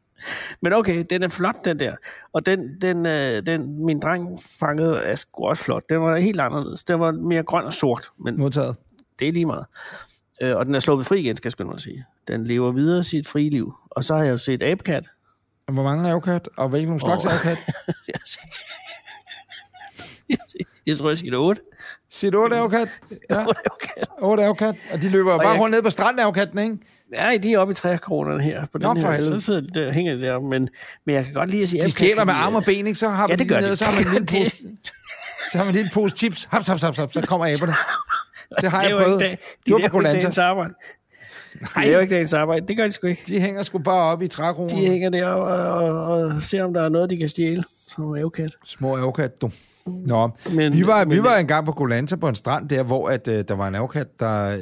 Men 0.61 0.73
okay, 0.73 1.05
den 1.09 1.23
er 1.23 1.27
flot, 1.27 1.65
den 1.65 1.79
der. 1.79 1.95
Og 2.33 2.45
den, 2.45 2.81
den, 2.81 3.05
øh, 3.05 3.45
den 3.45 3.85
min 3.85 3.99
dreng 3.99 4.39
fangede 4.59 4.97
er 4.97 5.15
sgu 5.15 5.45
også 5.45 5.63
flot. 5.63 5.83
Den 5.89 6.01
var 6.01 6.17
helt 6.17 6.39
anderledes. 6.41 6.83
Den 6.83 6.99
var 6.99 7.11
mere 7.11 7.43
grøn 7.43 7.65
og 7.65 7.73
sort, 7.73 8.09
men 8.19 8.37
Modtaget. 8.37 8.75
det 9.19 9.27
er 9.27 9.31
lige 9.31 9.45
meget. 9.45 9.65
Øh, 10.41 10.55
og 10.57 10.65
den 10.65 10.75
er 10.75 10.79
sluppet 10.79 11.07
fri 11.07 11.19
igen, 11.19 11.35
skal 11.35 11.47
jeg 11.47 11.51
skynde 11.51 11.71
mig 11.71 11.81
sige. 11.81 12.05
Den 12.27 12.43
lever 12.43 12.71
videre 12.71 13.03
sit 13.03 13.27
frie 13.27 13.49
liv. 13.49 13.73
Og 13.89 14.03
så 14.03 14.15
har 14.15 14.23
jeg 14.23 14.31
jo 14.31 14.37
set 14.37 14.61
Apecat. 14.61 15.09
Hvor 15.71 15.83
mange 15.83 16.09
er 16.09 16.13
afkat, 16.13 16.49
og 16.57 16.69
hvilken 16.69 16.99
slags 16.99 17.25
Åh. 17.25 17.31
afkat? 20.31 20.67
jeg, 20.87 20.97
tror, 20.97 21.09
jeg 21.09 21.17
siger 21.17 21.37
8. 21.37 21.61
Siger 22.09 22.31
du 22.31 22.43
8 22.43 22.55
afkat? 22.55 22.87
Ja, 23.29 23.45
Okay. 23.45 24.01
8 24.21 24.43
afkat. 24.43 24.75
Og 24.93 25.01
de 25.01 25.09
løber 25.09 25.37
bare 25.37 25.49
jeg- 25.49 25.59
rundt 25.61 25.75
ned 25.75 25.81
på 25.81 25.89
stranden 25.89 26.19
afkatten, 26.25 26.59
ikke? 26.59 26.77
Nej, 27.11 27.39
de 27.43 27.53
er 27.53 27.59
oppe 27.59 27.71
i 27.71 27.75
trækronerne 27.75 28.43
her. 28.43 28.65
På 28.71 28.77
Nå, 28.77 28.93
den 28.93 28.97
her. 29.03 29.21
Så 29.23 29.39
sidder 29.39 29.61
de 29.61 29.67
der, 29.73 29.91
hænger 29.91 30.15
de 30.15 30.21
der. 30.21 30.39
Men, 30.39 30.69
men 31.05 31.15
jeg 31.15 31.25
kan 31.25 31.33
godt 31.33 31.49
lide 31.49 31.61
at 31.61 31.69
sige... 31.69 31.81
De 31.81 31.91
stjæler 31.91 32.25
med 32.25 32.33
arme 32.33 32.57
og 32.57 32.63
ben, 32.65 32.87
ikke? 32.87 32.99
Så 32.99 33.09
har 33.09 33.23
Ja, 33.29 33.31
det 33.31 33.39
lige 33.39 33.49
gør 33.49 33.61
ned, 33.61 33.69
de. 33.71 33.75
så 33.75 33.85
har 33.85 33.91
man 33.91 34.07
en 34.07 34.13
lille 34.13 34.25
pose, 34.45 34.57
så 35.51 35.57
har 35.57 35.63
man 35.65 35.67
en 35.71 35.75
lille 35.75 35.89
pose 35.93 36.15
chips. 36.15 36.47
Haps, 36.51 36.67
haps, 36.67 36.81
haps, 36.81 36.97
haps, 36.97 37.13
så 37.13 37.21
kommer 37.21 37.45
aberne. 37.55 37.73
Det 38.61 38.69
har 38.71 38.81
jeg 38.81 38.91
er 38.91 39.03
prøvet. 39.03 39.19
dag, 39.19 39.29
Det 39.31 39.39
de 39.65 39.71
var 39.71 39.77
på 39.77 39.83
ikke 39.83 39.89
Golanta. 39.89 40.41
arbejde. 40.41 40.73
De 41.75 41.85
laver 41.85 41.99
ikke 41.99 42.15
dagens 42.15 42.33
arbejde. 42.33 42.67
Det 42.67 42.77
gør 42.77 42.83
de 42.83 42.91
sgu 42.91 43.07
ikke. 43.07 43.23
De 43.27 43.39
hænger 43.41 43.63
sgu 43.63 43.77
bare 43.77 44.11
op 44.11 44.21
i 44.21 44.27
trækronen. 44.27 44.69
De 44.69 44.87
hænger 44.89 45.09
der 45.09 45.25
og, 45.27 45.43
og, 45.75 46.03
og 46.05 46.41
ser, 46.41 46.63
om 46.63 46.73
der 46.73 46.81
er 46.81 46.89
noget, 46.89 47.09
de 47.09 47.17
kan 47.17 47.29
stjæle. 47.29 47.63
Som 47.87 48.03
er 48.03 48.17
avocat. 48.19 48.51
Små 48.65 48.95
afkat, 48.97 49.41
du. 49.41 49.51
Nå, 49.85 50.29
Men- 50.51 50.73
vi 50.73 50.87
var, 50.87 51.05
men- 51.05 51.17
vi 51.17 51.23
var 51.23 51.35
engang 51.37 51.65
på 51.65 51.71
Golanta 51.71 52.15
på 52.15 52.27
en 52.27 52.35
strand 52.35 52.69
der, 52.69 52.83
hvor 52.83 53.09
at, 53.09 53.27
øh, 53.27 53.45
der 53.47 53.53
var 53.55 53.67
en 53.67 53.75
afkat, 53.75 54.07
der... 54.19 54.53
Øh, 54.53 54.59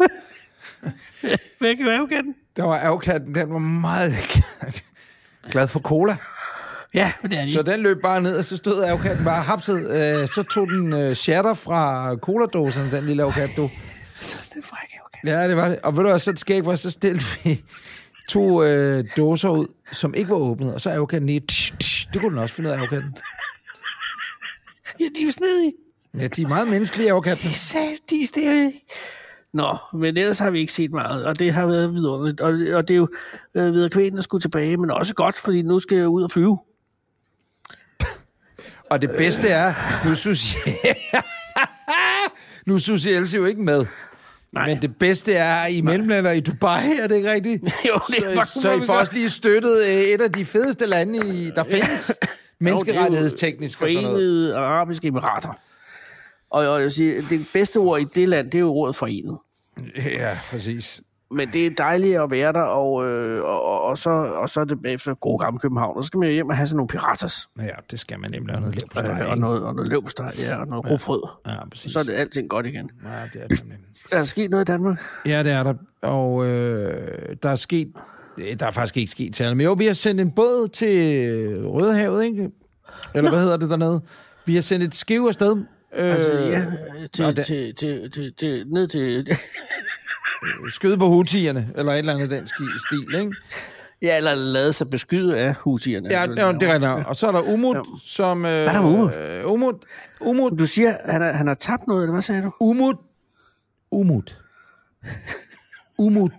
kan 1.76 1.88
avocaten? 1.88 2.34
Der 2.56 2.62
var 2.64 2.78
afkatten, 2.78 3.34
den 3.34 3.52
var 3.52 3.58
meget 3.58 4.12
glad 5.52 5.68
for 5.68 5.80
cola. 5.80 6.16
Ja, 6.94 7.12
men 7.22 7.30
det 7.30 7.40
er 7.40 7.44
de. 7.44 7.52
Så 7.52 7.62
den 7.62 7.80
løb 7.80 8.02
bare 8.02 8.20
ned, 8.20 8.38
og 8.38 8.44
så 8.44 8.56
stod 8.56 8.84
afkatten 8.84 9.24
bare 9.24 9.42
hapset. 9.42 9.90
Øh, 9.90 10.28
så 10.28 10.42
tog 10.42 10.68
den 10.68 10.92
øh, 10.92 11.14
shatter 11.14 11.54
fra 11.54 12.14
cola-dåsen, 12.16 12.90
den 12.90 13.06
lille 13.06 13.22
afkat, 13.22 13.50
du. 13.56 13.62
det 13.62 13.70
er 14.22 14.62
fræk 14.62 14.88
avocat. 15.00 15.40
Ja, 15.42 15.48
det 15.48 15.56
var 15.56 15.68
det. 15.68 15.78
Og 15.82 15.96
ved 15.96 16.02
du 16.02 16.08
hvad, 16.08 16.18
så 16.18 16.32
skæg 16.36 16.66
var, 16.66 16.74
så 16.74 16.90
stillede 16.90 17.24
vi 17.44 17.64
to 18.28 18.64
øh, 18.64 19.04
dåser 19.16 19.48
ud, 19.48 19.66
som 19.92 20.14
ikke 20.14 20.30
var 20.30 20.36
åbnet, 20.36 20.74
og 20.74 20.80
så 20.80 20.90
er 20.90 20.94
avokatten 20.94 21.26
lige... 21.26 21.40
Tsh, 21.40 21.76
tsh, 21.78 22.12
det 22.12 22.20
kunne 22.20 22.30
den 22.30 22.38
også 22.38 22.54
finde 22.54 22.70
ud 22.70 22.74
af, 22.74 22.78
avokatten. 22.78 23.16
Ja, 25.00 25.04
de 25.04 25.20
er 25.20 25.24
jo 25.24 25.30
snedige. 25.30 25.72
Ja, 26.18 26.26
de 26.26 26.42
er 26.42 26.48
meget 26.48 26.68
menneskelige, 26.68 27.10
avokatten. 27.10 27.48
De 28.10 28.22
er 28.22 28.26
snedige. 28.26 28.82
Nå, 29.52 29.76
men 29.92 30.16
ellers 30.16 30.38
har 30.38 30.50
vi 30.50 30.60
ikke 30.60 30.72
set 30.72 30.90
meget, 30.90 31.24
og 31.24 31.38
det 31.38 31.52
har 31.52 31.66
været 31.66 31.94
vidunderligt. 31.94 32.40
Og, 32.40 32.48
og 32.76 32.88
det 32.88 32.94
er 32.94 32.98
jo 32.98 33.08
øh, 33.54 33.64
videre 33.64 33.90
kvæden, 33.90 34.16
der 34.16 34.22
skulle 34.22 34.40
tilbage, 34.40 34.76
men 34.76 34.90
også 34.90 35.14
godt, 35.14 35.34
fordi 35.36 35.62
nu 35.62 35.78
skal 35.78 35.98
jeg 35.98 36.08
ud 36.08 36.22
og 36.22 36.30
flyve. 36.30 36.58
Og 38.90 39.02
det 39.02 39.10
bedste 39.18 39.48
er, 39.48 39.74
nu 40.08 40.14
synes 40.14 40.56
jeg... 40.84 40.96
nu 42.66 42.78
synes 42.78 43.06
jeg 43.06 43.14
Else 43.14 43.36
jo 43.36 43.44
ikke 43.44 43.62
med. 43.62 43.86
Nej. 44.56 44.68
Men 44.68 44.82
det 44.82 44.96
bedste 44.96 45.34
er, 45.34 45.66
I 45.66 45.80
mellemlander 45.80 46.30
i 46.30 46.40
Dubai, 46.40 46.82
er 47.02 47.06
det 47.06 47.16
ikke 47.16 47.32
rigtigt? 47.32 47.62
Jo, 47.88 47.98
det 48.08 48.16
er 48.16 48.20
så, 48.30 48.34
bare- 48.34 48.46
så 48.46 48.72
I 48.72 48.86
får 48.86 48.94
også 48.94 49.12
lige 49.14 49.30
støttet 49.30 49.84
øh, 49.86 49.92
et 49.92 50.20
af 50.20 50.32
de 50.32 50.44
fedeste 50.44 50.86
lande, 50.86 51.18
i, 51.18 51.50
der 51.56 51.64
findes. 51.64 52.12
Menneskerettighedsteknisk 52.60 53.82
og 53.82 53.88
sådan 53.88 54.02
noget. 54.02 54.14
Forenede 54.16 54.56
Arabiske 54.56 55.06
Emirater. 55.08 55.48
Og, 56.50 56.68
og 56.68 56.76
jeg 56.76 56.82
vil 56.84 56.90
sige, 56.92 57.22
det 57.30 57.50
bedste 57.52 57.76
ord 57.76 58.00
i 58.00 58.04
det 58.14 58.28
land, 58.28 58.46
det 58.46 58.54
er 58.54 58.60
jo 58.60 58.72
ordet 58.72 58.96
forenet. 58.96 59.38
Ja, 60.16 60.38
præcis. 60.50 61.00
Men 61.30 61.48
det 61.52 61.66
er 61.66 61.70
dejligt 61.78 62.20
at 62.20 62.30
være 62.30 62.52
der, 62.52 62.60
og, 62.60 63.06
øh, 63.06 63.44
og, 63.44 63.62
og, 63.64 63.82
og, 63.82 63.98
så, 63.98 64.10
og 64.10 64.50
så 64.50 64.60
er 64.60 64.64
det 64.64 64.82
bagefter 64.82 65.14
gode 65.14 65.38
gamle 65.38 65.58
København. 65.58 65.96
Og 65.96 66.04
så 66.04 66.06
skal 66.06 66.18
man 66.18 66.28
jo 66.28 66.34
hjem 66.34 66.48
og 66.48 66.56
have 66.56 66.66
sådan 66.66 66.76
nogle 66.76 66.88
piratas. 66.88 67.48
Ja, 67.58 67.68
det 67.90 68.00
skal 68.00 68.20
man 68.20 68.30
nemlig 68.30 68.54
have 68.54 68.60
noget 68.60 68.74
lev 68.76 68.88
på 68.88 68.96
steg, 68.96 69.18
Øh, 69.22 69.30
og 69.30 69.38
noget, 69.38 69.62
og 69.62 69.74
noget 69.74 69.90
løbsteg, 69.90 70.32
ja, 70.38 70.56
og 70.60 70.66
noget 70.66 70.90
rugbrød. 70.90 71.22
Ja, 71.46 71.68
præcis. 71.68 71.92
Så 71.92 71.98
er 71.98 72.02
det 72.02 72.12
alting 72.12 72.48
godt 72.50 72.66
igen. 72.66 72.90
Ja, 73.04 73.08
det 73.32 73.42
er 73.42 73.48
det 73.48 73.62
nemlig. 73.62 73.78
Er 74.12 74.16
der 74.16 74.24
sket 74.24 74.50
noget 74.50 74.68
i 74.68 74.72
Danmark? 74.72 74.98
Ja, 75.26 75.42
det 75.42 75.52
er 75.52 75.62
der. 75.62 75.74
Og 76.02 76.46
øh, 76.46 77.36
der 77.42 77.48
er 77.50 77.56
sket... 77.56 77.92
øh, 78.40 78.54
Der 78.60 78.66
er 78.66 78.70
faktisk 78.70 78.96
ikke 78.96 79.12
sket 79.12 79.34
til 79.34 79.56
men 79.56 79.60
jo, 79.66 79.72
vi 79.72 79.86
har 79.86 79.92
sendt 79.92 80.20
en 80.20 80.30
båd 80.30 80.68
til 80.68 80.88
Rødehavet, 81.66 82.24
ikke? 82.24 82.50
Eller 83.14 83.30
hvad 83.30 83.40
hedder 83.40 83.56
det 83.56 83.70
dernede? 83.70 84.00
Vi 84.44 84.54
har 84.54 84.62
sendt 84.62 84.84
et 84.84 84.94
skiv 84.94 85.24
afsted. 85.28 85.56
Øh, 85.96 86.10
Altså, 86.14 86.32
ja, 86.38 86.64
nå, 87.18 87.32
til, 87.32 87.44
til, 87.44 87.74
til, 87.76 88.10
til, 88.10 88.34
til, 88.38 88.66
ned 88.68 88.88
til... 88.88 89.28
skyde 90.72 90.98
på 90.98 91.06
hutierne, 91.08 91.68
eller 91.76 91.92
et 91.92 91.98
eller 91.98 92.14
andet 92.14 92.30
den 92.30 92.46
stil, 92.46 93.14
ikke? 93.20 93.34
Ja, 94.02 94.16
eller 94.16 94.34
lade 94.34 94.72
sig 94.72 94.90
beskyde 94.90 95.38
af 95.38 95.54
husierne. 95.54 96.08
Ja, 96.10 96.20
ja 96.20 96.26
det 96.26 96.38
er 96.38 96.72
rigtigt. 96.72 97.06
Og 97.06 97.16
så 97.16 97.26
er 97.26 97.32
der 97.32 97.40
Umut, 97.54 97.76
som... 98.04 98.44
Øh, 98.44 98.50
er 98.50 98.72
der 98.72 98.80
Umut? 98.80 99.14
Øh, 99.14 99.52
Umut, 99.52 99.74
Umut, 100.20 100.58
Du 100.58 100.66
siger, 100.66 100.96
han 101.04 101.20
har, 101.20 101.32
han 101.32 101.46
har 101.46 101.54
tabt 101.54 101.86
noget, 101.86 102.02
eller 102.02 102.12
hvad 102.12 102.22
sagde 102.22 102.42
du? 102.42 102.52
Umut, 102.60 102.96
Umut. 103.90 104.40
Umut. 105.98 106.30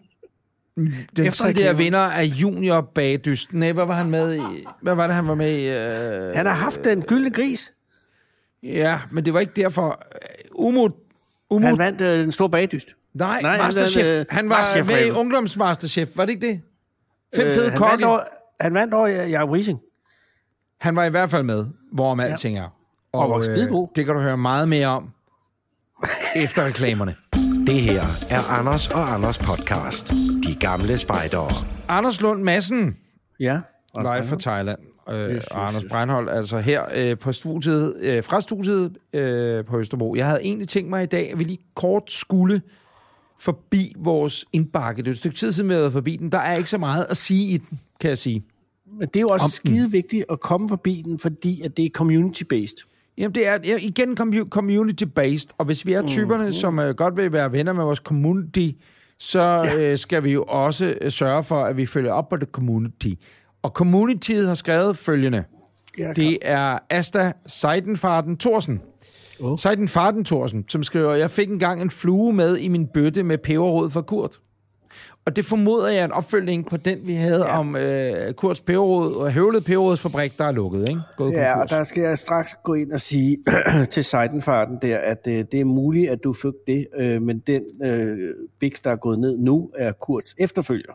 Den 1.16 1.26
Efter 1.26 1.46
tidligere 1.46 1.78
vinder 1.78 2.00
af 2.00 2.24
junior 2.24 2.82
bagdysten. 2.96 3.60
Nej, 3.60 3.72
hvad 3.72 3.86
var 3.86 3.94
han 3.94 4.10
med 4.10 4.36
i? 4.36 4.40
Hvad 4.82 4.96
var 4.96 5.08
det, 5.08 5.16
han 5.16 5.28
var 5.28 5.36
med 5.36 5.58
i? 5.58 5.68
Øh, 5.68 6.36
Han 6.36 6.46
har 6.46 6.54
haft 6.54 6.84
den 6.84 7.02
gyldne 7.02 7.32
gris. 7.32 7.72
ja, 8.64 9.00
men 9.12 9.26
det 9.26 9.34
var 9.34 9.40
ikke 9.40 9.54
derfor. 9.56 10.04
Umut, 10.52 10.92
Umut, 11.50 11.64
Han 11.64 11.78
vandt 11.78 12.02
øh, 12.02 12.20
den 12.20 12.32
store 12.32 12.50
bagdyst. 12.50 12.88
Nej, 13.18 13.42
Nej, 13.42 13.58
Masterchef. 13.58 14.04
Han, 14.06 14.10
vandt, 14.16 14.20
øh, 14.20 14.26
han 14.38 14.50
var 14.50 14.56
Masterchef 14.58 14.88
med 14.88 15.08
i. 15.08 15.12
Ungdomsmasterchef, 15.20 16.10
var 16.16 16.26
det 16.26 16.34
ikke 16.34 16.48
det? 16.48 16.62
Fem 17.36 17.48
Øh, 17.48 17.54
fede 17.54 17.72
han, 17.72 17.80
vandt 17.82 17.92
kokke. 17.92 18.08
over, 18.08 18.20
han 18.62 18.74
vandt 18.74 18.94
over 18.94 19.08
Jacob 19.08 19.50
Rising. 19.50 19.80
Han 20.80 20.96
var 20.96 21.04
i 21.04 21.10
hvert 21.10 21.30
fald 21.30 21.44
med, 21.44 21.66
hvorom 21.94 22.20
alting 22.20 22.58
er. 22.58 22.74
Og 23.14 23.30
var 23.30 23.42
skidegod. 23.42 23.88
det 23.96 24.06
kan 24.06 24.16
du 24.16 24.22
høre 24.22 24.38
meget 24.38 24.70
mere 24.70 24.88
om 24.88 25.10
efter 26.36 26.66
reklamerne. 26.66 27.16
Det 27.68 27.82
her 27.82 28.04
er 28.30 28.42
Anders 28.60 28.88
og 28.92 29.14
Anders 29.14 29.38
podcast. 29.38 30.10
De 30.48 30.56
gamle 30.60 30.98
spejdere. 30.98 31.50
Anders 31.88 32.22
Lund 32.22 32.44
Madsen, 32.44 32.98
Ja. 33.40 33.60
live 33.96 34.24
fra 34.24 34.36
Thailand. 34.40 34.80
Øh, 35.10 35.36
yes, 35.36 35.48
og 35.48 35.68
Anders 35.68 35.84
yes. 35.84 35.92
Breinholt, 35.92 36.30
altså 36.30 36.60
her 36.60 36.84
øh, 36.96 37.18
på 37.18 37.32
studiet, 37.34 37.96
øh, 38.02 38.24
fra 38.24 38.42
studiet 38.42 38.98
øh, 39.14 39.66
på 39.66 39.80
Østerbro. 39.80 40.16
Jeg 40.16 40.26
havde 40.28 40.42
egentlig 40.44 40.68
tænkt 40.68 40.90
mig 40.90 41.04
i 41.04 41.06
dag, 41.06 41.32
at 41.32 41.40
vi 41.40 41.44
lige 41.44 41.60
kort 41.76 42.12
skulle 42.12 42.62
forbi 43.40 43.94
vores 43.98 44.46
indbakke. 44.54 45.02
Det 45.02 45.08
er 45.08 45.12
et 45.12 45.18
stykke 45.18 45.38
tid 45.38 45.52
siden, 45.52 45.70
vi 45.70 45.74
har 45.74 45.82
været 45.82 45.94
forbi 45.94 46.16
den. 46.16 46.32
Der 46.32 46.38
er 46.38 46.58
ikke 46.58 46.70
så 46.70 46.78
meget 46.78 47.06
at 47.10 47.18
sige 47.18 47.48
i 47.48 47.58
den, 47.58 47.80
kan 48.00 48.10
jeg 48.10 48.18
sige. 48.18 48.44
Men 49.00 49.08
det 49.08 49.16
er 49.16 49.22
jo 49.22 49.28
også 49.28 49.50
skide 49.50 49.92
vigtigt 49.92 50.26
at 50.30 50.40
komme 50.40 50.70
forbi 50.70 51.02
den, 51.06 51.20
fordi 51.20 51.62
at 51.62 51.78
det 51.78 51.86
er 51.86 51.90
community-based. 51.98 52.84
Jamen, 53.18 53.36
det 53.36 53.48
er 53.48 53.78
igen 53.80 54.18
commu- 54.20 54.50
community-based, 54.50 55.48
og 55.58 55.66
hvis 55.66 55.86
vi 55.86 55.94
er 55.94 56.02
typerne, 56.08 56.46
mm. 56.46 56.52
som 56.52 56.80
øh, 56.80 56.96
godt 56.96 57.18
vil 57.18 57.34
være 57.34 57.52
venner 57.52 57.74
med 57.74 57.84
vores 57.84 58.00
community, 58.00 58.70
så 59.20 59.42
ja. 59.42 59.92
øh, 59.92 59.98
skal 59.98 60.24
vi 60.24 60.32
jo 60.32 60.44
også 60.48 60.96
øh, 61.02 61.12
sørge 61.12 61.44
for, 61.44 61.64
at 61.64 61.78
vi 61.78 61.86
følger 61.86 62.12
op 62.12 62.30
på 62.30 62.38
det 62.38 62.48
community. 62.52 63.10
Og 63.64 63.70
communityet 63.70 64.48
har 64.48 64.56
skrevet 64.56 64.98
følgende. 64.98 65.44
Ja, 65.98 66.14
Det 66.14 66.38
er 66.42 66.80
Asta 66.90 67.34
Seidenfarten 67.48 68.38
Thorsen. 68.38 68.82
Oh. 69.40 69.52
Oh. 69.52 69.58
Seidenfarten 69.58 70.24
Thorsen, 70.24 70.66
som 70.68 70.84
skriver, 70.84 71.14
jeg 71.14 71.32
fik 71.32 71.50
engang 71.50 71.82
en 71.82 71.90
flue 71.90 72.34
med 72.34 72.58
i 72.58 72.68
min 72.68 72.88
bøtte 72.88 73.24
med 73.24 73.38
peberrod 73.38 73.90
fra 73.90 74.02
Kurt. 74.02 74.40
Og 75.26 75.36
det 75.36 75.46
formoder 75.46 75.88
jeg 75.88 76.00
er 76.00 76.06
en 76.06 76.12
opfølgning 76.12 76.66
på 76.66 76.78
den, 76.78 77.00
vi 77.08 77.14
havde 77.14 77.46
ja. 77.46 77.60
om 77.60 77.76
øh, 77.76 78.34
Kurts 78.34 78.62
peberrod 78.62 79.16
og 79.16 79.32
høvlet 79.34 79.66
peberrodsfabrik, 79.66 80.38
der 80.38 80.44
er 80.44 80.52
lukket, 80.52 80.90
ikke? 80.90 81.02
Gået 81.18 81.32
Ja, 81.32 81.52
og 81.52 81.56
konkurs. 81.56 81.70
der 81.70 81.84
skal 81.84 82.04
jeg 82.04 82.18
straks 82.18 82.56
gå 82.64 82.74
ind 82.74 82.92
og 82.92 83.00
sige 83.00 83.38
til 83.94 84.04
Seidenfarten 84.04 84.80
der, 84.82 84.98
at 84.98 85.28
øh, 85.28 85.46
det 85.52 85.60
er 85.60 85.66
muligt, 85.66 86.12
at 86.12 86.24
du 86.24 86.34
fik 86.34 86.54
det, 86.68 86.88
øh, 87.00 87.22
men 87.22 87.40
den 87.48 87.64
øh, 87.84 88.18
Bix, 88.60 88.82
der 88.84 88.92
er 88.92 88.96
gået 88.96 89.20
ned 89.20 89.38
nu, 89.38 89.70
er 89.76 89.92
Kurts 89.92 90.36
efterfølger. 90.40 90.94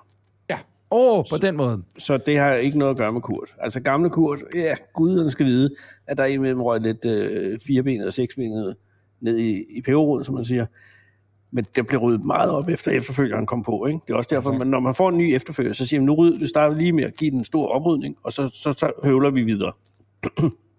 Åh, 0.92 1.18
oh, 1.18 1.24
på 1.30 1.36
den 1.36 1.56
måde. 1.56 1.82
Så 1.98 2.16
det 2.16 2.38
har 2.38 2.54
ikke 2.54 2.78
noget 2.78 2.90
at 2.90 2.96
gøre 2.96 3.12
med 3.12 3.20
Kurt. 3.20 3.54
Altså 3.58 3.80
gamle 3.80 4.10
Kurt, 4.10 4.42
ja, 4.54 4.74
guderne 4.94 5.30
skal 5.30 5.46
vide, 5.46 5.74
at 6.06 6.18
der 6.18 6.24
indimellem 6.24 6.62
røg 6.62 6.80
lidt 6.80 7.04
øh, 7.04 7.58
firebenet 7.66 8.06
og 8.06 8.12
seksbenet 8.12 8.76
ned 9.20 9.38
i, 9.38 9.64
i 9.76 9.80
peberroden, 9.80 10.24
som 10.24 10.34
man 10.34 10.44
siger. 10.44 10.66
Men 11.52 11.64
det 11.76 11.86
blev 11.86 12.00
ryddet 12.00 12.24
meget 12.24 12.50
op 12.50 12.68
efter 12.68 12.90
efterfølgeren 12.90 13.46
kom 13.46 13.62
på. 13.62 13.86
Ikke? 13.86 13.98
Det 14.06 14.12
er 14.12 14.16
også 14.16 14.30
derfor, 14.34 14.52
man, 14.52 14.66
når 14.66 14.80
man 14.80 14.94
får 14.94 15.08
en 15.08 15.18
ny 15.18 15.34
efterfølger, 15.34 15.72
så 15.72 15.86
siger 15.86 16.00
man, 16.00 16.06
nu 16.06 16.14
rydder 16.14 16.38
du 16.38 16.46
starter 16.46 16.76
lige 16.76 16.92
med 16.92 17.04
at 17.04 17.14
give 17.14 17.30
den 17.30 17.38
en 17.38 17.44
stor 17.44 17.66
oprydning, 17.66 18.16
og 18.22 18.32
så, 18.32 18.48
så, 18.48 18.72
så 18.72 18.92
høvler 19.04 19.30
vi 19.30 19.42
videre. 19.42 19.72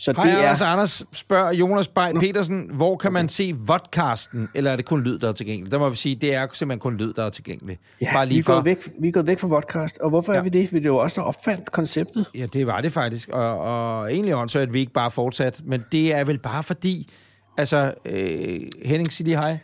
så 0.00 0.12
Hej, 0.16 0.24
det 0.24 0.36
Anders. 0.36 0.60
er... 0.60 0.66
Anders 0.66 1.02
spørger 1.12 1.52
Jonas 1.52 1.88
Bay 1.88 2.12
Petersen, 2.12 2.70
hvor 2.72 2.96
kan 2.96 3.12
man 3.12 3.28
se 3.28 3.54
vodcasten, 3.56 4.48
eller 4.54 4.72
er 4.72 4.76
det 4.76 4.84
kun 4.84 5.02
lyd, 5.02 5.18
der 5.18 5.28
er 5.28 5.32
tilgængelig? 5.32 5.72
Der 5.72 5.78
må 5.78 5.88
vi 5.88 5.96
sige, 5.96 6.14
det 6.14 6.34
er 6.34 6.46
simpelthen 6.52 6.80
kun 6.80 6.96
lyd, 6.96 7.12
der 7.12 7.24
er 7.24 7.30
tilgængelig. 7.30 7.78
Ja, 8.00 8.12
Bare 8.12 8.26
vi, 8.26 8.32
lige 8.32 8.38
er 8.38 8.42
for... 8.42 8.52
gået 8.52 8.64
væk, 8.64 8.88
vi 9.00 9.08
er 9.08 9.12
gået 9.12 9.26
væk 9.26 9.38
fra 9.38 9.48
podcast, 9.48 9.98
og 9.98 10.08
hvorfor 10.10 10.32
ja. 10.32 10.38
Er 10.38 10.42
vi 10.42 10.48
det? 10.48 10.72
Vi 10.72 10.78
er 10.78 10.82
jo 10.82 10.96
også, 10.96 11.20
der 11.20 11.26
opfandt 11.26 11.72
konceptet. 11.72 12.26
Ja, 12.34 12.46
det 12.46 12.66
var 12.66 12.80
det 12.80 12.92
faktisk, 12.92 13.28
og, 13.28 13.58
og 13.58 14.12
egentlig 14.12 14.34
også, 14.34 14.58
at 14.58 14.72
vi 14.72 14.80
ikke 14.80 14.92
bare 14.92 15.10
fortsat, 15.10 15.60
men 15.64 15.84
det 15.92 16.14
er 16.14 16.24
vel 16.24 16.38
bare 16.38 16.62
fordi, 16.62 17.10
altså, 17.56 17.94
øh, 18.04 18.60
Henning 18.84 19.12
siger 19.12 19.24
lige 19.24 19.36
hej. 19.36 19.58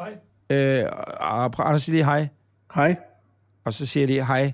Hej. 0.00 0.56
Øh, 0.56 0.84
og 1.20 1.68
Anders 1.68 1.82
siger 1.82 1.94
lige 1.94 2.04
hej, 2.04 2.28
Hej. 2.74 2.96
og 3.64 3.72
så 3.74 3.86
siger 3.86 4.06
lige 4.06 4.26
hej. 4.26 4.52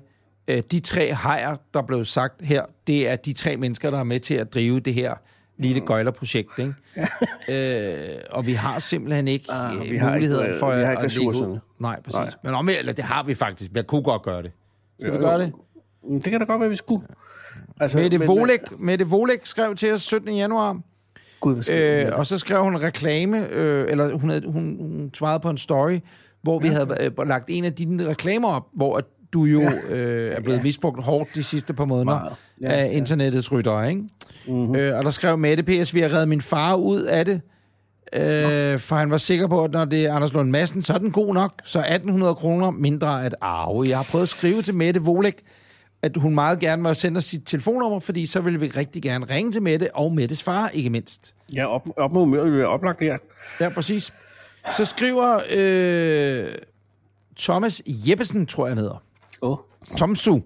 Øh, 0.48 0.62
de 0.70 0.80
tre 0.80 1.14
hejer, 1.14 1.56
der 1.74 1.82
blev 1.82 2.04
sagt 2.04 2.42
her, 2.42 2.62
det 2.86 3.08
er 3.10 3.16
de 3.16 3.32
tre 3.32 3.56
mennesker, 3.56 3.90
der 3.90 3.98
er 3.98 4.04
med 4.04 4.20
til 4.20 4.34
at 4.34 4.54
drive 4.54 4.80
det 4.80 4.94
her 4.94 5.14
lille 5.58 5.80
gøjlerprojekt, 5.80 6.58
ikke? 6.58 6.74
øh, 7.48 8.18
og 8.30 8.46
vi 8.46 8.52
har 8.52 8.78
simpelthen 8.78 9.28
ikke 9.28 9.52
Ah, 9.52 9.90
vi 9.90 9.96
har 9.96 10.12
muligheden 10.12 10.46
ikke- 10.46 10.58
for 10.58 10.66
vi 10.76 10.82
har 10.82 10.86
at, 10.86 10.92
ikke 10.92 11.02
at 11.04 11.16
lægge 11.34 11.48
ud. 11.48 11.58
Nej, 11.78 12.00
præcis. 12.02 12.16
Nej. 12.18 12.30
Men 12.44 12.54
om, 12.54 12.68
eller 12.68 12.92
det 12.92 13.04
har 13.04 13.22
vi 13.22 13.34
faktisk. 13.34 13.70
Jeg 13.74 13.86
kunne 13.86 14.02
godt 14.02 14.22
gøre 14.22 14.42
det. 14.42 14.52
Skal 15.00 15.12
vi 15.12 15.16
Jo, 15.16 15.22
gøre 15.22 15.38
det? 15.38 15.52
Mm, 16.08 16.22
Det 16.22 16.30
kan 16.30 16.40
da 16.40 16.46
godt 16.46 16.60
være, 16.60 16.68
vi 16.70 16.76
skulle. 16.76 17.06
Altså, 17.80 17.98
Mette 17.98 18.18
men- 18.18 18.28
Volek, 18.28 18.60
Mette 18.78 19.06
Volek 19.06 19.40
skrev 19.46 19.74
til 19.74 19.92
os 19.92 20.02
17. 20.02 20.36
januar, 20.36 20.80
Gud, 21.40 21.54
hvad 21.54 22.04
øh, 22.06 22.12
og 22.18 22.26
så 22.26 22.38
skrev 22.38 22.62
hun 22.64 22.74
en 22.74 22.82
reklame, 22.82 23.48
øh, 23.48 23.90
eller 23.90 24.14
hun, 24.16 24.30
havde, 24.30 24.46
hun, 24.46 24.76
hun 24.80 25.10
svarede 25.14 25.40
på 25.40 25.50
en 25.50 25.58
story, 25.58 25.98
hvor 26.42 26.58
vi 26.58 26.68
havde 26.68 26.96
øh, 27.18 27.28
lagt 27.28 27.44
en 27.48 27.64
af 27.64 27.72
dine 27.72 28.08
reklamer 28.08 28.48
op, 28.48 28.66
hvor 28.76 29.00
du 29.34 29.44
jo 29.44 29.62
øh, 29.88 30.36
er 30.36 30.40
blevet 30.40 30.62
misbrugt 30.62 31.04
hårdt 31.04 31.34
de 31.34 31.42
sidste 31.42 31.74
par 31.74 31.84
måneder 31.84 32.04
Meget. 32.04 32.32
Ja, 32.60 32.72
af 32.72 32.90
internettets 32.92 33.52
ryttere, 33.52 33.88
ikke? 33.90 34.02
Mm-hmm. 34.46 34.76
Øh, 34.76 34.98
og 34.98 35.04
der 35.04 35.10
skrev 35.10 35.38
Mette 35.38 35.62
P.S., 35.62 35.94
vi 35.94 36.00
har 36.00 36.12
reddet 36.12 36.28
min 36.28 36.40
far 36.40 36.74
ud 36.74 37.02
af 37.02 37.24
det, 37.24 37.40
øh, 38.12 38.78
for 38.78 38.96
han 38.96 39.10
var 39.10 39.16
sikker 39.16 39.46
på, 39.46 39.64
at 39.64 39.70
når 39.70 39.84
det 39.84 40.06
er 40.06 40.14
Anders 40.14 40.32
Lund 40.32 40.50
Madsen, 40.50 40.82
så 40.82 40.94
er 40.94 40.98
den 40.98 41.10
god 41.10 41.34
nok, 41.34 41.52
så 41.64 41.78
1800 41.78 42.34
kroner 42.34 42.70
mindre 42.70 43.24
at 43.24 43.34
arve. 43.40 43.88
Jeg 43.88 43.96
har 43.96 44.06
prøvet 44.10 44.22
at 44.22 44.28
skrive 44.28 44.62
til 44.62 44.74
Mette 44.74 45.00
Volek, 45.00 45.36
at 46.02 46.16
hun 46.16 46.34
meget 46.34 46.58
gerne 46.60 46.82
må 46.82 46.94
sende 46.94 47.18
os 47.18 47.24
sit 47.24 47.42
telefonnummer, 47.46 48.00
fordi 48.00 48.26
så 48.26 48.40
vil 48.40 48.60
vi 48.60 48.66
rigtig 48.66 49.02
gerne 49.02 49.26
ringe 49.30 49.52
til 49.52 49.62
Mette, 49.62 49.96
og 49.96 50.12
Mettes 50.12 50.42
far 50.42 50.68
ikke 50.68 50.90
mindst. 50.90 51.34
Ja, 51.54 51.66
op, 51.66 51.88
op 51.96 52.12
med 52.12 52.20
humøret, 52.20 52.52
vi 52.52 52.60
er 52.60 52.66
oplagt 52.66 53.00
her. 53.00 53.18
Ja, 53.60 53.68
præcis. 53.68 54.12
Så 54.76 54.84
skriver 54.84 55.40
øh, 55.56 56.54
Thomas 57.38 57.82
Jeppesen, 57.86 58.46
tror 58.46 58.66
jeg 58.66 58.70
han 58.70 58.78
hedder. 58.78 59.02
Oh. 59.44 59.58
Tomsu. 59.98 60.40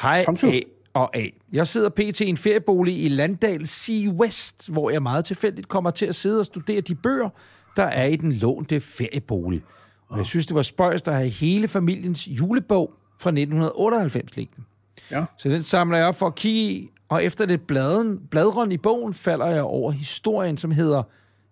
Hej 0.00 0.24
Tomsu. 0.24 0.46
A 0.46 0.60
og 0.94 1.16
A. 1.16 1.26
Jeg 1.52 1.66
sidder 1.66 1.88
pt. 1.88 2.20
i 2.20 2.28
en 2.28 2.36
feriebolig 2.36 3.04
i 3.04 3.08
Landdal 3.08 3.66
Sea 3.66 4.10
West, 4.10 4.70
hvor 4.72 4.90
jeg 4.90 5.02
meget 5.02 5.24
tilfældigt 5.24 5.68
kommer 5.68 5.90
til 5.90 6.06
at 6.06 6.14
sidde 6.14 6.40
og 6.40 6.46
studere 6.46 6.80
de 6.80 6.94
bøger, 6.94 7.28
der 7.76 7.82
er 7.82 8.04
i 8.04 8.16
den 8.16 8.32
lånte 8.32 8.80
feriebolig. 8.80 9.62
Og 10.08 10.18
jeg 10.18 10.26
synes, 10.26 10.46
det 10.46 10.54
var 10.56 10.62
spøjst 10.62 11.08
at 11.08 11.14
have 11.14 11.28
hele 11.28 11.68
familiens 11.68 12.28
julebog 12.28 12.90
fra 13.20 13.30
1998 13.30 14.36
liggende. 14.36 14.62
Ja. 15.10 15.24
Så 15.38 15.48
den 15.48 15.62
samler 15.62 15.98
jeg 15.98 16.06
op 16.06 16.16
for 16.16 16.26
at 16.26 16.34
kigge 16.34 16.60
i, 16.60 16.90
og 17.08 17.24
efter 17.24 17.46
lidt 17.46 17.66
bladen, 17.66 18.18
bladren 18.30 18.72
i 18.72 18.76
bogen 18.78 19.14
falder 19.14 19.46
jeg 19.46 19.62
over 19.62 19.90
historien, 19.90 20.56
som 20.56 20.70
hedder 20.70 21.02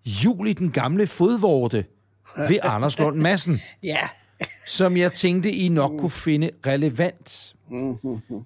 Jul 0.06 0.48
i 0.48 0.52
den 0.52 0.70
gamle 0.70 1.06
fodvorte 1.06 1.84
ved 2.36 2.58
Anders 2.62 2.98
Lund 2.98 3.16
Madsen 3.16 3.60
Ja. 3.82 4.08
Som 4.66 4.96
jeg 4.96 5.12
tænkte, 5.12 5.50
I 5.50 5.68
nok 5.68 5.90
kunne 5.98 6.10
finde 6.10 6.50
relevant. 6.66 7.54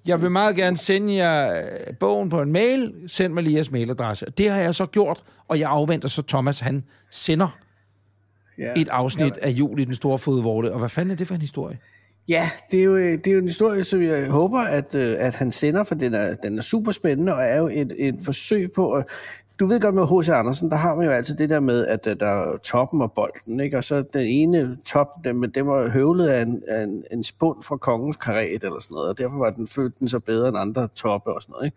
Jeg 0.06 0.22
vil 0.22 0.30
meget 0.30 0.56
gerne 0.56 0.76
sende 0.76 1.14
jer 1.14 1.62
øh, 1.62 1.96
bogen 2.00 2.28
på 2.28 2.42
en 2.42 2.52
mail. 2.52 2.92
Send 3.06 3.32
mig 3.32 3.42
lige 3.42 3.54
jeres 3.54 3.70
mailadresse. 3.70 4.26
Det 4.38 4.50
har 4.50 4.60
jeg 4.60 4.74
så 4.74 4.86
gjort, 4.86 5.22
og 5.48 5.60
jeg 5.60 5.70
afventer 5.70 6.08
så 6.08 6.22
Thomas, 6.22 6.60
han 6.60 6.84
sender 7.10 7.58
Ja. 8.58 8.72
et 8.76 8.88
afsnit 8.88 9.36
af 9.36 9.50
Jul 9.50 9.80
i 9.80 9.84
den 9.84 9.94
store 9.94 10.18
fodvorte. 10.18 10.72
Og 10.72 10.78
hvad 10.78 10.88
fanden 10.88 11.10
er 11.10 11.16
det 11.16 11.26
for 11.26 11.34
en 11.34 11.40
historie? 11.40 11.78
Ja, 12.28 12.50
det 12.70 12.80
er, 12.80 12.84
jo, 12.84 12.96
øh, 12.96 13.12
det 13.12 13.26
er 13.26 13.32
jo 13.32 13.38
en 13.38 13.46
historie, 13.46 13.84
som 13.84 14.02
jeg 14.02 14.26
håber, 14.30 14.60
at, 14.60 14.94
øh, 14.94 15.16
at 15.18 15.34
han 15.34 15.52
sender, 15.52 15.84
for 15.84 15.94
den 15.94 16.14
er, 16.14 16.34
den 16.34 16.58
er 16.58 16.62
super 16.62 16.92
spændende, 16.92 17.34
og 17.34 17.42
er 17.42 17.56
jo 17.56 17.68
et, 17.72 17.92
et 17.98 18.14
forsøg 18.24 18.72
på 18.72 18.92
at... 18.92 19.04
Du 19.60 19.66
ved 19.66 19.80
godt 19.80 19.94
med 19.94 20.06
H.C. 20.06 20.28
Andersen, 20.28 20.70
der 20.70 20.76
har 20.76 20.94
man 20.94 21.06
jo 21.06 21.12
altid 21.12 21.36
det 21.36 21.50
der 21.50 21.60
med, 21.60 21.86
at 21.86 22.06
øh, 22.06 22.16
der 22.20 22.26
er 22.26 22.56
toppen 22.56 23.02
og 23.02 23.12
bolden, 23.12 23.60
ikke? 23.60 23.78
og 23.78 23.84
så 23.84 24.04
den 24.12 24.26
ene 24.26 24.78
top, 24.84 25.08
den, 25.24 25.42
den 25.54 25.66
var 25.66 25.88
høvlet 25.88 26.28
af 26.28 26.42
en, 26.42 26.62
af 26.68 26.82
en, 26.82 27.04
en 27.12 27.24
spund 27.24 27.62
fra 27.62 27.76
kongens 27.76 28.16
karet 28.16 28.64
eller 28.64 28.78
sådan 28.78 28.94
noget, 28.94 29.08
og 29.08 29.18
derfor 29.18 29.38
var 29.38 29.50
den, 29.50 29.68
følte 29.68 29.96
den 30.00 30.08
så 30.08 30.18
bedre 30.18 30.48
end 30.48 30.58
andre 30.58 30.88
toppe 30.88 31.34
og 31.34 31.42
sådan 31.42 31.52
noget. 31.52 31.64
Ikke? 31.66 31.76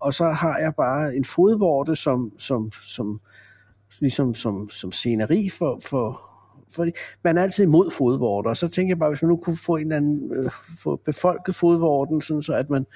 Og 0.00 0.14
så 0.14 0.24
har 0.24 0.58
jeg 0.58 0.74
bare 0.74 1.14
en 1.14 1.24
fodvorte, 1.24 1.96
som, 1.96 2.32
som, 2.38 2.72
som, 2.82 3.20
ligesom 4.00 4.34
som, 4.34 4.70
som 4.70 4.92
sceneri 4.92 5.48
for, 5.58 5.80
for, 5.82 6.20
fordi 6.70 6.90
man 7.24 7.38
er 7.38 7.42
altid 7.42 7.64
imod 7.64 7.90
fodvorter, 7.90 8.50
og 8.50 8.56
så 8.56 8.68
tænker 8.68 8.90
jeg 8.90 8.98
bare, 8.98 9.10
hvis 9.10 9.22
man 9.22 9.28
nu 9.28 9.36
kunne 9.36 9.56
få 9.56 9.76
en 9.76 9.82
eller 9.82 9.96
anden, 9.96 10.32
øh, 10.32 10.50
få 10.82 10.96
befolket 10.96 11.54
fodvorten, 11.54 12.22
sådan 12.22 12.42
så 12.42 12.54
at 12.54 12.70
man, 12.70 12.86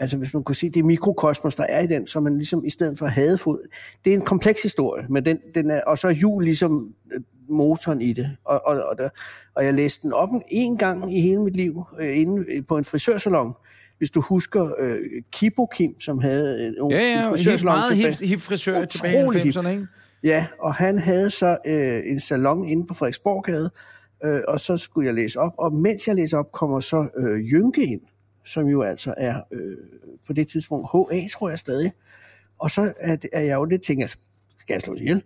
altså 0.00 0.16
hvis 0.16 0.34
man 0.34 0.42
kunne 0.42 0.54
se 0.54 0.70
det 0.70 0.84
mikrokosmos, 0.84 1.54
der 1.54 1.64
er 1.68 1.80
i 1.80 1.86
den, 1.86 2.06
så 2.06 2.20
man 2.20 2.34
ligesom 2.34 2.64
i 2.64 2.70
stedet 2.70 2.98
for 2.98 3.06
havde 3.06 3.38
fod, 3.38 3.68
det 4.04 4.12
er 4.12 4.16
en 4.16 4.24
kompleks 4.24 4.62
historie, 4.62 5.06
men 5.08 5.24
den, 5.24 5.38
den 5.54 5.70
er, 5.70 5.80
og 5.86 5.98
så 5.98 6.08
er 6.08 6.12
jul 6.12 6.44
ligesom 6.44 6.94
øh, 7.12 7.20
motoren 7.48 8.00
i 8.00 8.12
det. 8.12 8.36
Og, 8.44 8.66
og, 8.66 8.82
og, 8.82 8.98
der, 8.98 9.08
og 9.54 9.64
jeg 9.64 9.74
læste 9.74 10.02
den 10.02 10.12
op 10.12 10.28
en 10.50 10.76
gang 10.78 11.16
i 11.16 11.20
hele 11.20 11.42
mit 11.42 11.56
liv, 11.56 11.84
øh, 12.00 12.18
inde 12.18 12.62
på 12.62 12.78
en 12.78 12.84
frisørsalon. 12.84 13.52
Hvis 13.98 14.10
du 14.10 14.20
husker 14.20 14.70
øh, 14.78 14.98
Kibo 15.32 15.66
Kim, 15.66 16.00
som 16.00 16.18
havde 16.18 16.66
en, 16.66 16.90
Ja, 16.90 16.96
ja, 16.98 17.18
en 17.18 17.24
frisørsalon 17.30 17.72
meget 17.74 17.96
tilbage. 17.96 18.16
hip, 18.18 18.28
hip 18.28 18.40
frisør 18.40 18.84
tilbage 18.84 19.20
i 19.20 19.24
Utrolig 19.24 19.42
hip. 19.42 19.56
90'erne, 19.56 19.68
ikke? 19.68 19.86
Ja, 20.22 20.46
og 20.60 20.74
han 20.74 20.98
havde 20.98 21.30
så 21.30 21.58
øh, 21.66 22.02
en 22.06 22.20
salon 22.20 22.68
inde 22.68 22.86
på 22.86 22.94
Frederiksborggade, 22.94 23.70
øh, 24.24 24.40
og 24.48 24.60
så 24.60 24.76
skulle 24.76 25.06
jeg 25.06 25.14
læse 25.14 25.38
op, 25.40 25.52
og 25.58 25.72
mens 25.72 26.08
jeg 26.08 26.14
læser 26.14 26.38
op, 26.38 26.52
kommer 26.52 26.80
så 26.80 27.08
øh, 27.18 27.52
Jynke 27.52 27.82
ind, 27.86 28.00
som 28.48 28.66
jo 28.66 28.82
altså 28.82 29.14
er 29.16 29.40
øh, 29.52 29.76
på 30.26 30.32
det 30.32 30.48
tidspunkt 30.48 30.86
HA, 30.92 31.28
tror 31.32 31.48
jeg 31.48 31.58
stadig. 31.58 31.92
Og 32.58 32.70
så 32.70 32.92
er, 33.00 33.16
det- 33.16 33.30
er 33.32 33.40
jeg 33.40 33.54
jo 33.54 33.64
lidt 33.64 33.82
tænker, 33.82 34.06
skal 34.06 34.74
jeg 34.74 34.80
slå 34.80 34.94
ihjel? 34.94 35.22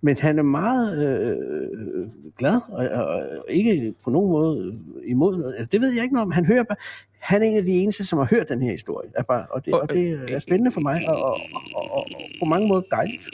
Men 0.00 0.16
han 0.18 0.38
er 0.38 0.42
meget 0.42 1.06
øh, 1.06 2.08
glad, 2.38 2.60
og, 2.68 2.88
og, 2.88 3.22
ikke 3.48 3.94
på 4.04 4.10
nogen 4.10 4.28
måde 4.30 4.66
øh, 5.04 5.10
imod 5.10 5.36
noget. 5.38 5.54
Altså, 5.54 5.68
Det 5.72 5.80
ved 5.80 5.92
jeg 5.94 6.02
ikke 6.02 6.14
noget 6.14 6.26
om. 6.26 6.32
Han 6.32 6.44
hører 6.46 6.62
bare, 6.62 6.76
han 7.18 7.42
er 7.42 7.46
en 7.46 7.56
af 7.56 7.64
de 7.64 7.70
eneste, 7.72 8.04
som 8.04 8.18
har 8.18 8.26
hørt 8.30 8.48
den 8.48 8.62
her 8.62 8.70
historie. 8.70 9.10
Er 9.16 9.22
bare, 9.22 9.46
og, 9.50 9.64
det, 9.64 9.74
og 9.74 9.90
det 9.90 10.32
er 10.34 10.38
spændende 10.38 10.70
for 10.72 10.80
mig, 10.80 11.08
og, 11.08 11.22
og, 11.24 11.40
og, 11.74 11.90
og, 11.96 12.06
på 12.40 12.44
mange 12.44 12.68
måder 12.68 12.82
dejligt. 12.90 13.28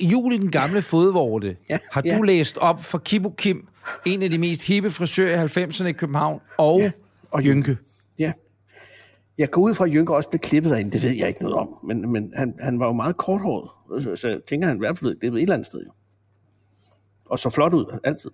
Jul 0.00 0.32
i 0.32 0.38
den 0.38 0.50
gamle 0.50 0.82
fodvorte. 0.82 1.56
Ja, 1.70 1.78
Har 1.92 2.02
ja. 2.04 2.16
du 2.16 2.22
læst 2.22 2.58
op 2.58 2.84
for 2.84 2.98
Kibo 2.98 3.30
Kim, 3.30 3.66
en 4.06 4.22
af 4.22 4.30
de 4.30 4.38
mest 4.38 4.66
hippe 4.66 4.90
frisører 4.90 5.42
i 5.44 5.46
90'erne 5.46 5.86
i 5.86 5.92
København, 5.92 6.40
og, 6.58 6.80
ja. 6.80 6.90
og 7.30 7.44
Jynke? 7.44 7.76
Ja. 8.20 8.32
Jeg 9.38 9.50
går 9.50 9.60
ud 9.62 9.74
fra, 9.74 9.84
at 9.84 9.94
Jynke 9.94 10.14
også 10.14 10.28
blev 10.28 10.40
klippet 10.40 10.70
derinde. 10.70 10.90
Det 10.90 11.02
ved 11.02 11.10
jeg 11.10 11.28
ikke 11.28 11.42
noget 11.42 11.56
om. 11.56 11.68
Men, 11.84 12.12
men 12.12 12.32
han, 12.36 12.54
han 12.60 12.80
var 12.80 12.86
jo 12.86 12.92
meget 12.92 13.16
korthåret. 13.16 13.70
Så, 14.02 14.16
så 14.16 14.28
jeg 14.28 14.40
tænker, 14.48 14.68
han 14.68 14.76
i 14.76 14.78
hvert 14.78 14.98
fald 14.98 15.20
det 15.20 15.28
er 15.28 15.32
et 15.32 15.42
eller 15.42 15.54
andet 15.54 15.66
sted. 15.66 15.80
Jo. 15.80 15.90
Og 17.26 17.38
så 17.38 17.50
flot 17.50 17.74
ud, 17.74 17.98
altid. 18.04 18.30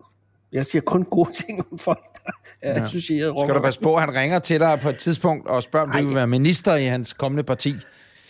Jeg 0.53 0.66
siger 0.66 0.82
kun 0.82 1.05
gode 1.05 1.32
ting 1.47 1.64
om 1.72 1.78
folk, 1.78 2.05
der 2.24 2.30
er 2.62 2.78
ja. 2.78 2.84
associeret. 2.84 3.34
Skal 3.45 3.55
du 3.55 3.61
passe 3.61 3.80
på, 3.80 3.95
at 3.95 4.01
han 4.01 4.14
ringer 4.14 4.39
til 4.39 4.61
dig 4.61 4.78
på 4.82 4.89
et 4.89 4.97
tidspunkt 4.97 5.49
og 5.49 5.62
spørger, 5.62 5.87
om 5.87 5.93
du 5.93 5.99
Ej. 5.99 6.05
vil 6.05 6.14
være 6.14 6.26
minister 6.26 6.74
i 6.74 6.84
hans 6.84 7.12
kommende 7.12 7.43
parti? 7.43 7.74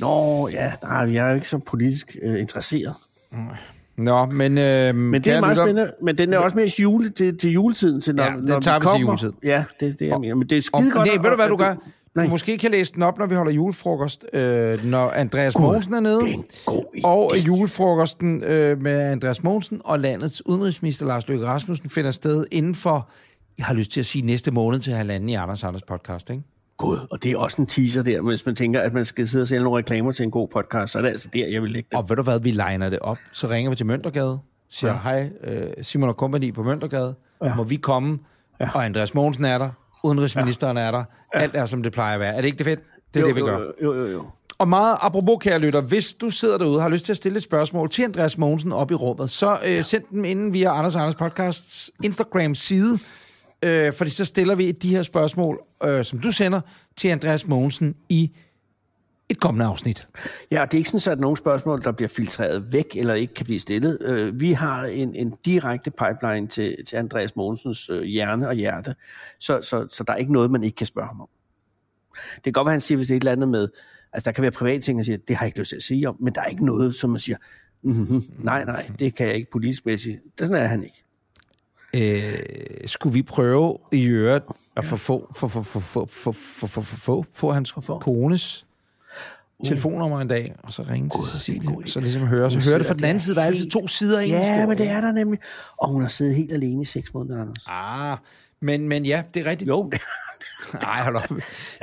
Nå, 0.00 0.48
ja, 0.48 0.72
nej, 0.82 1.14
jeg 1.14 1.24
er 1.24 1.28
jo 1.28 1.34
ikke 1.34 1.48
så 1.48 1.58
politisk 1.58 2.16
øh, 2.22 2.40
interesseret. 2.40 2.94
Nå, 3.98 4.26
men... 4.26 4.58
Øh, 4.58 4.94
Men 4.94 5.24
det 5.24 5.32
er 5.32 5.40
meget 5.40 5.56
spændende. 5.56 5.92
Men 6.02 6.18
den 6.18 6.32
er 6.32 6.38
også 6.38 6.56
mere 6.56 6.68
jule, 6.80 7.10
til, 7.10 7.38
til 7.38 7.50
juletiden. 7.50 8.00
Til, 8.00 8.14
når, 8.14 8.24
Ja, 8.24 8.30
den 8.30 8.44
når 8.44 8.60
tager 8.60 8.78
vi 8.78 8.80
til 8.82 8.88
kommer. 8.88 9.06
juletid. 9.06 9.32
Ja, 9.44 9.64
det 9.80 9.88
er 9.88 9.92
det, 9.92 10.06
jeg 10.08 10.20
mener. 10.20 10.34
Men 10.34 10.48
det 10.48 10.58
er 10.58 10.62
skide 10.62 10.90
godt. 10.90 11.08
nej, 11.08 11.22
ved 11.22 11.30
du 11.30 11.36
hvad 11.36 11.48
du 11.48 11.56
gør? 11.56 11.74
Nej. 12.14 12.24
Du 12.24 12.30
måske 12.30 12.58
kan 12.58 12.70
læse 12.70 12.92
den 12.94 13.02
op, 13.02 13.18
når 13.18 13.26
vi 13.26 13.34
holder 13.34 13.52
julefrokost, 13.52 14.24
øh, 14.32 14.84
når 14.84 15.10
Andreas 15.10 15.58
Mogensen 15.58 15.94
er 15.94 16.00
nede. 16.00 16.20
er 16.20 16.64
god 16.66 16.84
og 17.04 17.30
julefrokosten 17.46 18.42
øh, 18.44 18.82
med 18.82 19.00
Andreas 19.00 19.42
Mogensen 19.42 19.80
og 19.84 20.00
landets 20.00 20.46
udenrigsminister 20.46 21.06
Lars 21.06 21.28
Løkke 21.28 21.46
Rasmussen 21.46 21.90
finder 21.90 22.10
sted 22.10 22.44
inden 22.52 22.74
for, 22.74 23.10
jeg 23.58 23.66
har 23.66 23.74
lyst 23.74 23.90
til 23.90 24.00
at 24.00 24.06
sige, 24.06 24.26
næste 24.26 24.50
måned 24.50 24.80
til 24.80 24.92
halvanden 24.92 25.28
i 25.28 25.34
Anders 25.34 25.64
Anders 25.64 25.82
podcast, 25.82 26.30
ikke? 26.30 26.42
God, 26.76 26.98
og 27.10 27.22
det 27.22 27.32
er 27.32 27.38
også 27.38 27.62
en 27.62 27.66
teaser 27.66 28.02
der, 28.02 28.20
hvis 28.20 28.46
man 28.46 28.54
tænker, 28.54 28.80
at 28.80 28.92
man 28.92 29.04
skal 29.04 29.28
sidde 29.28 29.42
og 29.42 29.48
sælge 29.48 29.62
nogle 29.62 29.78
reklamer 29.78 30.12
til 30.12 30.22
en 30.22 30.30
god 30.30 30.48
podcast, 30.48 30.92
så 30.92 30.98
er 30.98 31.02
det 31.02 31.08
altså 31.08 31.28
der, 31.34 31.46
jeg 31.46 31.62
vil 31.62 31.70
lægge 31.70 31.88
det. 31.90 31.98
Og 31.98 32.08
ved 32.08 32.16
du 32.16 32.22
hvad, 32.22 32.40
vi 32.40 32.50
legner 32.50 32.90
det 32.90 32.98
op. 32.98 33.18
Så 33.32 33.48
ringer 33.48 33.70
vi 33.70 33.76
til 33.76 33.86
Møntergade, 33.86 34.38
siger, 34.70 34.92
ja. 34.92 34.98
hej, 35.02 35.30
øh, 35.44 35.70
Simon 35.82 36.08
og 36.08 36.14
Company 36.14 36.54
på 36.54 36.62
Møntergade, 36.62 37.14
ja. 37.44 37.54
må 37.54 37.64
vi 37.64 37.76
komme? 37.76 38.18
Ja. 38.60 38.70
Og 38.74 38.84
Andreas 38.84 39.14
Mogensen 39.14 39.44
er 39.44 39.58
der, 39.58 39.70
udenrigsministeren 40.04 40.76
ja. 40.76 40.82
er 40.82 40.90
der, 40.90 41.04
alt 41.32 41.54
er 41.54 41.66
som 41.66 41.82
det 41.82 41.92
plejer 41.92 42.14
at 42.14 42.20
være. 42.20 42.34
Er 42.34 42.40
det 42.40 42.44
ikke 42.44 42.58
det 42.58 42.66
fedt? 42.66 42.80
Det 43.14 43.20
er 43.20 43.20
jo, 43.20 43.26
det, 43.26 43.36
vi 43.36 43.40
gør. 43.40 43.58
Jo, 43.58 43.72
jo, 43.82 43.94
jo, 43.94 44.06
jo. 44.06 44.26
Og 44.58 44.68
meget 44.68 44.96
apropos, 45.00 45.36
kære 45.40 45.58
lytter, 45.58 45.80
hvis 45.80 46.12
du 46.12 46.30
sidder 46.30 46.58
derude 46.58 46.76
og 46.76 46.82
har 46.82 46.88
lyst 46.88 47.04
til 47.04 47.12
at 47.12 47.16
stille 47.16 47.36
et 47.36 47.42
spørgsmål 47.42 47.90
til 47.90 48.02
Andreas 48.02 48.38
Mogensen 48.38 48.72
op 48.72 48.90
i 48.90 48.94
rummet, 48.94 49.30
så 49.30 49.58
øh, 49.64 49.82
send 49.82 50.02
dem 50.10 50.24
ind 50.24 50.52
via 50.52 50.78
Anders 50.78 50.96
Anders 50.96 51.14
Podcasts 51.14 51.90
Instagram-side, 52.04 52.98
øh, 53.62 53.92
fordi 53.92 54.10
så 54.10 54.24
stiller 54.24 54.54
vi 54.54 54.72
de 54.72 54.90
her 54.90 55.02
spørgsmål, 55.02 55.62
øh, 55.84 56.04
som 56.04 56.18
du 56.18 56.30
sender, 56.30 56.60
til 56.96 57.08
Andreas 57.08 57.46
Mogensen 57.46 57.94
i 58.08 58.32
et 59.28 59.40
kommende 59.40 59.64
afsnit. 59.64 60.08
Ja, 60.50 60.62
og 60.62 60.70
det 60.70 60.76
er 60.76 60.78
ikke 60.78 60.90
sådan, 60.90 61.00
så, 61.00 61.10
at 61.10 61.20
nogle 61.20 61.36
spørgsmål, 61.36 61.82
der 61.84 61.92
bliver 61.92 62.08
filtreret 62.08 62.72
væk, 62.72 62.86
eller 62.96 63.14
ikke 63.14 63.34
kan 63.34 63.44
blive 63.44 63.60
stillet. 63.60 63.98
Øh, 64.02 64.40
vi 64.40 64.52
har 64.52 64.84
en, 64.84 65.14
en 65.14 65.34
direkte 65.44 65.90
pipeline 65.90 66.48
til, 66.48 66.76
til 66.84 66.96
Andreas 66.96 67.36
Mogensens 67.36 67.90
øh, 67.90 68.02
hjerne 68.02 68.48
og 68.48 68.54
hjerte, 68.54 68.94
så, 69.40 69.62
så, 69.62 69.86
så 69.90 70.04
der 70.04 70.12
er 70.12 70.16
ikke 70.16 70.32
noget, 70.32 70.50
man 70.50 70.64
ikke 70.64 70.76
kan 70.76 70.86
spørge 70.86 71.08
ham 71.08 71.20
om. 71.20 71.28
Det 72.34 72.42
kan 72.44 72.52
godt 72.52 72.66
være, 72.66 72.72
han 72.72 72.80
siger, 72.80 72.96
hvis 72.96 73.06
det 73.06 73.14
er 73.14 73.16
et 73.16 73.20
eller 73.20 73.32
andet 73.32 73.48
med, 73.48 73.68
altså 74.12 74.24
der 74.24 74.32
kan 74.32 74.42
være 74.42 74.50
private 74.50 74.80
ting, 74.80 74.98
han 74.98 75.04
siger, 75.04 75.18
det 75.28 75.36
har 75.36 75.44
jeg 75.44 75.48
ikke 75.48 75.58
lyst 75.58 75.68
til 75.68 75.76
at 75.76 75.82
sige 75.82 76.08
om, 76.08 76.16
men 76.20 76.34
der 76.34 76.40
er 76.40 76.46
ikke 76.46 76.66
noget, 76.66 76.94
som 76.94 77.10
man 77.10 77.20
siger, 77.20 77.36
mm-hmm, 77.82 78.22
nej, 78.38 78.64
nej, 78.64 78.90
det 78.98 79.14
kan 79.14 79.26
jeg 79.26 79.34
ikke 79.34 79.50
politisk 79.50 79.86
mæssigt. 79.86 80.20
Sådan 80.38 80.54
er 80.54 80.66
han 80.66 80.84
ikke. 80.84 81.05
Øh, 81.96 82.38
skulle 82.86 83.12
vi 83.12 83.22
prøve 83.22 83.78
i 83.92 84.04
øvrigt 84.04 84.44
at 84.76 84.84
få, 84.84 84.96
få, 84.96 85.28
få, 85.36 85.48
få, 85.48 85.64
få, 85.64 85.80
få, 85.80 86.04
få, 86.04 86.32
få, 86.32 86.66
få, 86.66 86.82
få, 86.82 86.96
få, 86.96 87.24
få 87.34 87.52
hans 87.52 87.72
kones 88.00 88.66
telefonnummer 89.64 90.20
en 90.20 90.28
dag, 90.28 90.54
og 90.62 90.72
så 90.72 90.82
ringe 90.90 91.08
til 91.08 91.20
Uh. 91.20 91.26
er 91.26 91.30
Cecilie, 91.30 91.74
god 91.74 91.82
så 91.86 92.00
ligesom 92.00 92.26
høre, 92.26 92.50
så 92.50 92.70
høre 92.70 92.78
det 92.78 92.86
fra 92.86 92.94
den 92.94 93.04
anden 93.04 93.20
side. 93.20 93.36
Der 93.36 93.42
er 93.42 93.46
altid 93.46 93.70
to 93.70 93.88
sider 93.88 94.20
i 94.20 94.28
Ja, 94.28 94.66
men 94.66 94.78
det 94.78 94.90
er 94.90 95.00
der 95.00 95.12
nemlig. 95.12 95.40
Og 95.78 95.88
hun 95.88 96.02
har 96.02 96.08
siddet 96.08 96.34
helt 96.34 96.52
alene 96.52 96.82
i 96.82 96.84
seks 96.84 97.14
måneder, 97.14 97.40
Anders. 97.40 97.64
Ah, 97.66 98.18
men, 98.60 98.88
men 98.88 99.06
ja, 99.06 99.22
det 99.34 99.46
er 99.46 99.50
rigtigt. 99.50 99.68
Jo, 99.68 99.92
Nej, 100.82 101.02
hold 101.02 101.16
op. 101.16 101.22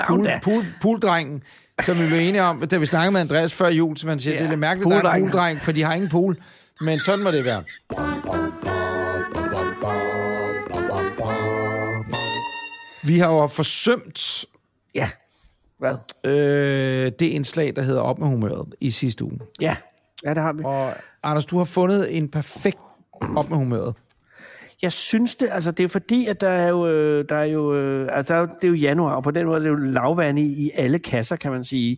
Pool, 0.07 0.27
pool, 0.43 0.65
pooldrengen, 0.81 1.43
som 1.85 1.99
vi 1.99 2.07
blev 2.07 2.19
enige 2.19 2.43
om, 2.43 2.67
da 2.67 2.77
vi 2.77 2.85
snakkede 2.85 3.11
med 3.11 3.21
Andreas 3.21 3.53
før 3.53 3.67
jul, 3.69 3.97
så 3.97 4.07
man 4.07 4.19
siger, 4.19 4.33
ja, 4.33 4.39
det 4.39 4.45
er 4.45 4.49
lidt 4.49 4.59
mærkeligt, 4.59 4.91
der 5.03 5.09
er 5.09 5.13
en 5.13 5.21
pooldreng, 5.21 5.61
for 5.61 5.71
de 5.71 5.83
har 5.83 5.93
ingen 5.93 6.09
pool. 6.09 6.37
Men 6.81 6.99
sådan 6.99 7.23
må 7.23 7.31
det 7.31 7.45
være. 7.45 7.63
Vi 13.03 13.19
har 13.19 13.31
jo 13.31 13.47
forsømt 13.47 14.45
Ja. 14.95 15.09
Hvad? 15.79 15.95
øh, 16.23 17.11
det 17.19 17.25
indslag, 17.25 17.75
der 17.75 17.81
hedder 17.81 18.01
Op 18.01 18.19
med 18.19 18.27
humøret 18.27 18.75
i 18.79 18.89
sidste 18.91 19.23
uge. 19.25 19.39
Ja. 19.61 19.75
Ja, 20.23 20.29
det 20.29 20.37
har 20.37 20.53
vi. 20.53 20.63
Og 20.63 20.93
Anders, 21.23 21.45
du 21.45 21.57
har 21.57 21.65
fundet 21.65 22.17
en 22.17 22.29
perfekt 22.29 22.77
Op 23.35 23.49
med 23.49 23.57
humøret. 23.57 23.95
Jeg 24.81 24.91
synes 24.91 25.35
det, 25.35 25.49
altså 25.51 25.71
det 25.71 25.83
er 25.83 25.87
fordi, 25.87 26.25
at 26.27 26.41
der 26.41 26.49
er 26.49 26.67
jo, 26.69 26.87
øh, 26.87 27.25
der 27.29 27.35
er 27.35 27.43
jo, 27.43 27.75
øh, 27.75 28.09
altså 28.11 28.41
det 28.41 28.63
er 28.63 28.67
jo 28.67 28.73
januar, 28.73 29.15
og 29.15 29.23
på 29.23 29.31
den 29.31 29.45
måde 29.45 29.55
er 29.57 29.59
det 29.61 29.69
jo 29.69 29.75
lavvand 29.75 30.39
i, 30.39 30.65
i 30.65 30.71
alle 30.75 30.99
kasser, 30.99 31.35
kan 31.35 31.51
man 31.51 31.65
sige. 31.65 31.97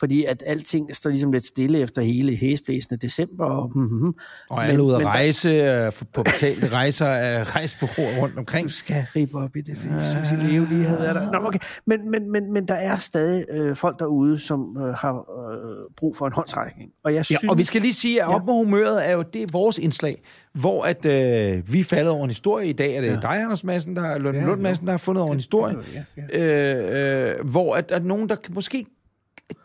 Fordi 0.00 0.24
at 0.24 0.42
alting 0.46 0.94
står 0.94 1.10
ligesom 1.10 1.32
lidt 1.32 1.44
stille 1.44 1.78
efter 1.78 2.02
hele 2.02 2.36
hæsblæsende 2.36 2.96
december. 3.06 3.44
Og, 3.44 3.72
mm-hmm. 3.78 4.14
Og 4.50 4.66
alle 4.66 4.82
ude 4.82 4.96
at 4.96 5.00
der- 5.02 5.06
rejse 5.08 5.48
øh, 5.48 5.92
på 6.14 6.22
betalte 6.22 6.68
rejser 6.68 7.06
af 7.06 7.54
rejsebureauer 7.56 8.20
rundt 8.20 8.38
omkring. 8.38 8.68
Du 8.68 8.72
skal 8.72 8.96
ribe 9.16 9.38
op 9.38 9.56
i 9.56 9.60
det, 9.60 9.78
fordi 9.78 9.92
Susie 9.94 10.48
Leo 10.52 10.64
lige 10.70 10.84
havde 10.84 11.00
været 11.00 11.14
der. 11.14 11.32
Nå, 11.40 11.46
okay. 11.46 11.58
men, 11.86 12.10
men, 12.10 12.32
men, 12.32 12.52
men 12.52 12.68
der 12.68 12.74
er 12.74 12.96
stadig 12.96 13.44
øh, 13.50 13.76
folk 13.76 13.98
derude, 13.98 14.38
som 14.38 14.76
øh, 14.80 14.94
har 14.94 15.14
øh, 15.14 15.90
brug 15.96 16.16
for 16.16 16.26
en 16.26 16.32
håndsrækning. 16.32 16.90
Og 17.04 17.14
jeg 17.14 17.24
synes, 17.24 17.42
Ja, 17.42 17.50
og 17.50 17.58
vi 17.58 17.64
skal 17.64 17.80
lige 17.80 17.94
sige, 17.94 18.22
at 18.22 18.28
op 18.28 18.44
med 18.46 18.54
humøret 18.54 19.08
er 19.08 19.12
jo 19.12 19.24
det 19.32 19.42
er 19.42 19.46
vores 19.52 19.78
indslag, 19.78 20.22
hvor 20.54 20.82
at 20.84 21.06
øh, 21.06 21.72
vi 21.72 21.82
faldet 21.82 22.10
over 22.12 22.24
en 22.24 22.30
historie. 22.30 22.66
I 22.68 22.72
dag 22.72 22.96
er 22.96 23.00
det 23.00 23.08
ja. 23.08 23.14
dig, 23.22 23.42
Anders 23.42 23.64
Madsen, 23.64 23.96
der, 23.96 24.10
eller 24.14 24.32
ja, 24.34 24.44
Lund 24.46 24.60
Madsen, 24.60 24.86
der 24.86 24.92
har 24.92 24.98
fundet 24.98 25.22
over 25.22 25.32
en 25.32 25.38
historie. 25.38 25.76
Ja, 25.94 26.02
Øh, 26.32 27.38
øh, 27.40 27.50
hvor 27.50 27.74
at, 27.74 27.90
at 27.90 28.04
nogen, 28.04 28.28
der 28.28 28.36
måske... 28.50 28.84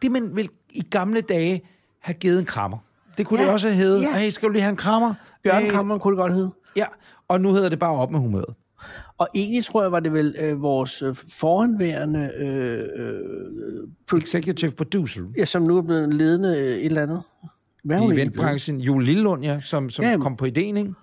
Det, 0.02 0.12
man 0.12 0.36
vil 0.36 0.50
i 0.70 0.82
gamle 0.82 1.22
dage 1.22 1.62
have 2.02 2.14
givet 2.14 2.40
en 2.40 2.46
krammer. 2.46 2.78
Det 3.18 3.26
kunne 3.26 3.40
ja. 3.40 3.46
Det 3.46 3.54
også 3.54 3.68
have 3.68 3.78
heddet. 3.78 4.02
ja. 4.02 4.18
Hey, 4.20 4.30
skal 4.30 4.48
du 4.48 4.54
lige 4.54 4.62
have 4.62 4.70
en 4.72 4.76
krammer? 4.78 5.14
Bjørn 5.44 5.64
Hey. 5.64 5.72
Kammer 5.72 5.98
kunne 5.98 6.12
det 6.12 6.18
godt 6.22 6.34
hedde. 6.34 6.52
Ja, 6.76 6.86
og 7.28 7.42
nu 7.42 7.54
hedder 7.54 7.70
det 7.70 7.80
bare 7.80 7.92
op 7.94 8.12
med 8.12 8.20
humøret. 8.20 8.56
Og 9.18 9.28
egentlig 9.36 9.66
tror 9.66 9.82
jeg, 9.82 9.92
var 9.92 10.00
det 10.00 10.14
vel 10.14 10.36
øh, 10.42 10.62
vores 10.62 11.02
øh, 11.02 11.16
foranværende, 11.40 12.32
øh, 12.40 12.80
øh, 14.14 14.20
Executive 14.22 14.72
producer 14.72 15.22
ja, 15.38 15.46
som 15.46 15.62
nu 15.62 15.78
er 15.78 15.82
blevet 15.82 16.14
ledende 16.14 16.58
øh, 16.58 16.78
et 16.78 16.86
eller 16.86 17.02
andet. 17.04 17.22
Hvad 17.84 18.02
i 18.02 18.14
eventbranchen, 18.14 18.80
Jule 18.82 19.06
Lillund, 19.06 19.44
ja, 19.44 19.60
som, 19.60 19.90
som 19.90 20.06
Ja, 20.06 20.18
kom 20.18 20.36
på 20.36 20.46
ideen, 20.46 20.78
ikke? 20.78 20.94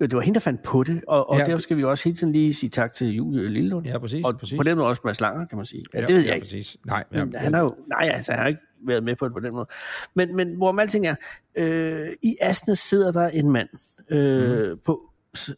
Jo, 0.00 0.06
det 0.06 0.14
var 0.14 0.20
hende, 0.20 0.34
der 0.34 0.40
fandt 0.40 0.62
på 0.62 0.82
det, 0.82 1.02
og, 1.08 1.28
og 1.30 1.36
Ja, 1.36 1.40
ja, 1.42 1.46
derfor 1.50 1.62
skal 1.62 1.76
vi 1.76 1.84
også 1.84 2.04
hele 2.04 2.16
tiden 2.16 2.32
lige 2.32 2.54
sige 2.54 2.70
tak 2.70 2.92
til 2.92 3.08
Julie 3.14 3.48
Lillund. 3.48 3.86
Ja, 3.86 3.98
præcis, 3.98 4.24
Og 4.24 4.38
præcis. 4.38 4.56
på 4.56 4.62
den 4.62 4.76
måde 4.76 4.88
også 4.88 5.02
Mads 5.04 5.20
Langer, 5.20 5.46
kan 5.46 5.56
man 5.58 5.66
sige. 5.66 5.82
Ja, 5.94 6.00
det 6.00 6.08
ved 6.08 6.16
jeg 6.16 6.26
ja, 6.26 6.34
ikke. 6.34 6.44
Præcis. 6.44 6.76
Nej, 6.86 7.04
ja, 7.12 7.24
Men 7.24 7.34
han 7.36 7.54
har 7.54 7.60
jo, 7.60 7.74
nej, 7.88 8.10
altså, 8.14 8.32
han 8.32 8.40
har 8.40 8.46
ikke 8.48 8.60
været 8.86 9.04
med 9.04 9.16
på 9.16 9.24
det 9.24 9.34
på 9.34 9.40
den 9.40 9.52
måde. 9.54 9.66
Men, 10.14 10.36
men 10.36 10.56
hvorom 10.56 10.78
alting 10.78 11.06
er, 11.06 11.14
øh, 11.58 12.08
i 12.22 12.36
Asnes 12.40 12.78
sidder 12.78 13.12
der 13.12 13.28
en 13.28 13.50
mand 13.50 13.68
øh, 14.10 14.70
mm. 14.70 14.78
på 14.86 15.00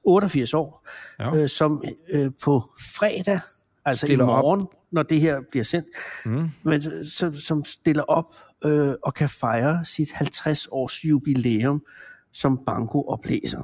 88 0.04 0.54
år, 0.54 0.86
Ja. 1.18 1.34
ja. 1.36 1.42
øh, 1.42 1.48
som 1.48 1.84
øh, 2.10 2.30
på 2.42 2.62
fredag, 2.96 3.40
altså 3.84 4.06
Stiller 4.06 4.24
i 4.24 4.28
op. 4.28 4.42
morgen, 4.42 4.66
når 4.92 5.02
det 5.02 5.20
her 5.20 5.40
bliver 5.50 5.64
sendt, 5.64 5.88
mm. 6.24 6.50
men, 6.62 6.82
øh, 6.92 7.06
som, 7.06 7.36
som 7.36 7.64
stiller 7.64 8.02
op 8.02 8.34
øh, 8.64 8.94
og 9.02 9.14
kan 9.14 9.28
fejre 9.28 9.84
sit 9.84 10.08
50-års 10.10 11.04
jubilæum 11.04 11.82
som 12.32 12.60
banko-oplæser 12.66 13.62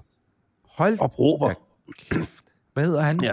Hold 0.74 0.98
og 1.00 1.48
da 1.48 1.54
kæft. 1.98 2.44
Hvad 2.72 2.84
hedder 2.84 3.00
han? 3.00 3.20
Ja. 3.22 3.32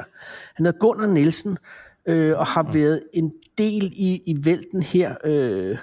Han 0.55 0.65
hedder 0.65 0.79
Gunnar 0.79 1.07
Nielsen, 1.07 1.57
øh, 2.05 2.39
og 2.39 2.45
har 2.45 2.71
været 2.71 3.01
en 3.13 3.33
del 3.57 3.85
i, 3.85 4.21
i 4.25 4.45
vælten 4.45 4.83
her. 4.83 5.15
Øh, 5.23 5.77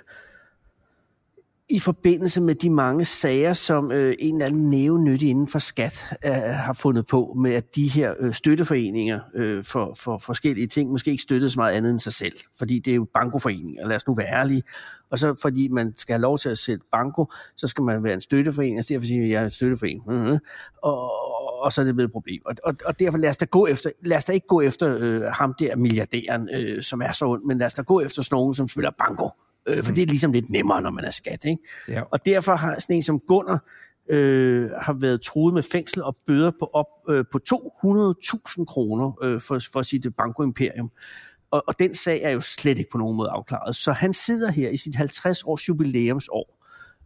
i 1.68 1.78
forbindelse 1.78 2.40
med 2.40 2.54
de 2.54 2.70
mange 2.70 3.04
sager, 3.04 3.52
som 3.52 3.92
øh, 3.92 4.14
en 4.18 4.34
eller 4.34 4.46
anden 4.46 4.70
nævenyttig 4.70 5.28
inden 5.28 5.48
for 5.48 5.58
skat 5.58 6.04
øh, 6.24 6.32
har 6.32 6.72
fundet 6.72 7.06
på, 7.06 7.36
med 7.36 7.54
at 7.54 7.74
de 7.74 7.88
her 7.88 8.14
øh, 8.20 8.34
støtteforeninger 8.34 9.20
øh, 9.34 9.64
for, 9.64 9.94
for 9.96 10.18
forskellige 10.18 10.66
ting 10.66 10.90
måske 10.90 11.10
ikke 11.10 11.22
støttede 11.22 11.50
så 11.50 11.60
meget 11.60 11.74
andet 11.74 11.90
end 11.90 11.98
sig 11.98 12.12
selv. 12.12 12.36
Fordi 12.58 12.78
det 12.78 12.90
er 12.90 12.94
jo 12.94 13.06
bankoforeninger, 13.14 13.86
lad 13.86 13.96
os 13.96 14.06
nu 14.06 14.14
være 14.14 14.26
ærlige. 14.26 14.62
Og 15.10 15.18
så 15.18 15.34
fordi 15.42 15.68
man 15.68 15.94
skal 15.96 16.12
have 16.12 16.20
lov 16.20 16.38
til 16.38 16.48
at 16.48 16.58
sætte 16.58 16.84
banko, 16.92 17.32
så 17.56 17.66
skal 17.66 17.84
man 17.84 18.04
være 18.04 18.14
en 18.14 18.20
støtteforening, 18.20 18.78
og 18.78 18.84
så 18.84 18.92
derfor 18.94 19.06
siger 19.06 19.20
jeg, 19.20 19.26
at 19.26 19.32
jeg 19.32 19.40
er 19.40 19.44
en 19.44 19.50
støtteforening. 19.50 20.02
Mm-hmm. 20.06 20.38
Og, 20.82 21.10
og 21.64 21.72
så 21.72 21.80
er 21.80 21.84
det 21.84 21.94
blevet 21.94 22.08
et 22.08 22.12
problem. 22.12 22.42
Og, 22.46 22.54
og, 22.64 22.74
og 22.86 22.98
derfor 22.98 23.18
lad 23.18 23.28
os 23.28 23.36
da, 23.36 23.44
gå 23.44 23.66
efter, 23.66 23.90
lad 24.02 24.16
os 24.16 24.24
da 24.24 24.32
ikke 24.32 24.46
gå 24.46 24.60
efter 24.60 24.98
øh, 25.00 25.22
ham 25.22 25.54
der 25.58 25.76
milliardæren, 25.76 26.48
øh, 26.54 26.82
som 26.82 27.00
er 27.00 27.12
så 27.12 27.24
ond, 27.26 27.44
men 27.44 27.58
lad 27.58 27.66
os 27.66 27.74
da 27.74 27.82
gå 27.82 28.00
efter 28.00 28.22
sådan 28.22 28.36
nogen, 28.36 28.54
som 28.54 28.68
spiller 28.68 28.90
banko. 28.98 29.30
Øh, 29.66 29.84
for 29.84 29.92
det 29.92 30.02
er 30.02 30.06
ligesom 30.06 30.32
lidt 30.32 30.50
nemmere, 30.50 30.82
når 30.82 30.90
man 30.90 31.04
er 31.04 31.10
skat. 31.10 31.44
Ikke? 31.44 31.62
Ja. 31.88 32.02
Og 32.10 32.26
derfor 32.26 32.56
har 32.56 32.78
sådan 32.78 32.96
en 32.96 33.02
som 33.02 33.20
Gunnar 33.20 33.64
øh, 34.10 34.70
har 34.70 34.92
været 34.92 35.22
truet 35.22 35.54
med 35.54 35.62
fængsel 35.62 36.02
og 36.02 36.16
bøder 36.26 36.52
på 36.58 36.70
op 36.72 36.86
øh, 37.08 37.24
på 37.32 37.40
200.000 37.52 38.64
kroner 38.64 39.24
øh, 39.24 39.40
for, 39.40 39.58
for 39.72 39.82
sit 39.82 40.06
bankoimperium. 40.18 40.90
Og, 41.50 41.64
og 41.68 41.78
den 41.78 41.94
sag 41.94 42.22
er 42.22 42.30
jo 42.30 42.40
slet 42.40 42.78
ikke 42.78 42.90
på 42.90 42.98
nogen 42.98 43.16
måde 43.16 43.28
afklaret. 43.28 43.76
Så 43.76 43.92
han 43.92 44.12
sidder 44.12 44.50
her 44.50 44.68
i 44.68 44.76
sit 44.76 44.96
50-års 44.96 45.68
jubilæumsår 45.68 46.56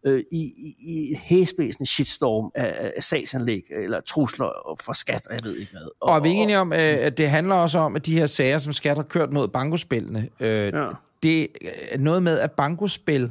øh, 0.06 0.24
i, 0.32 0.52
i, 0.78 1.12
et 1.12 1.18
hæsblæsende 1.18 1.90
shitstorm 1.90 2.50
af, 2.54 2.92
af 2.96 3.02
sagsanlæg 3.02 3.62
eller 3.70 4.00
trusler 4.00 4.76
for 4.84 4.92
skat, 4.92 5.26
og 5.26 5.34
jeg 5.34 5.44
ved 5.44 5.56
ikke 5.56 5.72
hvad. 5.72 5.88
Og 6.00 6.16
er 6.16 6.20
vi 6.20 6.28
enige 6.28 6.58
om, 6.58 6.72
øh, 6.72 6.78
at 6.78 7.18
det 7.18 7.30
handler 7.30 7.54
også 7.54 7.78
om, 7.78 7.96
at 7.96 8.06
de 8.06 8.18
her 8.18 8.26
sager, 8.26 8.58
som 8.58 8.72
skat 8.72 8.96
har 8.96 9.04
kørt 9.04 9.32
mod 9.32 9.48
bankospillene, 9.48 10.28
øh, 10.40 10.48
Ja. 10.48 10.88
Det 11.22 11.46
er 11.90 11.98
noget 11.98 12.22
med, 12.22 12.38
at 12.38 12.50
bankospil 12.52 13.30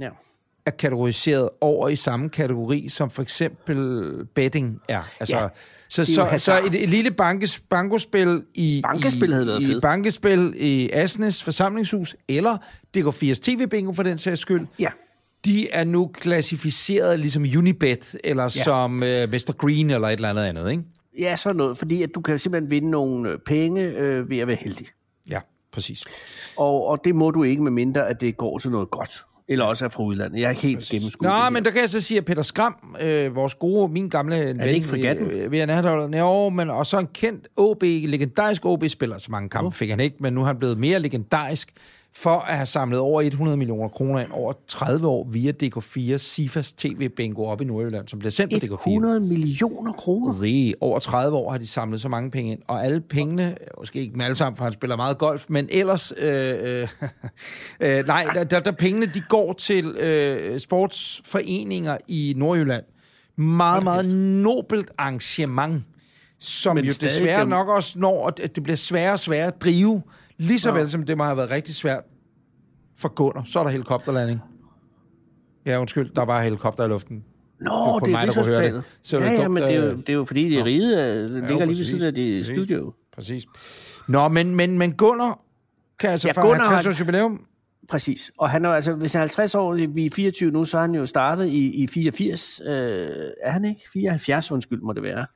Ja. 0.00 0.08
er 0.66 0.70
kategoriseret 0.70 1.48
over 1.60 1.88
i 1.88 1.96
samme 1.96 2.28
kategori, 2.28 2.88
som 2.88 3.10
for 3.10 3.22
eksempel 3.22 4.10
betting 4.34 4.80
er. 4.88 5.02
Altså, 5.20 5.36
Ja, 5.36 5.48
så, 5.88 6.00
det 6.02 6.08
så, 6.08 6.14
så 6.14 6.24
hasard. 6.24 6.64
et, 6.64 6.82
et 6.82 6.88
lille 6.88 7.10
bankes, 7.10 7.60
bankospil 7.60 8.42
i, 8.54 8.80
Bankespil 8.82 9.32
i, 9.60 9.76
i 9.76 9.80
bankespil 9.82 10.52
i 10.56 10.90
Asnes 10.92 11.42
forsamlingshus, 11.42 12.16
eller 12.28 12.56
DK80 12.96 13.34
TV-bingo 13.42 13.92
for 13.92 14.02
den 14.02 14.18
sags 14.18 14.40
skyld, 14.40 14.66
Ja. 14.78 14.88
de 15.44 15.70
er 15.70 15.84
nu 15.84 16.10
klassificeret 16.14 17.20
ligesom 17.20 17.44
Unibet, 17.58 18.16
eller 18.24 18.42
ja. 18.42 18.48
som 18.48 19.02
øh, 19.02 19.28
Mr. 19.32 19.52
Green, 19.58 19.90
eller 19.90 20.08
et 20.08 20.12
eller 20.12 20.30
andet 20.30 20.42
andet, 20.44 20.70
ikke? 20.70 20.82
Ja, 21.18 21.36
sådan 21.36 21.56
noget, 21.56 21.78
fordi 21.78 22.02
at 22.02 22.10
du 22.14 22.20
kan 22.20 22.38
simpelthen 22.38 22.70
vinde 22.70 22.90
nogle 22.90 23.30
øh, 23.30 23.38
penge 23.38 23.82
øh, 23.82 24.30
ved 24.30 24.38
at 24.38 24.46
være 24.46 24.56
heldig. 24.60 24.86
Præcis. 25.74 26.04
Og, 26.56 26.86
og 26.86 27.04
det 27.04 27.14
må 27.14 27.30
du 27.30 27.42
ikke, 27.42 27.62
med 27.62 27.72
mindre 27.72 28.08
at 28.08 28.20
det 28.20 28.36
går 28.36 28.58
til 28.58 28.70
noget 28.70 28.90
godt. 28.90 29.24
Eller 29.48 29.64
også 29.64 29.84
er 29.84 29.88
fra 29.88 30.02
udlandet. 30.02 30.40
Jeg 30.40 30.46
er 30.46 30.50
ikke 30.50 30.62
helt 30.62 30.84
gennemskuet. 30.84 31.30
Nå, 31.30 31.50
men 31.50 31.64
der 31.64 31.70
kan 31.70 31.80
jeg 31.80 31.90
så 31.90 32.00
sige, 32.00 32.18
at 32.18 32.24
Peter 32.24 32.42
Skram, 32.42 32.96
øh, 33.00 33.34
vores 33.34 33.54
gode, 33.54 33.92
min 33.92 34.08
gamle 34.08 34.36
ven... 34.36 34.58
det 34.58 34.66
ikke 34.66 34.86
fregatten? 34.86 35.30
Øh, 35.30 35.52
ved 35.52 35.66
Natholdet, 35.66 36.18
jo, 36.18 36.48
men 36.48 36.70
og 36.70 36.86
så 36.86 36.98
en 36.98 37.08
kendt 37.14 37.48
OB, 37.56 37.82
legendarisk 37.82 38.64
OB-spiller, 38.64 39.18
så 39.18 39.30
mange 39.30 39.48
kampe 39.48 39.76
fik 39.76 39.90
han 39.90 40.00
ikke, 40.00 40.16
men 40.20 40.32
nu 40.32 40.40
er 40.40 40.46
han 40.46 40.58
blevet 40.58 40.78
mere 40.78 40.98
legendarisk 40.98 41.72
for 42.18 42.30
at 42.30 42.56
have 42.56 42.66
samlet 42.66 43.00
over 43.00 43.20
100 43.22 43.56
millioner 43.56 43.88
kroner 43.88 44.20
ind 44.20 44.30
over 44.32 44.52
30 44.68 45.06
år 45.08 45.24
via 45.30 45.52
DK4 45.62 46.16
Sifas 46.16 46.72
TV-bingo 46.72 47.44
op 47.44 47.60
i 47.60 47.64
Nordjylland, 47.64 48.08
som 48.08 48.18
bliver 48.18 48.30
sendt 48.32 48.52
på 48.52 48.74
DK4. 48.74 48.88
100 48.88 49.20
millioner 49.20 49.92
kroner. 49.92 50.32
Se, 50.34 50.74
over 50.80 50.98
30 50.98 51.36
år 51.36 51.50
har 51.50 51.58
de 51.58 51.66
samlet 51.66 52.00
så 52.00 52.08
mange 52.08 52.30
penge 52.30 52.52
ind, 52.52 52.60
og 52.68 52.84
alle 52.84 53.00
pengene, 53.00 53.56
måske 53.78 53.98
ikke 54.00 54.16
med 54.16 54.24
alle 54.24 54.36
sammen, 54.36 54.56
for 54.56 54.64
han 54.64 54.72
spiller 54.72 54.96
meget 54.96 55.18
golf, 55.18 55.44
men 55.48 55.68
ellers, 55.72 56.12
øh, 56.18 56.80
øh, 56.80 56.88
øh, 57.98 58.06
nej, 58.06 58.24
der, 58.34 58.44
der, 58.44 58.60
der 58.60 58.72
pengene, 58.72 59.06
de 59.06 59.20
går 59.28 59.52
til 59.52 59.86
øh, 59.86 60.60
sportsforeninger 60.60 61.96
i 62.08 62.34
Nordjylland. 62.36 62.84
Meget, 63.36 63.84
meget 63.84 64.06
nobelt 64.42 64.90
arrangement, 64.98 65.82
som 66.40 66.76
Men 66.76 66.84
jo 66.84 66.92
desværre 67.00 67.40
dem- 67.40 67.48
nok 67.48 67.68
også 67.68 67.98
når, 67.98 68.32
at 68.42 68.54
det 68.56 68.62
bliver 68.62 68.76
sværere 68.76 69.12
og 69.12 69.18
sværere 69.18 69.46
at 69.46 69.60
drive, 69.62 70.02
lige 70.38 70.60
så 70.60 70.72
vel 70.72 70.90
som 70.90 71.02
det 71.02 71.16
må 71.18 71.24
have 71.24 71.36
været 71.36 71.50
rigtig 71.50 71.74
svært 71.74 72.02
for 72.98 73.08
Gunnar. 73.08 73.44
Så 73.44 73.58
er 73.58 73.62
der 73.64 73.70
helikopterlanding. 73.70 74.40
Ja, 75.66 75.80
undskyld, 75.80 76.10
der 76.14 76.22
var 76.24 76.42
helikopter 76.42 76.84
i 76.84 76.88
luften. 76.88 77.24
Nå, 77.60 77.94
det, 77.94 78.04
det 78.04 78.12
mig, 78.12 78.20
er 78.26 78.30
der 78.30 78.44
høre 78.44 78.72
det. 78.72 78.82
Så 79.02 79.16
er 79.16 79.20
det 79.20 79.26
ja, 79.26 79.32
ja, 79.32 79.48
men 79.48 79.62
det 79.62 79.70
er, 79.74 79.76
jo, 79.76 79.90
øh, 79.90 79.96
det 79.96 80.08
er 80.08 80.12
jo 80.12 80.24
fordi, 80.24 80.50
det 80.50 80.58
er 80.58 80.64
rige, 80.64 81.12
øh, 81.12 81.28
ligger 81.48 81.64
lige 81.64 81.78
ved 81.78 81.84
siden 81.84 82.02
af 82.06 82.14
det 82.14 82.40
præcis. 82.40 82.56
studio. 82.56 82.92
Præcis. 83.14 83.44
Nå, 84.08 84.28
men, 84.28 84.54
men, 84.54 84.78
men 84.78 84.92
Gunnar 84.92 85.40
kan 85.98 86.10
altså 86.10 86.28
Ja, 86.28 86.32
ja, 86.36 86.40
fejre 86.40 86.48
Gunnar 86.48 86.64
50 86.64 86.84
har- 86.84 86.90
års 86.92 87.00
jubilæum. 87.00 87.46
Præcis. 87.90 88.32
Og 88.38 88.50
han 88.50 88.64
er 88.64 88.68
jo, 88.68 88.74
altså, 88.74 88.92
hvis 88.92 89.12
han 89.12 89.18
er 89.20 89.22
50 89.22 89.54
år, 89.54 89.74
vi 89.94 90.06
er 90.06 90.10
24 90.10 90.50
nu, 90.50 90.64
så 90.64 90.76
er 90.76 90.80
han 90.80 90.94
jo 90.94 91.06
startet 91.06 91.46
i, 91.48 91.82
i 91.82 91.86
84. 91.86 92.60
Øh, 92.66 92.72
er 93.42 93.50
han 93.50 93.64
ikke? 93.64 93.80
74, 93.92 94.50
undskyld, 94.52 94.80
må 94.80 94.92
det 94.92 95.02
være. 95.02 95.26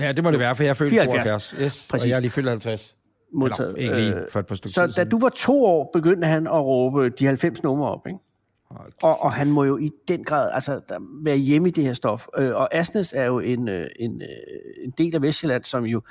Ja, 0.00 0.12
det 0.12 0.24
må 0.24 0.30
det 0.30 0.38
være, 0.38 0.56
for 0.56 0.62
jeg 0.62 0.70
er 0.70 0.74
født 0.74 0.92
i 0.92 0.94
74. 0.94 1.24
72. 1.50 1.54
Yes, 1.64 1.86
Præcis. 1.90 2.04
og 2.04 2.08
jeg 2.10 2.16
er 2.16 2.20
lige 2.20 2.30
fyldt 2.30 2.48
50. 2.48 2.96
Modtaget. 3.34 3.74
Eller, 3.78 3.96
ikke 3.96 3.96
lige 3.96 4.22
Øh, 4.22 4.30
for 4.30 4.40
et 4.40 4.46
par 4.46 4.54
stykker 4.54 4.86
Så 4.86 4.94
da 4.96 5.04
du 5.04 5.18
var 5.18 5.28
to 5.28 5.64
år, 5.64 5.90
begyndte 5.92 6.26
han 6.26 6.46
at 6.46 6.64
råbe 6.64 7.08
de 7.08 7.26
90 7.26 7.62
numre 7.62 7.90
op, 7.90 8.06
ikke? 8.06 8.18
Og, 9.02 9.22
og 9.22 9.32
han 9.32 9.50
må 9.50 9.64
jo 9.64 9.76
i 9.76 9.90
den 10.08 10.24
grad 10.24 10.50
altså, 10.52 10.80
der, 10.88 10.98
være 11.24 11.36
hjemme 11.36 11.68
i 11.68 11.70
det 11.70 11.84
her 11.84 11.92
stof. 11.92 12.26
Øh, 12.38 12.54
og 12.54 12.74
Asnes 12.74 13.12
er 13.16 13.24
jo 13.24 13.38
en, 13.38 13.68
øh, 13.68 13.86
en, 14.00 14.22
øh, 14.22 14.84
en 14.84 14.92
del 14.98 15.14
af 15.14 15.22
Vestjylland, 15.22 15.64
som 15.64 15.84
jo 15.84 16.02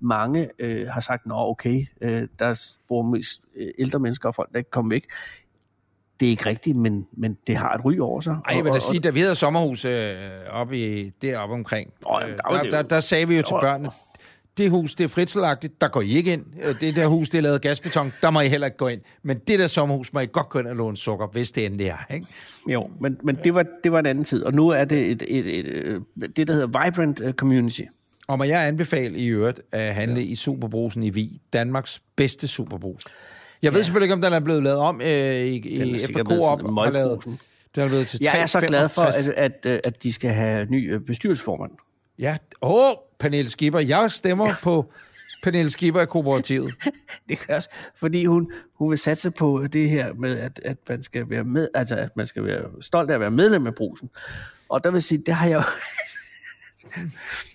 mange 0.00 0.48
øh, 0.58 0.86
har 0.86 1.00
sagt, 1.00 1.26
nå 1.26 1.34
okay, 1.36 1.86
øh, 2.00 2.28
der 2.38 2.60
bor 2.88 3.02
mest 3.02 3.42
ældre 3.78 3.98
mennesker 3.98 4.28
og 4.28 4.34
folk, 4.34 4.52
der 4.52 4.58
ikke 4.58 4.70
kommer 4.70 4.94
væk. 4.94 5.04
Det 6.20 6.26
er 6.26 6.30
ikke 6.30 6.46
rigtigt, 6.46 6.76
men, 6.76 7.08
men 7.12 7.38
det 7.46 7.56
har 7.56 7.74
et 7.74 7.84
ry 7.84 7.98
over 7.98 8.20
sig. 8.20 8.36
Ej, 8.48 8.56
jeg 8.56 8.64
vil 8.64 8.72
da 8.72 8.78
sige, 8.78 9.00
da 9.00 9.10
vi 9.10 9.20
havde 9.20 9.34
sommerhus 9.34 9.84
øh, 9.84 10.14
oppe 10.50 10.78
i, 10.78 11.10
deroppe 11.10 11.54
omkring, 11.54 11.92
øh, 12.22 12.28
der 12.28 12.36
der, 12.36 12.70
der, 12.70 12.82
der 12.82 13.00
sagde 13.00 13.28
vi 13.28 13.36
jo 13.36 13.42
til 13.42 13.56
børnene, 13.60 13.90
det 14.58 14.70
hus, 14.70 14.94
det 14.94 15.04
er 15.04 15.08
fritselagtigt, 15.08 15.80
der 15.80 15.88
går 15.88 16.00
I 16.00 16.10
ikke 16.10 16.32
ind. 16.32 16.44
Øh, 16.62 16.74
Det 16.80 16.96
der 16.96 17.06
hus, 17.06 17.28
det 17.28 17.38
er 17.38 17.42
lavet 17.42 17.62
gasbeton, 17.62 18.12
der 18.22 18.30
må 18.30 18.40
I 18.40 18.48
heller 18.48 18.66
ikke 18.66 18.76
gå 18.76 18.88
ind. 18.88 19.00
Men 19.22 19.38
det 19.38 19.58
der 19.58 19.66
sommerhus 19.66 20.12
må 20.12 20.20
I 20.20 20.26
godt 20.32 20.48
gå 20.48 20.58
ind 20.58 20.66
og 20.68 20.76
låne 20.76 20.96
sukker, 20.96 21.26
hvis 21.26 21.52
det 21.52 21.66
endelig 21.66 21.86
er. 21.86 22.14
Ikke? 22.14 22.26
Jo, 22.68 22.90
men, 23.00 23.18
men 23.22 23.38
det, 23.44 23.54
var, 23.54 23.64
det 23.84 23.92
var 23.92 23.98
en 23.98 24.06
anden 24.06 24.24
tid, 24.24 24.44
og 24.44 24.52
nu 24.54 24.68
er 24.68 24.84
det 24.84 25.10
et, 25.10 25.22
et, 25.28 25.58
et, 25.58 25.66
øh, 25.66 26.00
det, 26.36 26.46
der 26.46 26.52
hedder 26.52 26.84
Vibrant 26.84 27.20
øh, 27.20 27.32
Community. 27.32 27.82
Og 28.28 28.38
må 28.38 28.44
jeg 28.44 28.66
anbefale 28.66 29.18
i 29.18 29.26
øvrigt 29.26 29.60
at 29.72 29.94
handle 29.94 30.20
ja. 30.20 30.26
i 30.26 30.34
Superbrusen 30.34 31.02
i 31.02 31.10
Vi, 31.10 31.40
Danmarks 31.52 32.02
bedste 32.16 32.48
Superbrus. 32.48 33.02
Jeg 33.62 33.72
ved 33.72 33.80
ja. 33.80 33.84
selvfølgelig 33.84 34.04
ikke, 34.04 34.14
om 34.14 34.20
den 34.20 34.32
er 34.32 34.40
blevet 34.40 34.62
lavet 34.62 34.78
om 34.78 35.00
øh, 35.00 35.08
i, 35.08 35.56
i 35.68 35.80
er 35.90 35.94
efter 35.94 36.24
Coop. 36.24 36.92
lavet-. 36.92 37.24
Den 37.74 37.82
er 37.82 37.88
blevet 37.88 38.06
til 38.06 38.18
Jeg 38.22 38.40
er 38.42 38.46
så 38.46 38.60
glad 38.60 38.88
for, 38.88 39.02
3,65. 39.02 39.30
at, 39.36 39.66
at, 39.66 39.80
at 39.84 40.02
de 40.02 40.12
skal 40.12 40.30
have 40.30 40.66
ny 40.70 40.94
bestyrelsesformand. 40.94 41.70
Ja, 42.18 42.36
åh, 42.62 42.94
Pernille 43.18 43.50
Skipper. 43.50 43.80
Jeg 43.80 44.12
stemmer 44.12 44.48
på 44.64 44.92
Pernille 45.42 45.70
Skipper 45.70 46.00
i 46.00 46.06
kooperativet. 46.06 46.74
Det 47.28 47.38
er 47.48 47.56
også, 47.56 47.68
fordi 47.94 48.24
hun, 48.24 48.52
hun 48.74 48.90
vil 48.90 48.98
satse 48.98 49.30
på 49.30 49.66
det 49.72 49.90
her 49.90 50.14
med, 50.14 50.38
at, 50.38 50.60
at 50.64 50.76
man 50.88 51.02
skal 51.02 51.30
være 51.30 51.44
med, 51.44 51.68
altså 51.74 51.96
at 51.96 52.16
man 52.16 52.26
skal 52.26 52.44
være 52.44 52.64
stolt 52.80 53.10
af 53.10 53.14
at 53.14 53.20
være 53.20 53.30
medlem 53.30 53.66
af 53.66 53.74
brusen. 53.74 54.10
Og 54.68 54.84
der 54.84 54.90
vil 54.90 55.02
sige, 55.02 55.22
det 55.26 55.34
har 55.34 55.46
jeg 55.46 55.54
jo... 55.54 55.62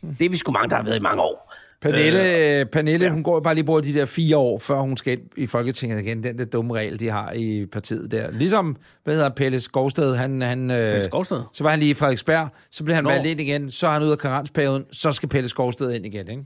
det 0.19 0.25
er 0.25 0.29
vi 0.29 0.37
sgu 0.37 0.51
mange, 0.51 0.69
der 0.69 0.75
har 0.75 0.83
været 0.83 0.95
i 0.95 1.01
mange 1.01 1.21
år. 1.21 1.46
Pernille, 1.81 2.59
øh, 2.59 2.65
Pernille 2.65 3.05
ja. 3.05 3.11
hun 3.11 3.23
går 3.23 3.39
bare 3.39 3.55
lige 3.55 3.65
bruger 3.65 3.81
de 3.81 3.93
der 3.93 4.05
fire 4.05 4.37
år, 4.37 4.59
før 4.59 4.79
hun 4.79 4.97
skal 4.97 5.13
ind 5.13 5.21
i 5.37 5.47
Folketinget 5.47 6.01
igen. 6.01 6.23
Den 6.23 6.37
der 6.37 6.45
dumme 6.45 6.73
regel, 6.73 6.99
de 6.99 7.09
har 7.09 7.31
i 7.31 7.65
partiet 7.71 8.11
der. 8.11 8.31
Ligesom, 8.31 8.75
hvad 9.03 9.13
hedder 9.13 9.29
Pelle 9.29 9.59
Skovsted, 9.59 10.15
han... 10.15 10.41
han 10.41 10.67
Pelle 10.67 10.97
øh, 10.97 11.03
Skovsted? 11.03 11.41
Så 11.53 11.63
var 11.63 11.69
han 11.69 11.79
lige 11.79 11.89
i 11.91 11.93
Frederiksberg, 11.93 12.49
så 12.71 12.83
blev 12.83 12.95
han 12.95 13.03
Nå. 13.03 13.09
valgt 13.09 13.25
ind 13.27 13.41
igen, 13.41 13.69
så 13.71 13.87
er 13.87 13.91
han 13.91 14.01
ude 14.03 14.11
af 14.11 14.17
karensperioden, 14.17 14.83
så 14.91 15.11
skal 15.11 15.29
Pelle 15.29 15.49
Skovsted 15.49 15.93
ind 15.93 16.05
igen, 16.05 16.27
ikke? 16.29 16.43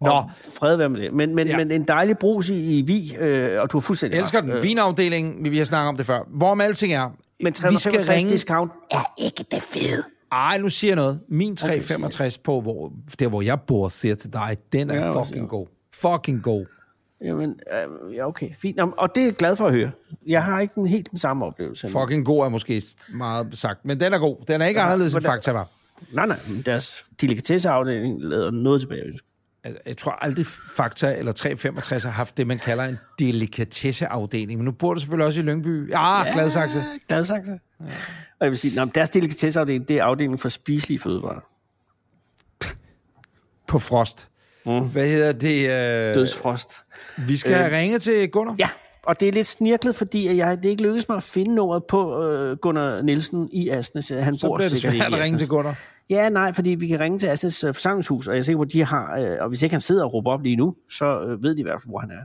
Nå, 0.00 0.10
Og 0.10 0.30
fred 0.58 0.76
være 0.76 0.88
med 0.88 1.00
det. 1.00 1.12
Men, 1.12 1.34
men, 1.34 1.46
Ja. 1.46 1.56
men 1.56 1.70
en 1.70 1.82
dejlig 1.88 2.18
brus 2.18 2.48
i, 2.48 2.78
i 2.78 2.82
Vi, 2.82 3.16
øh, 3.20 3.60
og 3.60 3.72
du 3.72 3.76
har 3.78 3.80
fuldstændig 3.80 4.16
jeg 4.16 4.22
elsker 4.22 4.40
den. 4.40 4.50
Øh, 4.50 4.62
Vinafdelingen, 4.62 5.50
vi 5.50 5.58
har 5.58 5.64
snakket 5.64 5.88
om 5.88 5.96
det 5.96 6.06
før. 6.06 6.18
Hvorom 6.36 6.60
alting 6.60 6.92
er, 6.92 7.02
Men 7.40 7.46
vi 7.46 7.52
skal 7.54 7.62
365 7.62 8.08
ringe... 8.22 8.30
discount 8.30 8.72
er 8.90 9.14
ikke 9.18 9.44
det 9.50 9.62
fede. 9.62 10.02
Ej, 10.32 10.58
nu 10.58 10.68
siger 10.68 10.90
jeg 10.90 10.96
noget. 10.96 11.20
Min 11.28 11.56
365 11.56 12.38
på, 12.38 12.60
hvor, 12.60 12.92
der 13.18 13.28
hvor 13.28 13.42
jeg 13.42 13.60
bor, 13.60 13.88
siger 13.88 14.14
til 14.14 14.32
dig, 14.32 14.56
den 14.72 14.90
er 14.90 14.94
Ja, 14.94 15.22
fucking 15.22 15.48
god. 15.48 15.66
Fucking 15.94 16.42
god. 16.42 16.66
Jamen, 17.24 17.50
øh, 17.50 18.14
ja, 18.14 18.28
okay, 18.28 18.50
fint. 18.58 18.80
Og 18.80 19.14
det 19.14 19.20
er 19.20 19.24
jeg 19.24 19.34
glad 19.34 19.56
for 19.56 19.66
at 19.66 19.72
høre. 19.72 19.90
Jeg 20.26 20.44
har 20.44 20.60
ikke 20.60 20.74
den, 20.74 20.86
helt 20.86 21.10
den 21.10 21.18
samme 21.18 21.44
oplevelse. 21.44 21.88
Fucking 21.88 22.26
god 22.26 22.44
er 22.44 22.48
måske 22.48 22.82
meget 23.14 23.46
sagt, 23.52 23.84
men 23.84 24.00
den 24.00 24.12
er 24.12 24.18
god. 24.18 24.36
Den 24.48 24.62
er 24.62 24.66
ikke 24.66 24.80
anderledes 24.80 25.14
end 25.14 25.22
Fakta 25.24 25.52
var. 25.52 25.68
Nej, 26.12 26.26
nej, 26.26 26.36
deres 26.66 27.04
delikatesseafdeling 27.20 28.22
lader 28.22 28.50
noget 28.50 28.80
tilbage. 28.80 29.18
Altså, 29.64 29.80
Jeg 29.86 29.96
tror 29.96 30.12
aldrig 30.12 30.46
Fakta 30.46 31.14
eller 31.18 31.32
365 31.32 32.02
har 32.02 32.10
haft 32.10 32.36
det, 32.36 32.46
man 32.46 32.58
kalder 32.58 32.84
en 32.84 32.96
delikatesseafdeling. 33.18 34.58
Men 34.58 34.64
nu 34.64 34.72
bor 34.72 34.94
du 34.94 35.00
selvfølgelig 35.00 35.26
også 35.26 35.40
i 35.40 35.44
Lyngby. 35.44 35.90
Ja, 35.90 36.22
ja. 36.24 36.32
Gladsaxe. 36.32 36.82
Gladsaxe. 37.08 37.52
Ja. 37.80 37.84
Og 38.40 38.44
jeg 38.44 38.50
vil 38.50 38.58
sige, 38.58 38.80
men 38.80 38.88
deres 38.94 39.10
delikatesseafdeling, 39.10 39.88
det 39.88 39.98
er 39.98 40.04
afdelingen 40.04 40.38
for 40.38 40.48
spiselige 40.48 40.98
fødevarer. 40.98 41.40
På 43.68 43.78
Frost. 43.78 44.28
Mm. 44.66 44.88
Hvad 44.88 45.08
hedder 45.08 45.32
det? 45.32 45.68
Øh, 46.08 46.14
Dødsfrost. 46.14 46.68
vi 47.18 47.36
skal 47.36 47.54
have 47.54 47.76
ringet 47.78 48.02
til 48.02 48.30
Gunnar. 48.30 48.54
Ja, 48.58 48.68
og 49.04 49.20
det 49.20 49.28
er 49.28 49.32
lidt 49.32 49.46
snirklet, 49.46 49.96
fordi 49.96 50.36
jeg, 50.36 50.62
det 50.62 50.68
ikke 50.68 50.82
lykkedes 50.82 51.08
mig 51.08 51.16
at 51.16 51.22
finde 51.22 51.54
nummeret 51.54 51.84
på 51.84 52.24
øh, 52.24 52.56
Gunnar 52.56 53.02
Nielsen 53.02 53.48
i 53.52 53.68
Asnes. 53.68 54.08
Han 54.08 54.36
Så 54.38 54.46
bor 54.46 54.56
bliver 54.56 54.68
det 54.68 54.78
sikkert 54.80 54.94
svært 54.96 55.12
at 55.14 55.18
i 55.18 55.22
ringe 55.22 55.38
til 55.38 55.44
Asnes. 55.44 55.48
Gunnar. 55.48 55.74
Ja, 56.12 56.28
nej, 56.28 56.52
fordi 56.52 56.70
vi 56.70 56.88
kan 56.88 57.00
ringe 57.00 57.18
til 57.18 57.26
Asnes 57.26 57.64
øh, 57.64 57.74
forsamlingshus, 57.74 58.28
og 58.28 58.36
jeg 58.36 58.48
er 58.48 58.56
på, 58.56 58.62
at 58.62 58.72
de 58.72 58.84
har, 58.84 59.16
øh, 59.18 59.36
og 59.40 59.48
hvis 59.48 59.62
ikke 59.62 59.74
han 59.74 59.80
sidder 59.80 60.04
og 60.04 60.14
råber 60.14 60.30
op 60.30 60.42
lige 60.42 60.56
nu, 60.56 60.74
så 60.90 61.20
øh, 61.20 61.42
ved 61.42 61.54
de 61.54 61.60
i 61.60 61.62
hvert 61.62 61.80
fald, 61.82 61.90
hvor 61.90 61.98
han 61.98 62.10
er. 62.10 62.24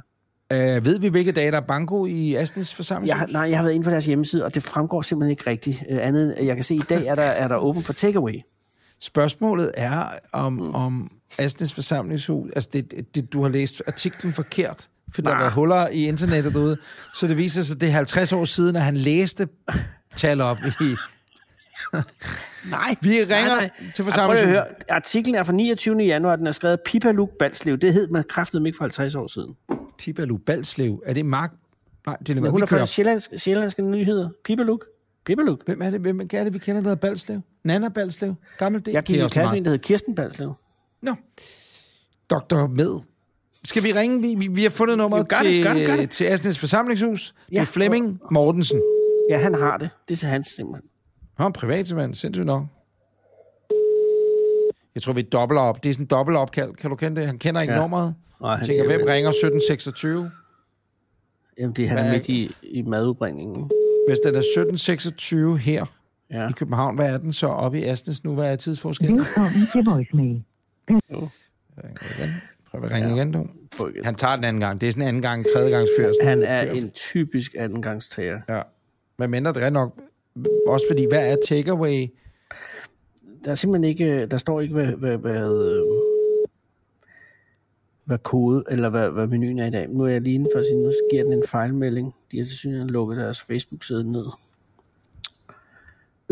Uh, 0.53 0.85
ved 0.85 0.99
vi, 0.99 1.07
hvilke 1.07 1.31
dage 1.31 1.51
der 1.51 1.57
er 1.57 1.61
banko 1.61 2.05
i 2.05 2.35
Astens 2.35 2.73
forsamlingshus? 2.73 3.19
Jeg, 3.19 3.27
nej, 3.31 3.49
jeg 3.49 3.57
har 3.57 3.63
været 3.63 3.73
inde 3.73 3.83
på 3.83 3.89
deres 3.89 4.05
hjemmeside, 4.05 4.45
og 4.45 4.55
det 4.55 4.63
fremgår 4.63 5.01
simpelthen 5.01 5.31
ikke 5.31 5.49
rigtigt. 5.49 5.83
Øh, 5.89 5.97
andet 6.01 6.35
jeg 6.41 6.55
kan 6.55 6.63
se, 6.63 6.75
i 6.75 6.81
dag 6.89 7.05
er 7.05 7.15
der, 7.15 7.21
er 7.21 7.47
der 7.47 7.55
åben 7.55 7.83
for 7.83 7.93
takeaway. 7.93 8.41
Spørgsmålet 8.99 9.71
er, 9.77 10.05
om, 10.31 10.75
om 10.75 11.11
Astens 11.39 11.73
forsamlingshus... 11.73 12.51
Altså, 12.55 12.69
det, 12.73 13.15
det, 13.15 13.33
du 13.33 13.41
har 13.41 13.49
læst 13.49 13.81
artiklen 13.87 14.33
forkert, 14.33 14.89
for 15.15 15.21
der 15.21 15.35
var 15.35 15.49
huller 15.49 15.87
i 15.87 16.07
internettet 16.07 16.53
derude. 16.53 16.77
Så 17.15 17.27
det 17.27 17.37
viser 17.37 17.61
sig, 17.61 17.75
at 17.75 17.81
det 17.81 17.89
er 17.89 17.93
50 17.93 18.33
år 18.33 18.45
siden, 18.45 18.75
at 18.75 18.81
han 18.81 18.97
læste 18.97 19.47
tal 20.15 20.41
op 20.41 20.57
i... 20.81 20.95
Nej. 22.71 22.95
Vi 23.01 23.09
ringer 23.09 23.27
nej, 23.35 23.69
nej. 23.77 23.91
til 23.95 24.03
at 24.03 24.47
høre. 24.49 24.65
Artiklen 24.89 25.35
er 25.35 25.43
fra 25.43 25.53
29. 25.53 25.97
januar, 25.97 26.35
den 26.35 26.47
er 26.47 26.51
skrevet 26.51 26.79
Pipaluk 26.85 27.29
Balslev. 27.39 27.77
Det 27.77 27.93
hed 27.93 28.07
man 28.07 28.23
kraftet 28.29 28.65
ikke 28.65 28.77
for 28.77 28.83
50 28.83 29.15
år 29.15 29.27
siden. 29.27 29.55
Pibalu 29.97 30.37
Balslev. 30.37 31.03
Er 31.05 31.13
det 31.13 31.25
Mark? 31.25 31.51
Nej, 32.05 32.17
det 32.19 32.29
er, 32.29 32.33
Ja, 32.35 32.41
ja, 32.45 32.49
hun 32.49 32.61
er 32.61 32.65
fra 32.65 32.75
kører. 32.75 32.85
sjællandske, 33.37 33.81
nyheder. 33.81 34.29
Pipaluk. 34.43 34.85
Pipaluk. 35.25 35.61
Hvem 35.65 35.81
er 35.81 35.89
det, 35.89 35.99
hvem 36.01 36.19
er 36.21 36.25
det, 36.43 36.53
vi 36.53 36.59
kender, 36.59 36.81
der 36.81 36.89
hedder 36.89 37.07
Balslev? 37.07 37.41
Nana 37.63 37.89
Balslev? 37.89 38.35
Gammel 38.57 38.85
det? 38.85 38.93
Jeg 38.93 39.03
gik 39.03 39.15
i 39.15 39.19
også 39.19 39.33
klasse 39.33 39.51
med 39.53 39.57
en, 39.57 39.65
der 39.65 39.71
hed 39.71 39.79
Kirsten 39.79 40.15
Balslev. 40.15 40.53
Nå. 41.01 41.15
Dr. 42.29 42.67
Med. 42.67 42.99
Skal 43.63 43.83
vi 43.83 43.93
ringe? 43.93 44.21
Vi, 44.21 44.35
vi, 44.35 44.47
vi 44.53 44.63
har 44.63 44.69
fundet 44.69 44.97
nummeret 44.97 45.21
Jo, 45.21 45.25
gør 45.29 45.43
det, 45.43 45.51
til, 45.51 45.63
gør 45.63 45.73
det, 45.73 45.87
gør 45.87 45.95
det. 45.95 46.09
til 46.09 46.25
Astens 46.25 46.59
forsamlingshus. 46.59 47.33
Ja. 47.37 47.45
Det 47.49 47.55
Ja. 47.55 47.61
er 47.61 47.65
Flemming 47.65 48.19
Mortensen. 48.31 48.81
Ja, 49.29 49.37
han 49.37 49.53
har 49.53 49.77
det. 49.77 49.89
Det 50.09 50.23
er 50.23 50.27
hans 50.27 50.47
simpelthen. 50.47 50.89
Han 51.37 51.43
er 51.43 51.47
en 51.47 51.53
privatsemand, 51.53 52.13
sindssygt 52.13 52.45
nok. 52.45 52.63
Jeg 54.95 55.03
tror, 55.03 55.13
vi 55.13 55.21
dobbler 55.21 55.61
op. 55.61 55.83
Det 55.83 55.89
er 55.89 55.93
sådan 55.93 56.03
en 56.03 56.07
dobbelt 56.07 56.37
opkald. 56.37 56.73
Kan 56.73 56.89
du 56.89 56.95
kende 56.95 57.21
det? 57.21 57.27
Han 57.27 57.39
kender 57.39 57.61
ikke 57.61 57.73
ja. 57.73 57.79
Nummeret. 57.79 58.15
Nej, 58.41 58.55
han 58.55 58.65
tænker, 58.65 58.83
siger, 58.83 58.97
hvem 58.97 59.07
ringer 59.07 59.29
1726? 59.29 60.31
Jamen, 61.59 61.75
det 61.75 61.85
er 61.85 61.89
han 61.89 61.97
er 61.97 62.11
midt 62.11 62.29
i, 62.29 62.51
i 62.63 62.81
madudbringningen. 62.81 63.71
Hvis 64.07 64.19
den 64.19 64.35
er 64.35 64.39
1726 64.39 65.57
her 65.57 65.85
Ja. 66.31 66.49
i 66.49 66.51
København, 66.51 66.95
hvad 66.95 67.13
er 67.13 67.17
den 67.17 67.31
så 67.31 67.47
oppe 67.47 67.79
i 67.79 67.83
Astens 67.83 68.23
nu? 68.23 68.33
Hvad 68.33 68.51
er 68.51 68.55
tidsforskellen? 68.55 69.19
Velkommen 69.19 69.67
til 69.71 69.85
voicemail. 69.85 70.43
Prøv 72.71 72.83
at 72.83 72.91
ringe 72.91 73.09
ja. 73.09 73.15
igen, 73.15 73.31
du. 73.31 73.47
Han 74.03 74.15
tager 74.15 74.35
den 74.35 74.45
anden 74.45 74.59
gang. 74.59 74.81
Det 74.81 74.87
er 74.87 74.91
sådan 74.91 75.03
en 75.03 75.07
anden 75.07 75.21
gang, 75.21 75.45
tredje 75.55 75.71
gangs 75.71 75.91
fyr. 75.99 76.11
Han 76.23 76.43
er 76.43 76.71
en 76.71 76.91
typisk 76.91 77.55
andengangstager. 77.57 78.41
Ja. 78.49 78.61
Men 79.19 79.31
mindre 79.31 79.53
det 79.53 79.63
er 79.63 79.69
nok... 79.69 79.99
Også 80.67 80.85
fordi, 80.89 81.05
hvad 81.05 81.31
er 81.31 81.35
takeaway? 81.47 82.07
Der 83.45 83.51
er 83.51 83.55
simpelthen 83.55 83.89
ikke, 83.89 84.25
der 84.25 84.37
står 84.37 84.61
ikke, 84.61 84.73
hvad, 84.73 84.85
hvad, 84.85 85.17
hvad, 85.17 85.71
øh, 85.71 85.83
hvad 88.05 88.17
kode, 88.17 88.63
eller 88.69 88.89
hvad, 88.89 89.09
hvad 89.09 89.27
menuen 89.27 89.59
er 89.59 89.65
i 89.65 89.69
dag. 89.69 89.89
Nu 89.89 90.03
er 90.03 90.09
jeg 90.09 90.21
lige 90.21 90.33
inde 90.33 90.49
for 90.53 90.59
at 90.59 90.65
sige, 90.65 90.83
nu 90.83 90.91
giver 91.11 91.23
den 91.23 91.33
en 91.33 91.43
fejlmelding. 91.47 92.15
De 92.31 92.37
har 92.37 92.45
til 92.45 92.57
synligheden 92.57 92.89
lukket 92.89 93.17
deres 93.17 93.41
Facebook-side 93.41 94.11
ned. 94.11 94.25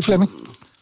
Flemming. 0.02 0.30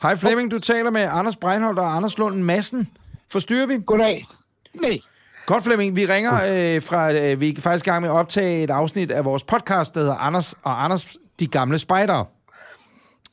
Hej 0.03 0.17
Flemming, 0.17 0.51
du 0.51 0.59
taler 0.59 0.91
med 0.91 1.01
Anders 1.01 1.37
Breinholt 1.37 1.79
og 1.79 1.97
Anders 1.97 2.19
Lund 2.19 2.43
Madsen. 2.43 2.89
Forstyrrer 3.29 3.67
vi? 3.67 3.83
Goddag. 3.87 4.27
Nej. 4.75 4.99
Godt 5.47 5.65
Flemming, 5.65 5.97
vi 5.97 6.07
ringer 6.07 6.33
øh, 6.35 6.83
fra... 6.83 7.13
Øh, 7.13 7.41
vi 7.41 7.49
er 7.49 7.61
faktisk 7.61 7.87
i 7.87 7.91
gang 7.91 8.03
med 8.03 8.11
at 8.11 8.15
optage 8.15 8.63
et 8.63 8.71
afsnit 8.71 9.11
af 9.11 9.25
vores 9.25 9.45
podcast, 9.45 9.95
der 9.95 10.01
hedder 10.01 10.15
Anders 10.15 10.55
og 10.63 10.85
Anders, 10.85 11.17
de 11.41 11.47
gamle 11.47 11.79
spejdere. 11.79 12.27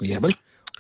Jamen. 0.02 0.34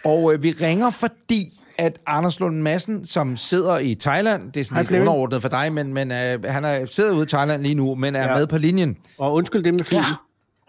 Og 0.05 0.33
øh, 0.33 0.43
vi 0.43 0.51
ringer, 0.51 0.89
fordi 0.89 1.41
at 1.77 1.99
Anders 2.05 2.39
Lund 2.39 2.57
Madsen, 2.61 3.05
som 3.05 3.37
sidder 3.37 3.77
i 3.79 3.95
Thailand, 3.95 4.51
det 4.51 4.59
er 4.59 4.63
sådan 4.63 4.85
Hej, 4.85 4.91
lidt 4.91 5.01
underordnet 5.01 5.41
for 5.41 5.49
dig, 5.49 5.73
men, 5.73 5.93
men 5.93 6.11
øh, 6.11 6.43
han 6.45 6.65
er, 6.65 6.85
sidder 6.85 7.13
ude 7.13 7.23
i 7.23 7.25
Thailand 7.25 7.61
lige 7.63 7.75
nu, 7.75 7.95
men 7.95 8.15
er 8.15 8.21
ja. 8.21 8.29
Ja. 8.29 8.35
med 8.37 8.47
på 8.47 8.57
linjen. 8.57 8.97
Og 9.17 9.33
undskyld 9.33 9.63
det 9.63 9.73
med 9.73 9.83
flyet. 9.83 10.03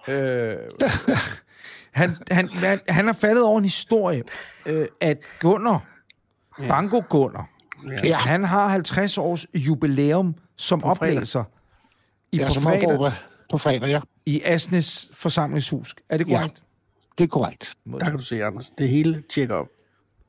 Ja. 0.08 0.12
Øh, 0.14 0.56
han, 1.92 2.16
han, 2.30 2.48
han, 2.48 2.80
han 2.88 3.06
har 3.06 3.12
faldet 3.12 3.44
over 3.44 3.58
en 3.58 3.64
historie, 3.64 4.22
øh, 4.66 4.86
at 5.00 5.18
Gunnar, 5.40 5.84
ja. 6.62 6.68
Bango 6.68 7.02
Gunnar, 7.08 7.48
Ja. 8.04 8.16
han 8.16 8.44
har 8.44 8.68
50 8.68 9.18
års 9.18 9.46
jubilæum 9.54 10.34
som 10.56 10.80
fredag. 10.80 10.90
oplæser 11.16 11.44
i 12.32 12.36
Ja, 12.38 12.46
på 12.48 12.54
som 12.54 12.62
fredag 12.62 12.86
opråber 12.88 13.10
på 13.50 13.58
fredag, 13.58 13.88
ja. 13.88 14.00
i 14.26 14.42
Asnes 14.44 15.08
forsamlingshus. 15.14 15.94
Er 16.08 16.16
det 16.16 16.28
Ja. 16.28 16.46
Det 17.18 17.24
er 17.24 17.28
korrekt. 17.28 17.74
Der 17.92 17.98
kan 17.98 18.12
du 18.12 18.24
se, 18.24 18.44
Anders. 18.44 18.70
Det 18.70 18.88
hele 18.88 19.22
tjekker 19.30 19.54
op. 19.54 19.66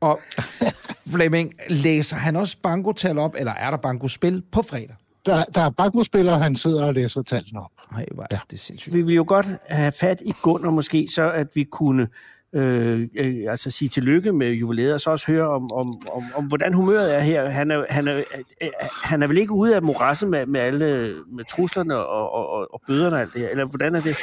Og 0.02 0.20
Flemming, 1.14 1.54
læser 1.70 2.16
han 2.16 2.36
også 2.36 2.58
bankotal 2.64 3.18
op, 3.18 3.36
eller 3.38 3.52
er 3.52 3.70
der 3.70 3.78
bankospil 3.78 4.44
på 4.52 4.62
fredag? 4.62 4.96
Der, 5.26 5.44
der 5.44 5.62
er 5.62 5.70
bakmospillere, 5.70 6.40
han 6.40 6.56
sidder 6.56 6.86
og 6.86 6.94
læser 6.94 7.22
tallene 7.22 7.60
op. 7.60 7.72
Nej, 7.92 8.06
hvor 8.14 8.28
er 8.32 8.38
det 8.52 8.60
sindssygt. 8.60 8.96
Vi 8.96 9.02
vil 9.02 9.16
jo 9.16 9.26
godt 9.28 9.46
have 9.70 9.92
fat 9.92 10.22
i 10.26 10.34
Gunnar 10.42 10.70
måske, 10.70 11.08
så 11.08 11.32
at 11.32 11.48
vi 11.56 11.64
kunne 11.64 12.08
øh, 12.56 13.08
øh, 13.20 13.36
altså 13.50 13.72
sige 13.72 13.90
tillykke 13.90 14.34
med 14.34 14.52
jubilæet, 14.52 14.94
og 14.94 15.02
så 15.02 15.10
også 15.10 15.32
høre 15.32 15.48
om, 15.50 15.72
om, 15.72 16.02
om, 16.12 16.24
om 16.36 16.46
hvordan 16.46 16.74
humøret 16.74 17.16
er 17.16 17.20
her. 17.20 17.50
Han 17.50 17.72
er, 17.72 17.86
han 17.90 18.08
er, 18.08 18.24
øh, 18.62 18.70
han 19.04 19.24
er 19.24 19.28
vel 19.28 19.38
ikke 19.38 19.52
ude 19.52 19.76
af 19.76 19.82
morasset 19.82 20.30
med, 20.30 20.46
med 20.46 20.60
alle 20.60 21.16
med 21.32 21.46
truslerne 21.46 21.98
og, 21.98 22.32
og, 22.34 22.50
og, 22.50 22.74
og 22.74 22.82
bøderne 22.88 23.16
og 23.16 23.22
alt 23.22 23.34
det 23.34 23.42
her, 23.42 23.50
eller 23.50 23.66
hvordan 23.66 23.96
er 23.96 24.02
det? 24.02 24.16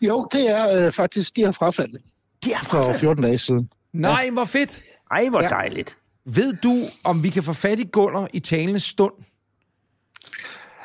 Jo, 0.00 0.28
det 0.32 0.50
er 0.50 0.86
øh, 0.86 0.92
faktisk, 0.92 1.36
de 1.36 1.44
har 1.44 1.52
frafaldet 1.52 2.00
De 2.44 2.52
er 2.52 2.64
for 2.64 2.92
14 3.00 3.24
dage 3.24 3.38
siden. 3.38 3.70
Nej, 3.92 4.30
hvor 4.32 4.44
fedt! 4.44 4.82
Ej, 5.10 5.28
hvor 5.28 5.42
Ja. 5.42 5.48
dejligt. 5.48 5.96
Ved 6.24 6.52
du, 6.62 6.74
om 7.04 7.22
vi 7.22 7.30
kan 7.30 7.42
få 7.42 7.52
fat 7.52 7.78
i 7.80 7.88
Gunnar 7.92 8.28
i 8.32 8.40
talende 8.40 8.80
stund? 8.80 9.12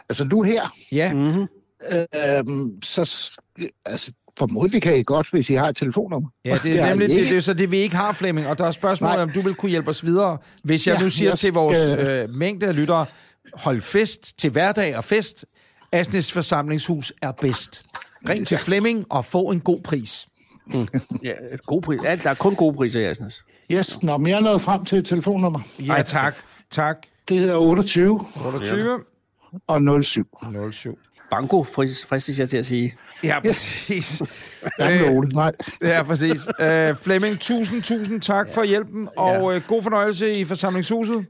Altså 0.09 0.25
nu 0.25 0.41
her, 0.41 0.73
Ja, 0.91 1.13
Mm-hmm. 1.13 1.47
øh, 1.91 2.79
så 2.83 3.31
altså, 3.85 4.11
formodentlig 4.37 4.81
kan 4.81 4.97
I 4.99 5.03
godt, 5.03 5.29
hvis 5.31 5.49
I 5.49 5.53
har 5.53 5.67
et 5.69 5.75
telefonnummer. 5.75 6.29
ja 6.45 6.57
det 6.63 6.79
er 6.79 6.85
I 6.85 6.89
nemlig 6.89 7.09
det, 7.09 7.29
det, 7.29 7.37
er 7.37 7.41
så 7.41 7.53
det, 7.53 7.71
vi 7.71 7.77
ikke 7.77 7.95
har, 7.95 8.13
Flemming. 8.13 8.47
Og 8.47 8.57
der 8.57 8.65
er 8.65 8.71
spørgsmålet, 8.71 9.15
Nej. 9.15 9.23
om 9.23 9.29
du 9.31 9.41
vil 9.41 9.55
kunne 9.55 9.69
hjælpe 9.69 9.89
os 9.89 10.05
videre. 10.05 10.37
Hvis 10.63 10.87
jeg 10.87 10.95
Ja, 10.97 11.03
nu 11.03 11.09
siger 11.09 11.29
jeg 11.29 11.37
til 11.37 11.53
vores 11.53 11.77
skal- 11.77 12.29
øh, 12.29 12.29
mængde 12.35 12.67
af 12.67 12.75
lyttere, 12.75 13.05
hold 13.53 13.81
fest 13.81 14.39
til 14.39 14.49
hverdag 14.51 14.97
og 14.97 15.03
fest. 15.03 15.45
Asnes 15.91 16.31
forsamlingshus 16.31 17.13
er 17.21 17.31
bedst. 17.31 17.85
Ring 18.29 18.47
til 18.47 18.57
Flemming 18.57 19.05
og 19.09 19.25
få 19.25 19.41
en 19.51 19.59
god 19.59 19.81
pris. 19.81 20.27
Ja, 21.23 21.31
et 21.53 21.65
god 21.65 21.81
pris. 21.81 21.99
Ja, 22.03 22.15
der 22.15 22.29
er 22.29 22.33
kun 22.33 22.55
gode 22.55 22.75
priser 22.75 22.99
i 22.99 23.03
Asnes. 23.05 23.43
Yes, 23.71 24.03
når 24.03 24.27
jeg 24.27 24.35
er 24.35 24.39
nået 24.39 24.61
frem 24.61 24.85
til 24.85 24.97
et 24.97 25.05
telefonnummer. 25.05 25.59
Ja, 25.79 26.01
tak. 26.05 26.35
Tak. 26.69 26.97
Det 27.29 27.39
hedder 27.39 27.55
28 27.55 28.25
28 28.45 28.99
og 29.67 30.03
07. 30.05 30.27
07. 30.71 30.97
Banko, 31.31 31.63
fris- 31.63 32.05
fristes 32.09 32.39
jeg 32.39 32.49
til 32.49 32.57
at 32.57 32.65
sige. 32.65 32.93
Ja, 33.23 33.39
præcis. 33.39 34.21
Ole, 35.09 35.29
nej. 35.29 35.51
Ja, 35.81 36.03
præcis. 36.03 36.47
Uh, 36.47 36.95
Flemming, 36.95 37.39
tusind, 37.39 37.83
tusind 37.83 38.21
tak 38.21 38.47
for 38.51 38.63
hjælpen, 38.63 39.09
og 39.17 39.43
uh, 39.43 39.55
god 39.67 39.83
fornøjelse 39.83 40.33
i 40.33 40.45
forsamlingshuset. 40.45 41.25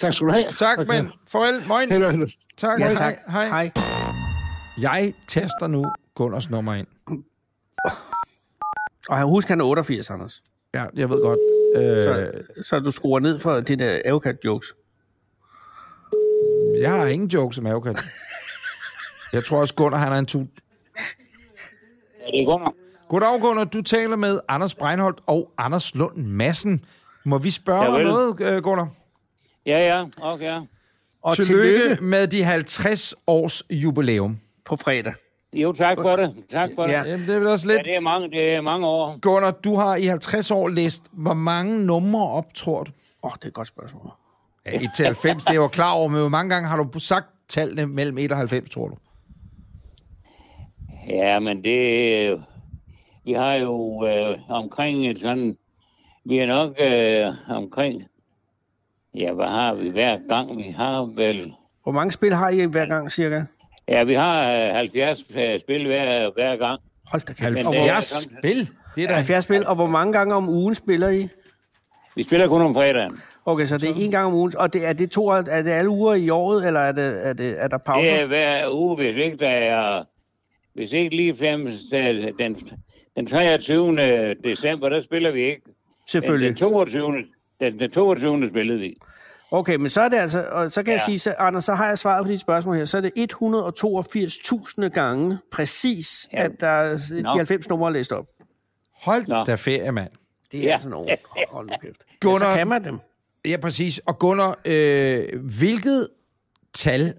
Tak 0.00 0.12
skal 0.12 0.26
du 0.26 0.32
have. 0.32 0.44
Tak, 0.58 0.78
Okay. 0.78 0.96
men 1.00 1.08
farvel. 1.32 1.66
Moin. 1.68 1.92
Held 1.92 2.04
og 2.04 2.10
held. 2.12 2.30
Tak. 2.56 2.80
Ja, 2.80 2.84
Hej. 2.84 2.94
tak. 2.94 3.14
Hej. 3.28 3.46
Hej. 3.48 3.70
Jeg 4.80 5.12
taster 5.28 5.66
nu 5.66 5.84
Gunners 6.14 6.50
nummer 6.50 6.74
ind. 6.74 6.86
Og 9.08 9.22
husk, 9.22 9.48
han 9.48 9.60
er 9.60 9.64
88, 9.64 10.10
Anders. 10.10 10.42
Ja, 10.74 10.84
jeg 10.96 11.10
ved 11.10 11.22
godt. 11.22 11.38
Uh, 11.76 11.82
Så, 11.82 12.30
så 12.68 12.78
du 12.78 12.90
skruer 12.90 13.20
ned 13.20 13.38
for 13.38 13.60
det 13.60 13.78
der 13.78 14.00
avocat-jokes. 14.04 14.66
jeg 16.80 16.90
har 16.90 17.06
ingen 17.06 17.28
jokes 17.28 17.56
som 17.56 17.66
avokat. 17.66 18.04
Jeg 19.32 19.44
tror 19.44 19.60
også, 19.60 19.74
Gunnar 19.74 19.98
han 19.98 20.12
er 20.12 20.18
en 20.18 20.26
tut. 20.26 20.46
Ja, 22.28 22.32
det 22.32 22.40
er 22.42 22.44
Gunnar. 22.44 22.72
Goddag, 23.08 23.40
Gunnar. 23.40 23.64
Du 23.64 23.82
taler 23.82 24.16
med 24.16 24.40
Anders 24.48 24.74
Breinholt 24.74 25.20
og 25.26 25.50
Anders 25.58 25.94
Lund 25.94 26.16
Madsen. 26.16 26.84
Må 27.24 27.38
vi 27.38 27.50
spørge 27.50 27.80
dig 27.80 27.88
om 27.88 27.94
Javel. 28.00 28.12
noget, 28.12 28.40
øh, 28.40 28.62
Gunnar? 28.62 28.88
Ja, 29.66 29.78
ja, 29.78 30.04
okay. 30.22 30.60
Og 31.22 31.36
Tillykke, 31.36 31.78
tillykke 31.78 32.04
med 32.04 32.26
de 32.26 32.42
50 32.44 33.14
års 33.26 33.62
jubilæum. 33.70 34.38
på 34.64 34.76
fredag. 34.76 35.12
Jo, 35.52 35.72
tak 35.72 35.96
for 36.02 36.16
det. 36.16 36.34
Tak 36.50 36.70
for 36.74 36.82
det. 36.82 36.92
Ja. 36.92 36.98
Ja, 37.02 37.10
Jamen, 37.10 37.26
det 37.26 37.36
er 37.46 37.50
også 37.50 37.68
ja 37.70 37.74
lidt... 37.76 37.84
det, 37.86 37.96
er 37.96 38.00
mange, 38.00 38.30
det 38.30 38.54
er 38.54 38.60
mange 38.60 38.86
år. 38.86 39.18
Gunnar, 39.20 39.50
du 39.50 39.74
har 39.74 39.96
i 39.96 40.04
50 40.06 40.50
år 40.50 40.68
læst, 40.68 41.02
hvor 41.12 41.34
mange 41.34 41.86
numre 41.86 42.28
op, 42.28 42.54
tror 42.54 42.84
du? 42.84 42.90
Åh, 43.22 43.30
oh, 43.30 43.32
det 43.36 43.44
er 43.44 43.48
et 43.48 43.54
godt 43.54 43.68
spørgsmål. 43.68 44.10
Ja, 44.66 44.80
1 44.80 44.90
til 44.96 45.04
90, 45.04 45.42
det 45.42 45.48
er 45.48 45.52
jeg 45.52 45.56
jo 45.60 45.68
klar 45.68 45.92
over, 45.92 46.08
men 46.08 46.20
hvor 46.20 46.28
mange 46.28 46.50
gange 46.50 46.68
har 46.68 46.76
du 46.82 46.98
sagt 46.98 47.26
tallene 47.48 47.86
mellem 47.86 48.18
1 48.18 48.32
og 48.32 48.38
90, 48.38 48.70
tror 48.70 48.88
du? 48.88 48.94
Ja, 51.08 51.38
men 51.38 51.64
det... 51.64 52.42
Vi 53.24 53.32
har 53.32 53.54
jo 53.54 54.06
øh, 54.06 54.38
omkring 54.48 55.06
et 55.10 55.20
sådan... 55.20 55.56
Vi 56.24 56.38
er 56.38 56.46
nok 56.46 56.74
øh, 56.80 57.56
omkring... 57.56 58.02
Ja, 59.14 59.32
hvad 59.32 59.46
har 59.46 59.74
vi 59.74 59.88
hver 59.88 60.18
gang? 60.28 60.56
Vi 60.56 60.74
har 60.76 61.02
vel... 61.02 61.52
Hvor 61.82 61.92
mange 61.92 62.12
spil 62.12 62.34
har 62.34 62.48
I 62.48 62.64
hver 62.64 62.86
gang, 62.86 63.12
cirka? 63.12 63.42
Ja, 63.88 64.04
vi 64.04 64.14
har 64.14 64.52
øh, 64.68 64.74
70 64.74 65.24
øh, 65.36 65.60
spil 65.60 65.86
hver, 65.86 66.30
hver 66.34 66.56
gang. 66.56 66.80
Hold 67.12 67.22
da 67.22 67.32
kæft. 67.32 67.56
70 67.56 68.04
sådan- 68.04 68.38
spil? 68.38 68.68
Det 68.94 69.04
er 69.04 69.08
da... 69.08 69.14
70 69.14 69.44
spil, 69.44 69.66
og 69.66 69.74
hvor 69.74 69.86
mange 69.86 70.12
gange 70.12 70.34
om 70.34 70.48
ugen 70.48 70.74
spiller 70.74 71.08
I? 71.08 71.28
Vi 72.16 72.22
spiller 72.22 72.48
kun 72.48 72.62
om 72.62 72.74
fredagen. 72.74 73.20
Okay, 73.44 73.66
så 73.66 73.78
det 73.78 73.90
er 73.90 73.94
en 73.96 74.10
gang 74.10 74.26
om 74.26 74.34
ugen, 74.34 74.52
og 74.58 74.72
det, 74.72 74.86
er, 74.88 74.92
det 74.92 75.10
to, 75.10 75.28
er 75.28 75.42
det 75.42 75.70
alle 75.70 75.90
uger 75.90 76.14
i 76.14 76.30
året, 76.30 76.66
eller 76.66 76.80
er, 76.80 76.92
det, 76.92 77.26
er, 77.28 77.32
det, 77.32 77.62
er 77.62 77.68
der 77.68 77.78
pauser? 77.78 78.12
Det 78.12 78.20
er 78.20 78.26
hver 78.26 78.70
uge, 78.72 78.96
hvis 78.96 79.16
ikke 79.16 79.36
der 79.36 79.48
er... 79.48 80.04
Hvis 80.74 80.92
ikke 80.92 81.16
lige 81.16 81.34
frem 81.36 81.66
til 81.90 82.34
den, 82.38 82.56
den 83.16 83.26
23. 83.26 84.34
december, 84.44 84.88
der 84.88 85.02
spiller 85.02 85.30
vi 85.30 85.44
ikke. 85.44 85.62
Den, 85.64 85.72
Selvfølgelig. 86.08 86.48
den 86.48 86.56
22. 86.56 87.24
Den, 87.60 87.78
den 87.78 87.90
22. 87.90 88.48
spillede 88.48 88.78
vi. 88.80 88.94
Okay, 89.50 89.74
men 89.76 89.90
så 89.90 90.00
er 90.00 90.08
det 90.08 90.16
altså, 90.16 90.44
og 90.50 90.70
så 90.70 90.82
kan 90.82 90.86
ja. 90.90 90.92
jeg 90.92 91.00
Ja. 91.00 91.04
sige, 91.04 91.18
så, 91.18 91.34
Anders, 91.38 91.64
så 91.64 91.74
har 91.74 91.86
jeg 91.88 91.98
svaret 91.98 92.26
på 92.26 92.30
dit 92.32 92.40
spørgsmål 92.40 92.76
her, 92.76 92.84
så 92.84 92.96
er 92.96 93.00
det 93.00 93.12
182.000 94.82 94.88
gange 94.88 95.38
præcis, 95.52 96.28
ja. 96.32 96.38
Ja. 96.38 96.44
at 96.44 96.60
der 96.60 96.66
er 96.68 96.98
de 97.10 97.22
Nå. 97.22 97.28
90 97.30 97.68
numre 97.68 97.88
er 97.88 97.92
læst 97.92 98.12
op. 98.12 98.26
Hold 99.02 99.26
Nå. 99.28 99.44
da 99.44 99.54
ferie, 99.54 99.92
mand. 99.92 100.10
Det 100.52 100.60
er 100.60 100.64
Ja. 100.64 100.72
altså 100.72 100.88
nogle... 100.88 101.16
Hold 101.48 101.66
nu 101.66 101.72
kæft. 101.82 102.04
Ja, 102.24 102.28
Gunnar- 102.28 102.38
så 102.38 102.56
kan 102.56 102.66
man 102.66 102.84
dem. 102.84 102.98
Ja, 103.44 103.56
præcis. 103.56 103.98
Og 103.98 104.18
Gunnar, 104.18 104.58
øh, 104.64 105.24
hvilket 105.58 106.08
tal 106.74 107.14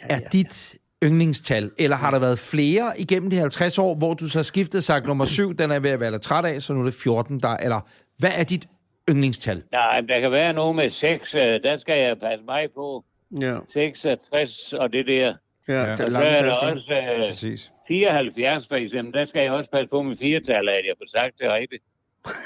er 0.00 0.14
ja, 0.14 0.20
dit 0.32 0.76
yndlingstal? 1.04 1.70
Eller 1.78 1.96
har 1.96 2.10
der 2.10 2.18
været 2.18 2.38
flere 2.38 2.92
igennem 2.98 3.30
de 3.30 3.36
50 3.36 3.78
år, 3.78 3.94
hvor 3.94 4.14
du 4.14 4.28
så 4.28 4.38
har 4.38 4.42
skiftet 4.44 4.84
sagt 4.84 5.06
nummer 5.06 5.24
7, 5.24 5.54
den 5.54 5.70
er 5.70 5.78
ved 5.80 5.90
at 5.90 6.00
være 6.00 6.18
træt 6.18 6.44
af, 6.44 6.62
så 6.62 6.72
nu 6.72 6.80
er 6.80 6.84
det 6.84 6.94
14 6.94 7.40
der, 7.40 7.56
eller 7.56 7.80
hvad 8.18 8.30
er 8.38 8.44
dit 8.44 8.68
yndlingstal? 9.10 9.62
Nej, 9.72 10.00
der 10.00 10.20
kan 10.20 10.30
være 10.30 10.52
noget 10.52 10.76
med 10.76 10.90
6. 10.90 11.30
Der 11.32 11.76
skal 11.76 12.00
jeg 12.00 12.18
passe 12.18 12.44
mig 12.44 12.68
på. 12.74 13.04
Ja, 13.40 13.56
66 13.72 14.72
og 14.72 14.92
det 14.92 15.06
der. 15.06 15.34
ja, 15.68 15.84
Ja. 15.84 15.90
Og 15.92 15.98
så 15.98 16.04
er 16.04 16.42
der 16.42 16.54
også 16.56 16.92
øh, 16.94 17.28
Præcis. 17.28 17.72
74 17.88 18.68
for 18.68 18.74
eksempel. 18.74 19.14
Der 19.14 19.24
skal 19.24 19.42
jeg 19.42 19.52
også 19.52 19.70
passe 19.70 19.86
på 19.86 20.02
med 20.02 20.16
firetal, 20.16 20.68
at 20.68 20.84
jeg 20.86 20.94
får 20.98 21.18
sagt 21.18 21.38
det 21.38 21.50
rigtigt. 21.52 21.82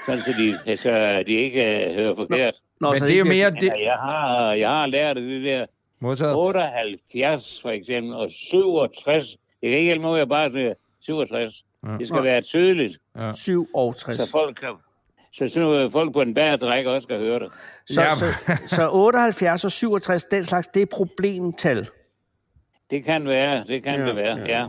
Sådan, 0.07 0.21
så 0.21 0.33
de, 0.39 0.77
så 0.77 1.23
de 1.27 1.33
ikke 1.33 1.87
øh, 1.87 1.95
hører 1.95 2.15
forkert. 2.17 2.55
Nå, 2.81 2.91
Men 2.91 2.99
så 2.99 3.07
det 3.07 3.15
er 3.15 3.19
jo 3.19 3.25
mere... 3.25 3.51
Det... 3.51 3.73
Jeg, 3.83 3.93
har, 3.93 4.53
jeg 4.53 4.69
har 4.69 4.87
lært 4.87 5.17
det 5.17 5.45
der 5.45 5.67
modtaget. 6.01 6.35
78 6.37 7.63
for 7.63 7.71
eksempel, 7.71 8.15
og 8.15 8.31
67. 8.31 9.29
Det 9.61 9.71
kan 9.71 9.79
ikke 9.79 9.83
hjælpe 9.85 10.09
at 10.09 10.19
jeg 10.19 10.29
bare 10.29 10.51
siger 10.53 10.75
67. 11.01 11.65
Det 11.99 12.09
skal 12.09 12.23
være 12.23 12.43
tydeligt, 12.43 12.99
67. 13.35 14.21
så 14.23 14.31
folk 14.31 14.57
kan, 14.57 14.69
så 15.33 15.49
så 15.49 15.89
folk 15.93 16.13
på 16.13 16.23
en 16.23 16.35
bæredræk 16.35 16.87
også 16.87 17.07
skal 17.07 17.19
høre 17.19 17.39
det. 17.39 17.49
Så, 17.87 18.01
Ja. 18.03 18.15
så, 18.15 18.25
så 18.67 18.91
78 18.93 19.65
og 19.65 19.71
67, 19.73 20.25
den 20.25 20.45
slags, 20.45 20.67
det 20.67 20.83
er 20.83 20.87
problemtal. 20.87 21.89
Det 22.91 23.05
kan 23.05 23.29
være, 23.29 23.65
det 23.67 23.83
kan 23.83 23.95
Ja, 23.95 24.01
ja, 24.01 24.07
det 24.07 24.17
være, 24.17 24.37
ja. 24.39 24.59
ja. 24.63 24.67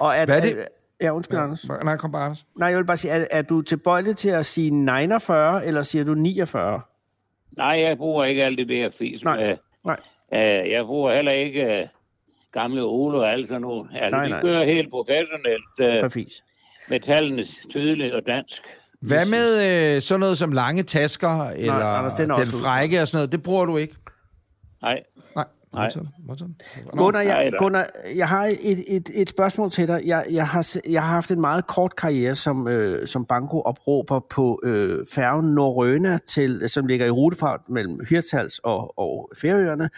Og 0.00 0.16
at, 0.18 0.28
Hvad 0.28 0.36
er 0.36 0.40
det? 0.42 0.64
Ja, 1.00 1.10
undskyld, 1.14 1.38
ja. 1.38 1.44
Anders. 1.44 1.68
Nej, 1.84 1.96
kom 1.96 2.12
bare, 2.12 2.24
Anders. 2.24 2.46
Nej, 2.56 2.68
jeg 2.68 2.78
vil 2.78 2.84
bare 2.84 2.96
sige, 2.96 3.10
er, 3.12 3.26
er 3.30 3.42
du 3.42 3.62
tilbøjelig 3.62 4.16
til 4.16 4.30
at 4.30 4.46
sige 4.46 4.70
49, 4.70 5.66
eller 5.66 5.82
siger 5.82 6.04
du 6.04 6.14
49? 6.14 6.80
Nej, 7.56 7.66
jeg 7.66 7.96
bruger 7.98 8.24
ikke 8.24 8.44
alt 8.44 8.58
det 8.58 8.68
der 8.68 8.90
fis. 8.90 9.24
Nej, 9.24 9.36
med- 9.46 9.56
nej. 9.84 9.96
Øh, 10.34 10.70
jeg 10.70 10.84
bruger 10.84 11.14
heller 11.14 11.32
ikke 11.32 11.80
øh, 11.80 11.86
gamle 12.52 12.82
Ole 12.82 13.18
og 13.18 13.32
alt 13.32 13.48
sådan 13.48 13.60
noget. 13.62 13.88
Altså, 13.94 14.16
Nej, 14.16 14.24
vi 14.26 14.30
nej. 14.30 14.42
kører 14.42 14.64
helt 14.64 14.90
professionelt 14.90 15.80
øh, 15.80 16.00
Præcis. 16.00 16.42
med 16.88 17.00
tallene 17.00 17.44
tydeligt 17.70 18.14
og 18.14 18.22
dansk. 18.26 18.62
Hvad 19.00 19.26
med 19.26 19.94
øh, 19.96 20.00
sådan 20.02 20.20
noget 20.20 20.38
som 20.38 20.52
lange 20.52 20.82
tasker, 20.82 21.48
eller 21.48 21.72
Anders, 21.72 22.14
den 22.14 22.28
den, 22.28 22.46
frække 22.46 23.00
og 23.00 23.08
sådan 23.08 23.16
noget? 23.18 23.32
Det 23.32 23.42
bruger 23.42 23.64
du 23.64 23.76
ikke? 23.76 23.94
Nej, 24.82 25.02
Nej. 25.36 25.44
Nej. 25.74 25.84
Modtaget, 25.84 26.08
modtaget. 26.26 26.54
Gunnar, 26.96 27.20
jeg. 27.20 27.52
Gunnar, 27.58 27.86
jeg 28.16 28.28
har 28.28 28.44
et, 28.60 28.84
et, 28.88 29.10
et 29.14 29.28
spørgsmål 29.28 29.70
til 29.70 29.88
dig. 29.88 30.02
Jeg, 30.04 30.26
jeg, 30.30 30.48
har, 30.48 30.76
jeg 30.88 31.02
har 31.02 31.10
haft 31.14 31.30
en 31.30 31.40
meget 31.40 31.66
kort 31.66 31.96
karriere 31.96 32.34
som, 32.34 32.68
øh, 32.68 33.06
som 33.06 33.26
banko-opråber 33.26 34.20
på 34.30 34.60
øh, 34.62 35.04
færgen 35.14 35.54
Norrøna, 35.54 36.18
til, 36.26 36.68
som 36.68 36.86
ligger 36.86 37.06
i 37.06 37.10
rutefart 37.10 37.60
mellem 37.68 38.00
Hirtshals 38.08 38.58
og, 38.58 38.98
og 38.98 39.30
Færøerne. 39.40 39.90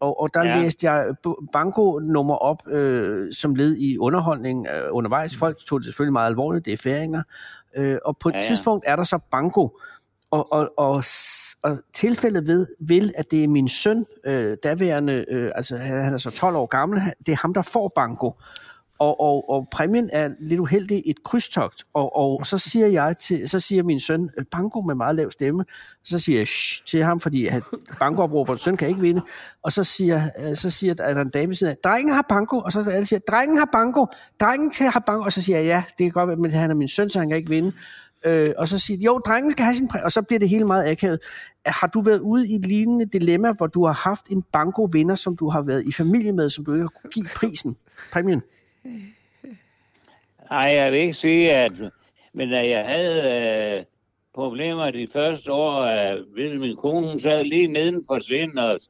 Og, 0.00 0.20
og 0.20 0.34
der 0.34 0.42
ja. 0.42 0.62
Læste 0.62 0.90
jeg 0.90 1.14
banko-nummer 1.52 2.34
op 2.34 2.62
som 2.66 3.32
som 3.32 3.54
led 3.54 3.76
i 3.76 3.98
underholdning 3.98 4.66
øh, 4.66 4.88
undervejs. 4.90 5.36
Folk 5.36 5.58
tog 5.58 5.80
det 5.80 5.84
selvfølgelig 5.84 6.12
meget 6.12 6.28
alvorligt, 6.28 6.64
det 6.64 6.72
er 6.72 6.76
færinger. 6.76 7.22
Øh, 7.76 7.98
og 8.04 8.16
på 8.20 8.28
et 8.28 8.32
ja, 8.32 8.36
Ja, 8.36 8.40
ja. 8.40 8.44
ja. 8.44 8.48
tidspunkt 8.48 8.84
er 8.88 8.96
der 8.96 9.04
så 9.04 9.18
banko. 9.30 9.78
Og, 10.36 10.52
og, 10.52 10.72
og, 10.76 11.04
og 11.62 11.78
tilfældet 11.94 12.46
ved, 12.46 12.66
vil, 12.80 13.12
at 13.16 13.30
det 13.30 13.44
er 13.44 13.48
min 13.48 13.68
søn, 13.68 14.04
øh, 14.26 14.56
daværende, 14.62 15.24
øh, 15.28 15.52
altså 15.54 15.76
han 15.76 16.04
han 16.04 16.14
er 16.14 16.18
så 16.18 16.30
12 16.30 16.56
år 16.56 16.66
gammel, 16.66 17.00
det 17.26 17.32
er 17.32 17.36
ham, 17.36 17.54
der 17.54 17.62
får 17.62 17.92
banko. 17.94 18.32
Og, 18.98 19.20
og, 19.20 19.50
og 19.50 19.68
præmien 19.72 20.10
er 20.12 20.30
lidt 20.40 20.60
uheldig 20.60 21.02
et 21.06 21.22
krydstogt. 21.24 21.84
Og, 21.94 22.16
og 22.16 22.46
så 22.46 22.58
siger 22.58 22.86
jeg 22.86 23.16
til, 23.16 23.48
så 23.48 23.60
siger 23.60 23.82
min 23.82 24.00
søn, 24.00 24.30
øh, 24.38 24.44
banko 24.50 24.80
med 24.80 24.94
meget 24.94 25.16
lav 25.16 25.30
stemme, 25.30 25.64
så 26.04 26.18
siger 26.18 26.38
jeg 26.38 26.48
Shh, 26.48 26.84
til 26.86 27.04
ham, 27.04 27.20
fordi 27.20 27.46
han, 27.46 27.62
bankoopråberen 28.00 28.58
søn 28.58 28.76
kan 28.76 28.88
ikke 28.88 29.00
vinde. 29.00 29.22
Og 29.62 29.72
så 29.72 29.84
siger, 29.84 30.22
øh, 30.38 30.56
så 30.56 30.70
siger 30.70 30.92
at 30.92 31.00
er 31.00 31.14
der 31.14 31.20
en 31.20 31.30
dame 31.30 31.48
ved 31.48 31.56
siden 31.56 31.70
af, 31.70 31.76
drengen 31.84 32.14
har 32.14 32.26
banko, 32.28 32.58
og 32.58 32.72
så 32.72 32.82
siger 32.82 32.94
alle 32.94 33.06
siger, 33.06 33.20
drengen 33.30 33.58
har 33.58 33.68
banko, 33.72 34.06
drengen 34.40 34.72
har 34.80 35.02
banko, 35.06 35.24
og 35.24 35.32
så 35.32 35.42
siger 35.42 35.58
jeg, 35.58 35.66
ja, 35.66 35.84
det 35.98 36.04
kan 36.04 36.10
godt 36.10 36.28
være, 36.28 36.36
men 36.36 36.50
han 36.50 36.70
er 36.70 36.74
min 36.74 36.88
søn, 36.88 37.10
så 37.10 37.18
han 37.18 37.28
kan 37.28 37.38
ikke 37.38 37.50
vinde. 37.50 37.72
Øh, 38.26 38.52
og 38.58 38.68
så 38.68 38.78
siger 38.78 38.98
de, 38.98 39.04
jo, 39.04 39.18
drengen 39.18 39.50
skal 39.50 39.64
have 39.64 39.74
sin 39.74 39.88
præmie, 39.88 40.04
og 40.04 40.12
så 40.12 40.22
bliver 40.22 40.38
det 40.38 40.48
hele 40.48 40.64
meget 40.64 40.90
akavet. 40.90 41.18
Har 41.66 41.86
du 41.86 42.00
været 42.00 42.20
ude 42.20 42.48
i 42.48 42.54
et 42.54 42.66
lignende 42.66 43.06
dilemma, 43.06 43.52
hvor 43.52 43.66
du 43.66 43.86
har 43.86 44.08
haft 44.08 44.26
en 44.26 44.42
banko-vinder, 44.42 45.14
som 45.14 45.36
du 45.36 45.48
har 45.48 45.62
været 45.62 45.86
i 45.86 45.92
familie 45.92 46.32
med, 46.32 46.50
som 46.50 46.64
du 46.64 46.72
ikke 46.72 46.82
har 46.82 46.88
kunne 46.88 47.10
give 47.10 47.26
prisen, 47.36 47.76
præmien? 48.12 48.42
Nej, 50.50 50.58
jeg 50.60 50.92
vil 50.92 51.00
ikke 51.00 51.14
sige, 51.14 51.52
at... 51.52 51.72
Men 52.32 52.50
da 52.50 52.68
jeg 52.68 52.84
havde 52.86 53.78
øh, 53.78 53.84
problemer 54.34 54.90
de 54.90 55.08
første 55.12 55.52
år, 55.52 55.82
øh, 55.82 56.36
ved 56.36 56.58
min 56.58 56.76
kone 56.76 57.20
sad 57.20 57.44
lige 57.44 57.66
neden 57.66 58.04
for 58.06 58.18
sind 58.18 58.58
og, 58.58 58.80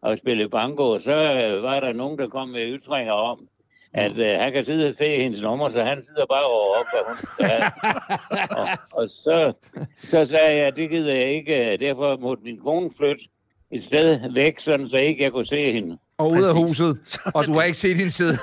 og 0.00 0.18
spillede 0.18 0.48
banko, 0.48 0.98
så 0.98 1.12
øh, 1.12 1.62
var 1.62 1.80
der 1.80 1.92
nogen, 1.92 2.18
der 2.18 2.28
kom 2.28 2.48
med 2.48 2.78
ytringer 2.78 3.12
om, 3.12 3.48
at 3.94 4.18
øh, 4.18 4.38
han 4.40 4.52
kan 4.52 4.64
sidde 4.64 4.88
og 4.88 4.94
se 4.94 5.16
hendes 5.20 5.42
nummer, 5.42 5.70
så 5.70 5.82
han 5.82 6.02
sidder 6.02 6.26
bare 6.30 6.42
over 6.44 6.78
op, 6.78 6.86
hvad 6.92 7.02
hun 7.08 7.16
skal 7.16 7.62
og, 8.60 8.66
og 8.92 9.08
så, 9.10 9.52
så 9.98 10.26
sagde 10.26 10.56
jeg, 10.56 10.66
at 10.66 10.76
det 10.76 10.90
gider 10.90 11.14
jeg 11.14 11.26
ikke, 11.34 11.72
øh, 11.72 11.80
derfor 11.80 12.16
måtte 12.16 12.42
min 12.44 12.58
kone 12.64 12.90
flytte 12.98 13.24
et 13.72 13.84
sted 13.84 14.32
væk, 14.34 14.58
sådan 14.60 14.88
så 14.88 14.96
ikke 14.96 15.22
jeg 15.22 15.32
kunne 15.32 15.46
se 15.46 15.72
hende. 15.72 15.98
Og 16.18 16.30
ud 16.30 16.42
af 16.44 16.54
huset, 16.60 16.98
og 17.34 17.46
du 17.46 17.52
har 17.52 17.62
ikke 17.62 17.78
set 17.78 17.96
hende 17.96 18.10
siden. 18.10 18.38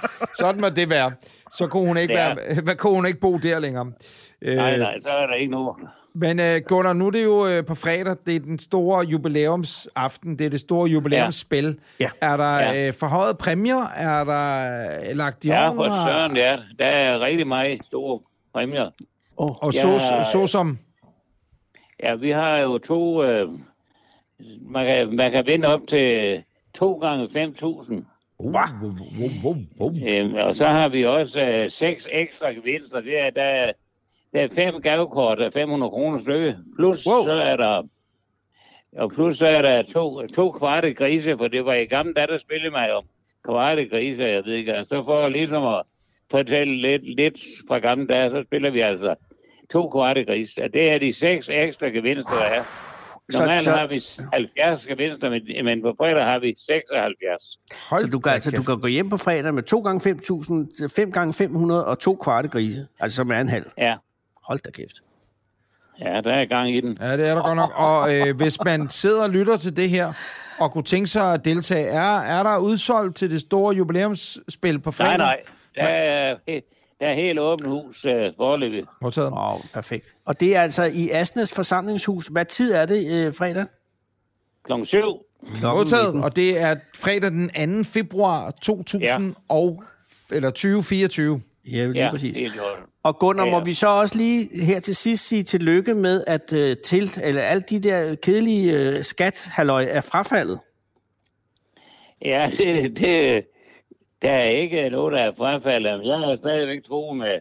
Sådan 0.40 0.60
må 0.60 0.68
det 0.68 0.90
være. 0.90 1.12
Så 1.58 1.66
kunne 1.66 1.86
hun 1.86 1.96
ikke, 1.96 2.14
Ja. 2.14 2.34
være, 2.34 2.62
hvad 2.64 2.74
kunne 2.74 2.94
hun 2.94 3.06
ikke 3.06 3.20
bo 3.20 3.36
der 3.36 3.58
længere. 3.60 3.92
Øh, 4.42 4.56
Nej, 4.56 4.76
nej, 4.76 5.00
så 5.00 5.08
er 5.10 5.26
der 5.26 5.34
ikke 5.34 5.50
noget. 5.50 5.76
Men 6.18 6.38
uh, 6.40 6.44
Gunnar, 6.68 6.92
nu 6.92 7.06
er 7.06 7.10
det 7.10 7.24
jo 7.24 7.58
uh, 7.58 7.64
på 7.66 7.74
fredag, 7.74 8.16
det 8.26 8.36
er 8.36 8.40
den 8.40 8.58
store 8.58 9.04
jubilæumsaften, 9.06 10.38
det 10.38 10.46
er 10.46 10.50
det 10.50 10.60
store 10.60 10.88
jubilæumsspil. 10.90 11.78
Ja. 12.00 12.10
Er 12.20 12.36
der 12.36 12.58
Ja. 12.58 12.88
uh, 12.88 12.94
forhøjet 12.94 13.38
præmier? 13.38 13.84
Er 13.96 14.24
der 14.24 15.10
uh, 15.10 15.16
lagt 15.16 15.44
i 15.44 15.48
Ja, 15.48 15.68
for 15.68 15.84
søren, 15.88 16.36
ja. 16.36 16.58
Der 16.78 16.86
er 16.86 17.20
rigtig 17.20 17.46
meget 17.46 17.80
store 17.86 18.20
præmier. 18.54 18.90
Oh, 19.36 19.48
Og 19.64 19.74
Ja. 19.74 19.80
så, 19.80 20.14
så 20.32 20.46
som... 20.46 20.78
Ja, 22.02 22.14
vi 22.14 22.30
har 22.30 22.58
jo 22.58 22.78
to... 22.78 23.24
Øh, 23.24 23.48
man, 24.60 24.86
kan, 24.86 25.16
man 25.16 25.30
kan 25.30 25.46
vinde 25.46 25.68
op 25.68 25.80
til 25.88 26.42
to 26.74 26.92
gange 26.94 27.24
5.000. 27.24 27.94
Wow, 28.40 28.52
wow, 28.82 28.92
wow, 29.20 29.30
wow, 29.44 29.56
wow. 29.80 29.94
Øhm, 30.08 30.34
og 30.34 30.56
så 30.56 30.66
har 30.66 30.88
vi 30.88 31.04
også 31.04 31.40
øh, 31.40 31.70
seks 31.70 32.08
ekstra 32.12 32.50
gevinster. 32.50 33.00
Det 33.00 33.20
er, 33.26 33.30
der, 33.30 33.42
er- 33.42 33.72
der 34.36 34.42
er 34.42 34.48
fem 34.54 34.82
gavekort 34.82 35.40
af 35.40 35.52
500 35.52 35.90
kroner 35.90 36.18
stykke. 36.20 36.56
Plus 36.78 37.06
Wow. 37.06 37.24
så 37.24 37.32
er 37.32 37.56
der... 37.56 37.82
Og 38.96 39.10
plus 39.12 39.38
så 39.38 39.46
er 39.46 39.62
der 39.62 39.82
to, 39.82 40.26
to 40.26 40.50
kvarte 40.52 40.94
grise, 40.94 41.36
for 41.38 41.48
det 41.48 41.64
var 41.64 41.74
i 41.74 41.84
gamle 41.84 42.14
dage, 42.14 42.26
der 42.26 42.38
spillede 42.38 42.70
mig 42.70 42.94
om 42.94 43.04
kvarte 43.48 43.88
grise, 43.88 44.22
jeg 44.22 44.42
ved 44.46 44.54
ikke. 44.54 44.76
Og 44.78 44.86
så 44.86 45.02
for 45.04 45.28
ligesom 45.28 45.64
at 45.64 45.82
fortælle 46.30 46.76
lidt, 46.76 47.16
lidt 47.16 47.38
fra 47.68 47.78
gamle 47.78 48.06
dage, 48.06 48.30
så 48.30 48.42
spiller 48.46 48.70
vi 48.70 48.80
altså 48.80 49.14
to 49.72 49.90
kvarte 49.90 50.24
grise. 50.24 50.62
Og 50.64 50.74
det 50.74 50.90
er 50.90 50.98
de 50.98 51.12
seks 51.12 51.48
ekstra 51.48 51.86
gevinster, 51.86 52.32
der 52.32 52.44
er. 52.58 52.62
Så- 53.32 53.38
Normalt 53.38 53.64
så- 53.64 53.70
har 53.70 53.86
vi 53.86 54.00
70 54.32 54.86
gevinster, 54.86 55.30
men, 55.30 55.64
men 55.64 55.82
på 55.82 55.94
fredag 55.98 56.24
har 56.24 56.38
vi 56.38 56.54
76. 56.66 57.58
Hold 57.90 58.00
Så 58.02 58.06
du 58.12 58.18
kan, 58.18 58.32
altså, 58.32 58.50
du 58.50 58.62
kan 58.62 58.80
gå 58.80 58.86
hjem 58.86 59.08
på 59.08 59.16
fredag 59.16 59.54
med 59.54 59.62
2 59.62 59.80
gange 59.80 60.00
5.000, 60.10 60.88
5 60.96 61.12
gange 61.12 61.32
500 61.34 61.86
og 61.86 61.98
to 61.98 62.14
kvarte 62.16 62.48
grise. 62.48 62.86
Altså 63.00 63.16
som 63.16 63.30
er 63.30 63.40
en 63.40 63.48
halv. 63.48 63.64
Ja, 63.78 63.94
Hold 64.46 64.60
da 64.64 64.70
kæft. 64.70 64.96
ja 66.00 66.20
der 66.20 66.32
er 66.32 66.44
gang 66.44 66.70
i 66.70 66.80
den. 66.80 66.98
Ja, 67.00 67.16
det 67.16 67.28
er 67.28 67.34
der 67.34 67.42
godt 67.42 67.56
nok. 67.56 67.72
Og 67.74 68.14
øh, 68.14 68.36
hvis 68.36 68.64
man 68.64 68.88
sidder 68.88 69.22
og 69.22 69.30
lytter 69.30 69.56
til 69.56 69.76
det 69.76 69.90
her, 69.90 70.12
og 70.58 70.72
kunne 70.72 70.84
tænke 70.84 71.06
sig 71.06 71.34
at 71.34 71.44
deltage, 71.44 71.86
er, 71.86 72.18
er 72.18 72.42
der 72.42 72.58
udsolgt 72.58 73.16
til 73.16 73.30
det 73.30 73.40
store 73.40 73.74
jubilæumsspil 73.74 74.78
på 74.78 74.90
fredag? 74.90 75.18
Nej, 75.18 75.26
nej. 75.26 75.42
Der 75.74 75.82
er, 75.82 76.36
der 77.00 77.06
er 77.06 77.14
helt 77.14 77.38
åbent 77.38 77.68
hus 77.68 78.04
øh, 78.04 78.32
forløbig. 78.36 78.84
Modtaget. 79.02 79.32
Wow, 79.32 79.58
perfekt. 79.74 80.14
Og 80.24 80.40
det 80.40 80.56
er 80.56 80.60
altså 80.60 80.84
i 80.84 81.10
Asnes 81.10 81.52
forsamlingshus. 81.52 82.26
Hvad 82.26 82.44
tid 82.44 82.72
er 82.72 82.86
det 82.86 83.26
øh, 83.26 83.34
fredag? 83.34 83.66
Klokken 84.64 84.86
7. 84.86 84.98
Klokken 85.40 85.78
Modtaget, 85.78 86.06
19. 86.14 86.24
og 86.24 86.36
det 86.36 86.60
er 86.60 86.76
fredag 86.94 87.30
den 87.30 87.84
2. 87.84 87.90
februar 87.90 88.50
2000 88.50 89.34
og, 89.48 89.82
eller 90.32 90.50
2024. 90.50 91.42
Ja, 91.72 91.86
lige 91.86 92.04
Ja, 92.04 92.10
præcis. 92.10 92.36
det 92.36 92.52
gjort. 92.52 92.78
Og 93.02 93.18
Gunnar, 93.18 93.44
Ja, 93.44 93.50
må 93.50 93.58
ja. 93.58 93.64
vi 93.64 93.74
så 93.74 93.88
også 93.88 94.16
lige 94.18 94.64
her 94.64 94.80
til 94.80 94.96
sidst 94.96 95.28
sige 95.28 95.42
tillykke 95.42 95.94
med, 95.94 96.24
at 96.26 96.52
øh, 96.52 96.76
til, 96.84 97.10
eller 97.22 97.42
alle 97.42 97.62
de 97.70 97.80
der 97.80 98.14
kedelige 98.14 98.72
øh, 98.96 99.02
skat 99.02 99.48
er 99.58 100.00
frafaldet. 100.12 100.58
Ja, 102.24 102.50
det, 102.58 102.96
det, 102.98 103.44
der 104.22 104.30
er 104.32 104.44
ikke 104.48 104.90
noget, 104.90 105.12
der 105.12 105.18
er 105.18 105.32
frafaldet. 105.38 105.98
Men 105.98 106.06
Jeg 106.08 106.18
har 106.18 106.36
stadigvæk 106.36 106.84
tro 106.84 107.12
med 107.12 107.38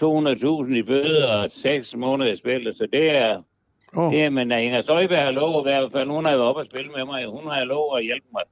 200.000 0.00 0.74
i 0.74 0.82
bøde 0.82 1.30
og 1.40 1.50
6 1.50 1.96
måneder 1.96 2.32
i 2.32 2.36
spillet, 2.36 2.76
så 2.76 2.86
det 2.92 3.10
er, 3.16 3.42
Oh. 3.96 4.12
det 4.12 4.32
men 4.32 4.52
Inger 4.52 4.80
Støjberg 4.80 5.18
har 5.22 5.30
lov 5.30 5.60
i 5.60 5.62
hvert 5.62 5.92
fald. 5.92 6.08
Hun 6.08 6.24
har 6.24 6.32
jo 6.32 6.42
oppe 6.42 6.60
at 6.60 6.66
spille 6.72 6.90
med 6.96 7.04
mig. 7.04 7.26
Hun 7.26 7.46
har 7.50 7.64
lov 7.64 7.96
at 7.96 8.04
hjælpe 8.04 8.26
mig. 8.32 8.42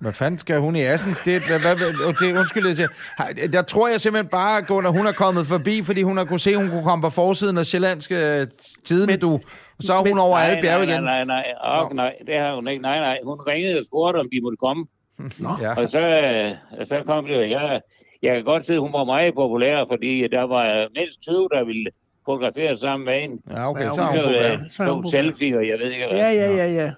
Hvad 0.00 0.12
fanden 0.12 0.38
skal 0.38 0.58
hun 0.60 0.76
i 0.76 0.82
Assens? 0.82 1.20
Det, 1.20 1.42
hvad, 1.48 1.58
hvad, 1.60 1.76
hvad, 1.76 2.28
det, 2.28 2.38
undskyld, 2.38 2.66
jeg 2.66 2.76
siger. 2.76 2.88
Har- 3.16 3.30
Der 3.52 3.62
tror 3.62 3.88
jeg 3.88 4.00
simpelthen 4.00 4.28
bare, 4.30 4.62
Gunnar, 4.62 4.90
hun 4.90 5.06
er 5.06 5.12
kommet 5.12 5.46
forbi, 5.46 5.82
fordi 5.84 6.02
hun 6.02 6.16
har 6.16 6.24
kunne 6.24 6.40
se, 6.40 6.50
at 6.50 6.56
hun 6.56 6.68
kunne 6.68 6.84
komme 6.84 7.02
på 7.02 7.10
forsiden 7.10 7.58
af 7.58 7.66
Sjællandske 7.66 8.46
Tidene, 8.84 9.12
Men- 9.12 9.20
du. 9.20 9.32
Og 9.78 9.80
så 9.80 9.92
er 9.92 9.98
hun 9.98 10.08
men- 10.08 10.18
over 10.18 10.38
alle 10.38 10.54
nej, 10.54 10.60
bjerge 10.62 10.86
nej, 10.86 10.92
igen. 10.94 11.04
nej, 11.04 11.24
nej, 11.24 11.42
nej. 11.42 11.54
Og, 11.80 11.94
nej, 11.94 12.12
det 12.26 12.38
har 12.38 12.54
hun 12.54 12.68
ikke. 12.68 12.82
Nej, 12.82 12.98
nej. 13.00 13.18
Hun 13.24 13.38
ringede 13.48 13.78
og 13.78 13.84
spurgte, 13.84 14.18
om 14.18 14.28
de 14.32 14.40
måtte 14.42 14.56
komme. 14.56 14.86
Ja. 15.62 15.74
Og 15.80 15.88
så, 15.88 16.00
øh, 16.00 16.86
så 16.86 17.02
kom 17.06 17.26
det. 17.26 17.50
Jeg, 17.50 17.80
jeg 18.22 18.34
kan 18.34 18.44
godt 18.44 18.66
se, 18.66 18.72
at 18.74 18.80
hun 18.80 18.92
var 18.92 19.04
meget 19.04 19.34
populær, 19.34 19.84
fordi 19.88 20.28
der 20.32 20.42
var 20.42 20.64
mindst 20.96 21.20
20, 21.22 21.48
der 21.54 21.64
ville 21.64 21.86
fotografere 22.26 22.76
sammen 22.76 23.04
med 23.06 23.22
en. 23.24 23.30
Ja, 23.50 23.70
okay, 23.70 23.90
så 23.94 24.00
er 24.00 24.06
hun 24.06 24.18
hun 24.24 24.34
er 24.34 24.56
hun 24.56 24.68
To 24.86 24.94
populær. 24.94 25.10
selfie, 25.10 25.56
og 25.58 25.68
jeg 25.68 25.78
ved 25.78 25.90
ikke 25.90 26.06
hvad. 26.08 26.18
Ja, 26.18 26.30
ja, 26.30 26.56
ja, 26.56 26.66
ja. 26.72 26.90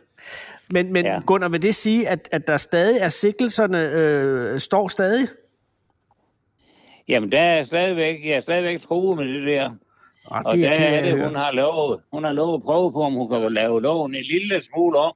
Men, 0.72 0.92
men 0.92 1.04
ja. 1.06 1.20
Gunnar, 1.26 1.48
vil 1.48 1.62
det 1.62 1.74
sige, 1.74 2.08
at, 2.08 2.28
at 2.32 2.46
der 2.46 2.56
stadig 2.56 2.96
er 3.00 3.08
sikkelserne, 3.08 3.90
øh, 3.92 4.60
står 4.60 4.88
stadig? 4.88 5.28
Jamen, 7.08 7.32
der 7.32 7.40
er 7.40 7.62
stadigvæk, 7.62 8.16
jeg 8.24 8.32
er 8.36 8.40
stadigvæk 8.40 8.80
troet 8.80 9.18
med 9.18 9.34
det 9.34 9.46
der. 9.46 9.70
Ah, 10.30 10.42
Og 10.46 10.56
der 10.58 10.74
kan 10.74 10.94
er 10.94 11.02
det, 11.02 11.24
hun 11.26 11.36
har 11.36 11.52
lovet. 11.52 12.00
Hun 12.12 12.24
har 12.24 12.32
lovet 12.32 12.54
at 12.54 12.62
prøve 12.62 12.92
på, 12.92 13.02
om 13.02 13.12
hun 13.12 13.30
kan 13.30 13.52
lave 13.52 13.82
loven 13.82 14.14
en 14.14 14.24
lille 14.30 14.62
smule 14.62 14.98
om. 14.98 15.12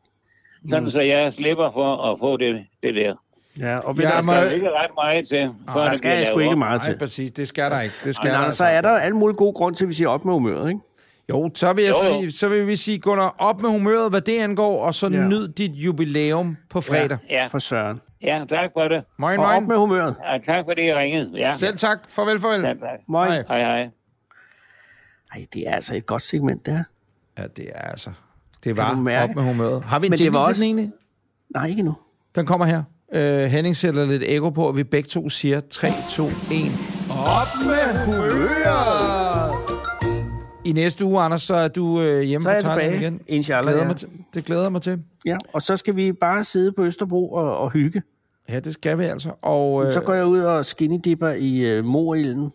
Sådan, 0.68 0.82
Mm. 0.84 0.90
så 0.90 1.00
jeg 1.00 1.32
slipper 1.32 1.70
for 1.70 1.96
at 2.12 2.18
få 2.18 2.36
det, 2.36 2.66
det 2.82 2.94
der. 2.94 3.14
Ja, 3.58 3.78
og 3.78 3.96
Ja, 4.00 4.02
Der 4.08 4.22
skal 4.22 4.54
ikke 4.54 4.70
ret 4.70 4.90
meget 4.94 5.28
til, 5.28 5.50
før 5.72 5.80
der 5.82 5.88
det 5.88 5.98
skal 5.98 6.18
jeg 6.18 6.26
sgu 6.26 6.38
ikke 6.38 6.56
meget 6.56 6.80
Nej, 6.82 6.90
til. 6.92 6.98
præcis. 6.98 7.30
Det 7.30 7.48
skal 7.48 7.70
der 7.70 7.80
ikke. 7.80 7.94
Det 8.04 8.14
skal 8.14 8.28
Men 8.28 8.32
der 8.34 8.38
altså, 8.38 8.64
altså. 8.64 8.88
er 8.88 8.92
der 8.94 8.98
alle 9.00 9.16
mulige 9.16 9.36
gode 9.36 9.52
grunde 9.52 9.78
til, 9.78 9.84
at 9.84 9.88
vi 9.88 9.94
siger 9.94 10.08
op 10.08 10.24
med 10.24 10.32
humøret, 10.32 10.68
ikke? 10.68 10.80
Jo, 11.30 11.50
så 11.54 11.72
vil, 11.72 11.84
jeg 11.84 11.94
Jo, 12.10 12.14
jo. 12.14 12.20
sige, 12.20 12.32
så 12.32 12.48
vil 12.48 12.66
vi 12.66 12.76
sige, 12.76 12.98
Gunnar, 12.98 13.34
op 13.38 13.60
med 13.62 13.70
humøret, 13.70 14.10
hvad 14.10 14.20
det 14.20 14.38
angår, 14.38 14.84
og 14.86 14.94
så 14.94 15.08
Ja. 15.08 15.26
nyd 15.28 15.48
dit 15.48 15.70
jubilæum 15.70 16.56
på 16.70 16.80
fredag. 16.80 17.18
Ja, 17.30 17.46
For 17.46 17.58
søren. 17.58 18.00
ja, 18.22 18.44
tak 18.48 18.70
for 18.72 18.88
det. 18.88 19.04
Moin, 19.18 19.38
Og 19.38 19.46
op 19.46 19.62
med 19.62 19.76
humøret. 19.76 20.16
Ja, 20.24 20.38
tak 20.52 20.64
for 20.64 20.74
det, 20.74 20.82
I 20.82 20.94
ringede. 20.94 21.30
Ja, 21.34 21.54
Selv 21.56 21.76
tak. 21.76 21.98
Farvel, 22.08 22.40
farvel. 22.40 22.60
ja 22.60 22.68
tak. 22.68 22.98
Moin. 23.08 23.30
Hej. 23.32 23.42
Hej, 23.48 23.58
hej. 23.60 23.88
Ej, 25.34 25.46
det 25.54 25.68
er 25.68 25.74
altså 25.74 25.96
et 25.96 26.06
godt 26.06 26.22
segment, 26.22 26.66
der. 26.66 26.82
Ja, 27.38 27.42
det 27.56 27.68
er 27.74 27.80
altså... 27.80 28.10
Det 28.64 28.76
Kan 28.76 28.84
var 28.84 28.94
du 28.94 29.00
mærke? 29.00 29.30
op 29.30 29.36
med 29.36 29.44
humøret. 29.44 29.84
Har 29.84 29.98
vi 29.98 30.06
en 30.06 30.10
Men 30.10 30.18
det 30.18 30.24
jingle 30.24 30.38
var 30.38 30.44
til 30.44 30.48
også- 30.50 30.60
den 30.62 30.66
egentlig? 30.68 30.92
Nej, 31.54 31.66
ikke 31.66 31.82
nu. 31.82 31.96
Den 32.34 32.46
kommer 32.46 32.66
her. 32.66 32.82
Uh, 33.16 33.20
Henning 33.50 33.76
sætter 33.76 34.06
lidt 34.06 34.22
ekko 34.26 34.50
på, 34.50 34.68
at 34.68 34.76
vi 34.76 34.84
begge 34.84 35.08
to 35.08 35.28
siger 35.28 35.60
3, 35.70 35.88
2, 36.10 36.24
1. 36.26 36.32
Op 37.10 37.66
med 37.66 38.04
humøret! 38.06 38.93
I 40.64 40.72
næste 40.72 41.04
uge, 41.04 41.20
Anders, 41.20 41.42
så 41.42 41.54
er 41.54 41.68
du 41.68 42.00
øh, 42.00 42.20
hjemme 42.22 42.42
Så 42.42 42.50
er 42.50 42.60
Thailand 42.60 42.94
igen. 43.02 43.20
Inshallah, 43.26 43.64
Glæder 43.64 43.80
ja. 43.82 43.86
mig 43.86 43.96
til, 43.96 44.08
det 44.34 44.44
glæder 44.44 44.68
mig 44.68 44.82
til. 44.82 45.02
Ja, 45.26 45.36
og 45.52 45.62
så 45.62 45.76
skal 45.76 45.96
vi 45.96 46.12
bare 46.12 46.44
sidde 46.44 46.72
på 46.72 46.84
Østerbro 46.84 47.32
og, 47.32 47.58
og 47.58 47.70
hygge. 47.70 48.02
Ja, 48.48 48.60
det 48.60 48.72
skal 48.74 48.98
vi 48.98 49.04
altså. 49.04 49.30
Og, 49.42 49.86
øh, 49.86 49.92
Så 49.92 50.00
går 50.00 50.14
jeg 50.14 50.26
ud 50.26 50.40
og 50.40 50.64
skinny 50.64 51.00
dipper 51.04 51.28
i 51.28 51.58
øh, 51.58 51.84
morilden. 51.84 52.50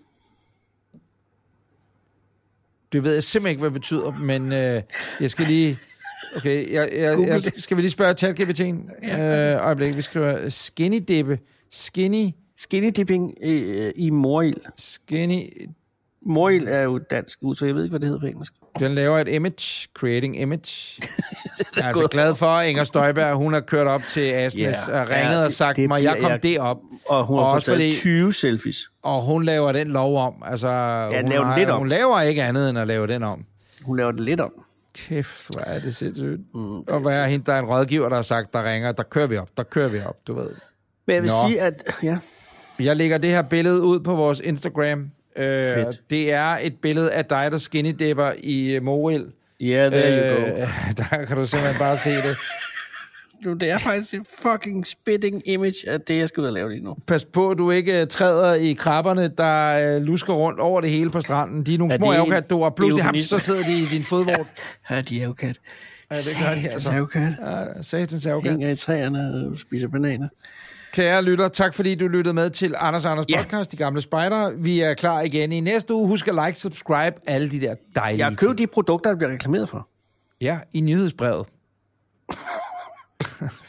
Det 2.92 3.04
ved 3.04 3.14
jeg 3.14 3.24
simpelthen 3.24 3.50
ikke, 3.52 3.60
hvad 3.60 3.70
det 3.70 3.74
betyder, 3.74 4.12
men 4.12 4.52
øh, 4.54 4.82
jeg 5.22 5.32
skal 5.32 5.46
lige... 5.46 5.78
Okay, 6.36 6.74
jeg, 6.74 6.90
jeg, 6.98 7.16
Google 7.16 7.32
jeg, 7.34 7.44
det. 7.44 7.64
skal 7.64 7.78
vi 7.78 7.82
lige 7.82 7.92
spørge 7.92 8.12
ChatGPT'en? 8.24 9.08
Ja. 9.08 9.56
Øh, 9.56 9.66
øjeblik, 9.66 9.96
vi 9.96 10.02
skriver 10.02 10.50
skinny 10.50 11.04
dippe. 11.08 11.40
Skinny, 11.72 12.30
Skinny 12.58 12.92
dipping 12.96 13.34
øh, 13.42 13.92
i 13.96 14.10
morild. 14.10 14.58
skinny... 14.78 15.44
Morild 16.30 16.68
er 16.68 16.82
jo 16.82 16.96
et 16.96 17.12
dansk 17.12 17.40
ud, 17.42 17.56
så 17.56 17.66
jeg 17.66 17.76
ved 17.76 17.84
ikke, 17.84 17.92
hvad 17.92 18.00
det 18.00 18.08
hedder 18.08 18.20
på 18.22 18.26
engelsk. 18.28 18.54
Den 18.80 18.96
laver 18.96 19.18
et 19.20 19.28
image, 19.28 19.88
creating 19.94 20.40
image. 20.42 21.02
jeg 21.76 21.84
er 21.84 21.88
altså 21.88 22.08
glad 22.12 22.36
for, 22.36 22.46
at 22.46 22.70
Inger 22.70 22.84
Støjberg, 22.84 23.36
hun 23.36 23.54
har 23.54 23.60
kørt 23.60 23.88
op 23.88 24.02
til 24.10 24.22
Asnes 24.22 24.78
Ja. 24.88 25.02
og 25.02 25.10
ringet 25.10 25.32
Ja, 25.32 25.40
og 25.40 25.46
det- 25.46 25.54
sagt, 25.54 25.78
det 25.78 25.90
må 25.90 25.96
jeg 25.96 26.12
komme 26.14 26.28
jeg- 26.30 26.44
derop? 26.44 26.78
Og 27.08 27.26
hun 27.26 27.38
har 27.38 27.44
Og 27.46 27.50
fået 27.52 27.56
også 27.56 27.66
taget 27.66 27.78
fordi- 27.82 27.92
20 28.02 28.34
selfies. 28.34 28.78
Og 29.04 29.22
hun 29.22 29.44
laver 29.44 29.72
den 29.72 29.88
lov 29.88 30.18
om. 30.18 30.34
Altså, 30.46 30.68
den 31.12 31.22
hun, 31.22 31.30
laver 31.32 31.46
den 31.50 31.60
lidt 31.60 31.70
om. 31.70 31.78
hun 31.80 31.88
laver 31.90 32.22
ikke 32.22 32.44
andet 32.44 32.70
end 32.70 32.80
at 32.80 32.88
lave 32.88 33.08
den 33.08 33.24
om. 33.24 33.46
Hun 33.84 33.98
laver 33.98 34.12
det 34.12 34.22
lidt 34.22 34.42
om. 34.42 34.52
Kæft, 34.94 35.48
hvor 35.54 35.62
er 35.62 35.80
det 35.80 35.96
sindssygt. 35.96 36.40
Mm, 36.54 36.80
og 36.80 37.00
hvad 37.00 37.18
er 37.20 37.26
hende, 37.26 37.46
der 37.46 37.54
er 37.54 37.60
en 37.60 37.66
rådgiver, 37.66 38.10
der 38.10 38.16
har 38.16 38.22
sagt, 38.24 38.54
der 38.54 38.64
ringer, 38.72 38.92
der 38.92 39.04
kører 39.04 39.28
vi 39.28 39.38
op, 39.38 39.50
der 39.58 39.64
kører 39.64 39.88
vi 39.90 40.00
op, 40.06 40.16
du 40.28 40.34
ved. 40.34 40.50
Men 41.08 41.14
jeg 41.16 41.24
vil 41.24 41.32
Nå. 41.44 41.50
sige, 41.50 41.62
at... 41.62 41.84
Ja, 42.04 42.18
Jeg 42.80 42.96
lægger 42.96 43.18
det 43.18 43.30
her 43.30 43.42
billede 43.42 43.82
ud 43.82 44.00
på 44.00 44.16
vores 44.16 44.40
Instagram. 44.40 45.12
Øh, 45.36 45.46
Fedt. 45.46 46.10
det 46.10 46.34
er 46.34 46.58
et 46.62 46.76
billede 46.82 47.12
af 47.12 47.26
dig, 47.26 47.52
der 47.52 47.58
skinny 47.58 47.96
dipper 48.00 48.32
i 48.44 48.78
uh, 48.78 48.84
Moril. 48.84 49.26
yeah, 49.62 49.92
there 49.92 50.34
you 50.34 50.36
go. 50.36 50.62
Øh, 50.62 50.68
der 50.98 51.26
kan 51.26 51.38
du 51.38 51.46
simpelthen 51.46 51.80
bare 51.80 51.98
se 51.98 52.10
det. 52.10 52.38
Du, 53.46 53.54
det 53.54 53.70
er 53.70 53.78
faktisk 53.78 54.14
et 54.14 54.22
fucking 54.42 54.88
spitting 54.88 55.42
image 55.46 55.76
af 55.88 56.02
det, 56.02 56.18
jeg 56.18 56.28
skal 56.28 56.42
ud 56.42 56.48
og 56.48 56.54
lave 56.54 56.70
lige 56.70 56.84
nu. 56.84 56.96
Pas 57.08 57.26
på, 57.26 57.52
at 57.52 57.58
du 57.58 57.72
ikke 57.72 58.02
uh, 58.02 58.08
træder 58.08 58.54
i 58.54 58.74
krabberne, 58.74 59.28
der 59.38 59.98
uh, 59.98 60.04
lusker 60.04 60.34
rundt 60.34 60.60
over 60.60 60.82
det 60.82 60.90
hele 60.90 61.10
på 61.10 61.22
stranden. 61.22 61.64
De 61.64 61.74
er 61.74 61.78
nogle 61.78 61.94
Er 61.94 61.98
små 61.98 62.12
avokat, 62.12 62.52
og 62.52 62.76
pludselig 62.76 63.04
ham, 63.04 63.16
så 63.16 63.40
sidder 63.40 63.64
de 63.64 63.80
i 63.80 63.86
din 63.86 64.04
fodvort. 64.04 64.48
Ja, 64.90 65.02
de 65.02 65.22
er 65.22 65.26
jo 65.26 65.34
kat. 65.34 65.60
Ja, 66.12 66.16
det 66.16 66.38
gør 66.40 66.56
de 66.62 66.70
altså. 66.74 66.92
Avokat. 66.92 67.34
Ja, 67.42 67.82
satans 67.82 68.26
avokat. 68.26 68.52
Hænger 68.52 68.70
i 68.70 68.76
træerne 68.76 69.50
og 69.52 69.60
spiser 69.60 69.88
bananer. 69.88 70.28
Kære 70.94 71.24
lytter, 71.24 71.48
tak 71.48 71.74
fordi 71.74 71.96
du 71.96 72.08
lyttede 72.08 72.34
med 72.34 72.50
til 72.50 72.76
Anders 72.78 73.06
Anders 73.06 73.26
Ja. 73.30 73.42
podcast, 73.44 73.72
De 73.72 73.78
Gamle 73.78 74.02
Spejdere. 74.02 74.52
Vi 74.58 74.82
er 74.82 74.94
klar 74.94 75.22
igen 75.22 75.52
i 75.52 75.60
næste 75.60 75.94
uge. 75.94 76.08
Husk 76.08 76.28
at 76.28 76.36
like, 76.46 76.60
subscribe, 76.60 77.16
alle 77.28 77.52
de 77.52 77.62
der 77.62 77.76
dejlige 77.96 78.18
Jeg 78.20 78.26
har 78.26 78.32
købt 78.36 78.40
ting. 78.40 78.58
de 78.58 78.68
produkter, 78.68 79.10
der 79.10 79.18
bliver 79.18 79.32
reklameret 79.34 79.70
for. 79.70 79.88
Ja, 80.42 80.60
i 80.74 80.82
nyhedsbrevet. 80.82 81.46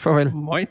Farvel. 0.03 0.33
Moin. 0.35 0.67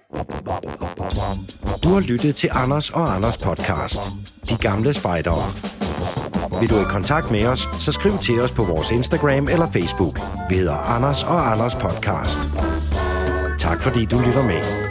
Du 1.84 1.90
har 1.90 2.12
lyttet 2.12 2.36
til 2.36 2.50
Anders 2.54 2.90
og 2.90 3.16
Anders 3.16 3.38
podcast. 3.38 4.02
De 4.50 4.58
gamle 4.58 4.94
spejdere. 4.94 5.44
Vil 6.60 6.70
du 6.70 6.80
i 6.80 6.84
kontakt 6.90 7.32
med 7.32 7.46
os, 7.46 7.68
så 7.80 7.92
skriv 7.92 8.18
til 8.18 8.42
os 8.42 8.52
på 8.52 8.64
vores 8.64 8.92
Instagram 8.92 9.48
eller 9.48 9.68
Facebook. 9.72 10.20
Vi 10.50 10.56
hedder 10.56 10.76
Anders 10.76 11.24
og 11.24 11.52
Anders 11.52 11.76
podcast. 11.76 12.40
Tak 13.60 13.82
fordi 13.82 14.06
du 14.06 14.20
lytter 14.20 14.44
med. 14.46 14.89